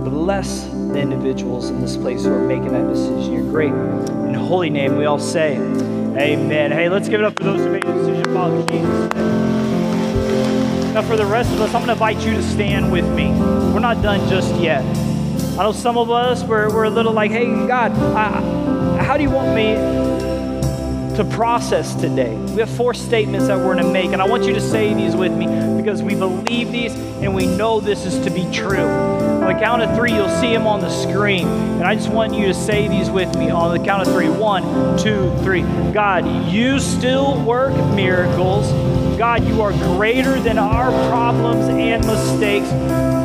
Bless 0.03 0.65
the 0.65 0.99
individuals 0.99 1.69
in 1.69 1.79
this 1.79 1.95
place 1.95 2.25
who 2.25 2.33
are 2.33 2.45
making 2.45 2.73
that 2.73 2.89
decision. 2.89 3.31
You're 3.31 3.49
great. 3.49 3.71
In 3.71 4.33
holy 4.33 4.69
name, 4.69 4.97
we 4.97 5.05
all 5.05 5.17
say, 5.17 5.55
Amen. 6.17 6.71
Hey, 6.71 6.89
let's 6.89 7.09
give 7.09 7.21
it 7.21 7.25
up 7.25 7.35
for 7.35 7.43
those 7.43 7.59
who 7.59 7.71
made 7.71 7.83
the 7.83 7.93
decision, 7.93 8.23
to 8.23 8.33
follow 8.33 8.65
Jesus. 8.67 9.13
Now, 10.93 11.01
for 11.01 11.17
the 11.17 11.25
rest 11.25 11.51
of 11.51 11.59
us, 11.61 11.73
I'm 11.73 11.83
going 11.83 11.87
to 11.87 11.93
invite 11.93 12.23
you 12.23 12.35
to 12.35 12.43
stand 12.43 12.91
with 12.91 13.07
me. 13.15 13.29
We're 13.31 13.79
not 13.79 14.03
done 14.03 14.29
just 14.29 14.53
yet. 14.55 14.85
I 15.57 15.63
know 15.63 15.71
some 15.71 15.97
of 15.97 16.11
us, 16.11 16.43
we're, 16.43 16.71
we're 16.71 16.83
a 16.83 16.89
little 16.91 17.13
like, 17.13 17.31
hey, 17.31 17.45
God, 17.45 17.91
I, 17.91 19.03
how 19.03 19.17
do 19.17 19.23
you 19.23 19.31
want 19.31 19.55
me 19.55 19.73
to 21.15 21.23
process 21.25 21.93
today. 21.95 22.35
We 22.35 22.59
have 22.59 22.69
four 22.69 22.93
statements 22.93 23.47
that 23.47 23.57
we're 23.57 23.73
going 23.73 23.85
to 23.85 23.91
make, 23.91 24.11
and 24.11 24.21
I 24.21 24.27
want 24.27 24.45
you 24.45 24.53
to 24.53 24.61
say 24.61 24.93
these 24.93 25.15
with 25.15 25.31
me 25.31 25.45
because 25.77 26.01
we 26.01 26.15
believe 26.15 26.71
these 26.71 26.93
and 27.21 27.35
we 27.35 27.45
know 27.45 27.79
this 27.79 28.05
is 28.05 28.23
to 28.25 28.31
be 28.31 28.49
true. 28.51 28.87
On 28.87 29.53
the 29.53 29.59
count 29.59 29.81
of 29.81 29.95
three, 29.95 30.13
you'll 30.13 30.29
see 30.29 30.53
them 30.53 30.65
on 30.65 30.79
the 30.79 30.89
screen, 30.89 31.47
and 31.47 31.83
I 31.83 31.95
just 31.95 32.09
want 32.09 32.33
you 32.33 32.47
to 32.47 32.53
say 32.53 32.87
these 32.87 33.09
with 33.09 33.35
me 33.37 33.49
on 33.49 33.77
the 33.77 33.83
count 33.83 34.07
of 34.07 34.13
three: 34.13 34.29
one, 34.29 34.63
two, 34.97 35.35
three. 35.43 35.61
God, 35.91 36.51
you 36.51 36.79
still 36.79 37.39
work 37.43 37.73
miracles. 37.93 38.71
God, 39.17 39.45
you 39.45 39.61
are 39.61 39.71
greater 39.95 40.39
than 40.39 40.57
our 40.57 40.91
problems 41.09 41.67
and 41.67 42.05
mistakes. 42.05 42.69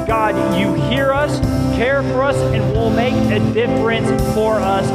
God, 0.06 0.58
you 0.58 0.74
hear 0.88 1.12
us, 1.12 1.40
care 1.76 2.02
for 2.02 2.22
us, 2.22 2.36
and 2.36 2.62
will 2.72 2.90
make 2.90 3.14
a 3.14 3.38
difference 3.52 4.08
for 4.34 4.56
us. 4.56 4.88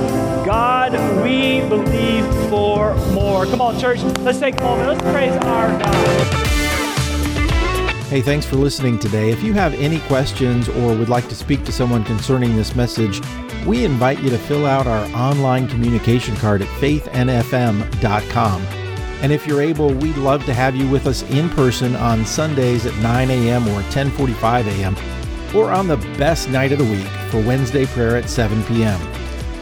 God, 0.46 0.94
we 1.24 1.62
believe 1.68 2.26
for 2.50 2.96
more. 3.14 3.46
Come 3.46 3.62
on, 3.62 3.80
church, 3.80 4.02
let's 4.20 4.40
take 4.40 4.60
a 4.60 4.64
moment. 4.64 4.90
Let's 4.90 5.02
praise 5.02 5.34
our 5.44 5.70
God. 5.80 6.40
Hey, 8.08 8.22
thanks 8.22 8.46
for 8.46 8.58
listening 8.58 9.00
today. 9.00 9.32
If 9.32 9.42
you 9.42 9.54
have 9.54 9.74
any 9.74 10.00
questions 10.02 10.70
or 10.70 10.96
would 10.96 11.10
like 11.10 11.28
to 11.30 11.36
speak 11.36 11.64
to 11.66 11.72
someone 11.72 12.04
concerning 12.04 12.56
this 12.56 12.76
message, 12.76 13.22
we 13.66 13.86
invite 13.86 14.20
you 14.20 14.30
to 14.30 14.38
fill 14.38 14.68
out 14.68 14.86
our 14.86 15.06
online 15.16 15.68
communication 15.68 16.36
card 16.36 16.62
at 16.62 16.68
faithnfm.com. 16.80 18.83
And 19.24 19.32
if 19.32 19.48
you're 19.48 19.62
able, 19.62 19.94
we'd 19.94 20.18
love 20.18 20.46
to 20.46 20.54
have 20.54 20.76
you 20.76 20.88
with 20.90 21.08
us 21.08 21.24
in 21.32 21.50
person 21.50 21.96
on 21.96 22.26
Sundays 22.26 22.86
at 22.86 22.94
9 22.98 23.30
a.m. 23.32 23.68
or 23.70 23.82
10:45 23.84 24.68
a.m. 24.68 24.96
or 25.56 25.72
on 25.72 25.88
the 25.88 25.98
best 26.18 26.50
night 26.50 26.74
of 26.74 26.80
the 26.80 26.84
week 26.84 27.08
for 27.32 27.42
Wednesday 27.42 27.86
prayer 27.86 28.18
at 28.18 28.30
7 28.30 28.62
p.m. 28.66 29.00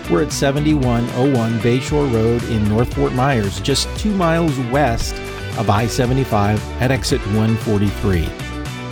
We're 0.09 0.24
at 0.24 0.34
7101 0.34 1.59
Bayshore 1.59 2.12
Road 2.12 2.43
in 2.45 2.68
North 2.68 2.93
Fort 2.95 3.14
Myers, 3.14 3.62
just 3.62 3.88
2 3.99 4.14
miles 4.16 4.57
west 4.72 5.14
of 5.57 5.70
I-75 5.70 6.57
at 6.82 6.91
exit 6.91 7.22
143. 7.28 8.26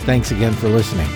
Thanks 0.06 0.30
again 0.30 0.54
for 0.54 0.68
listening. 0.68 1.08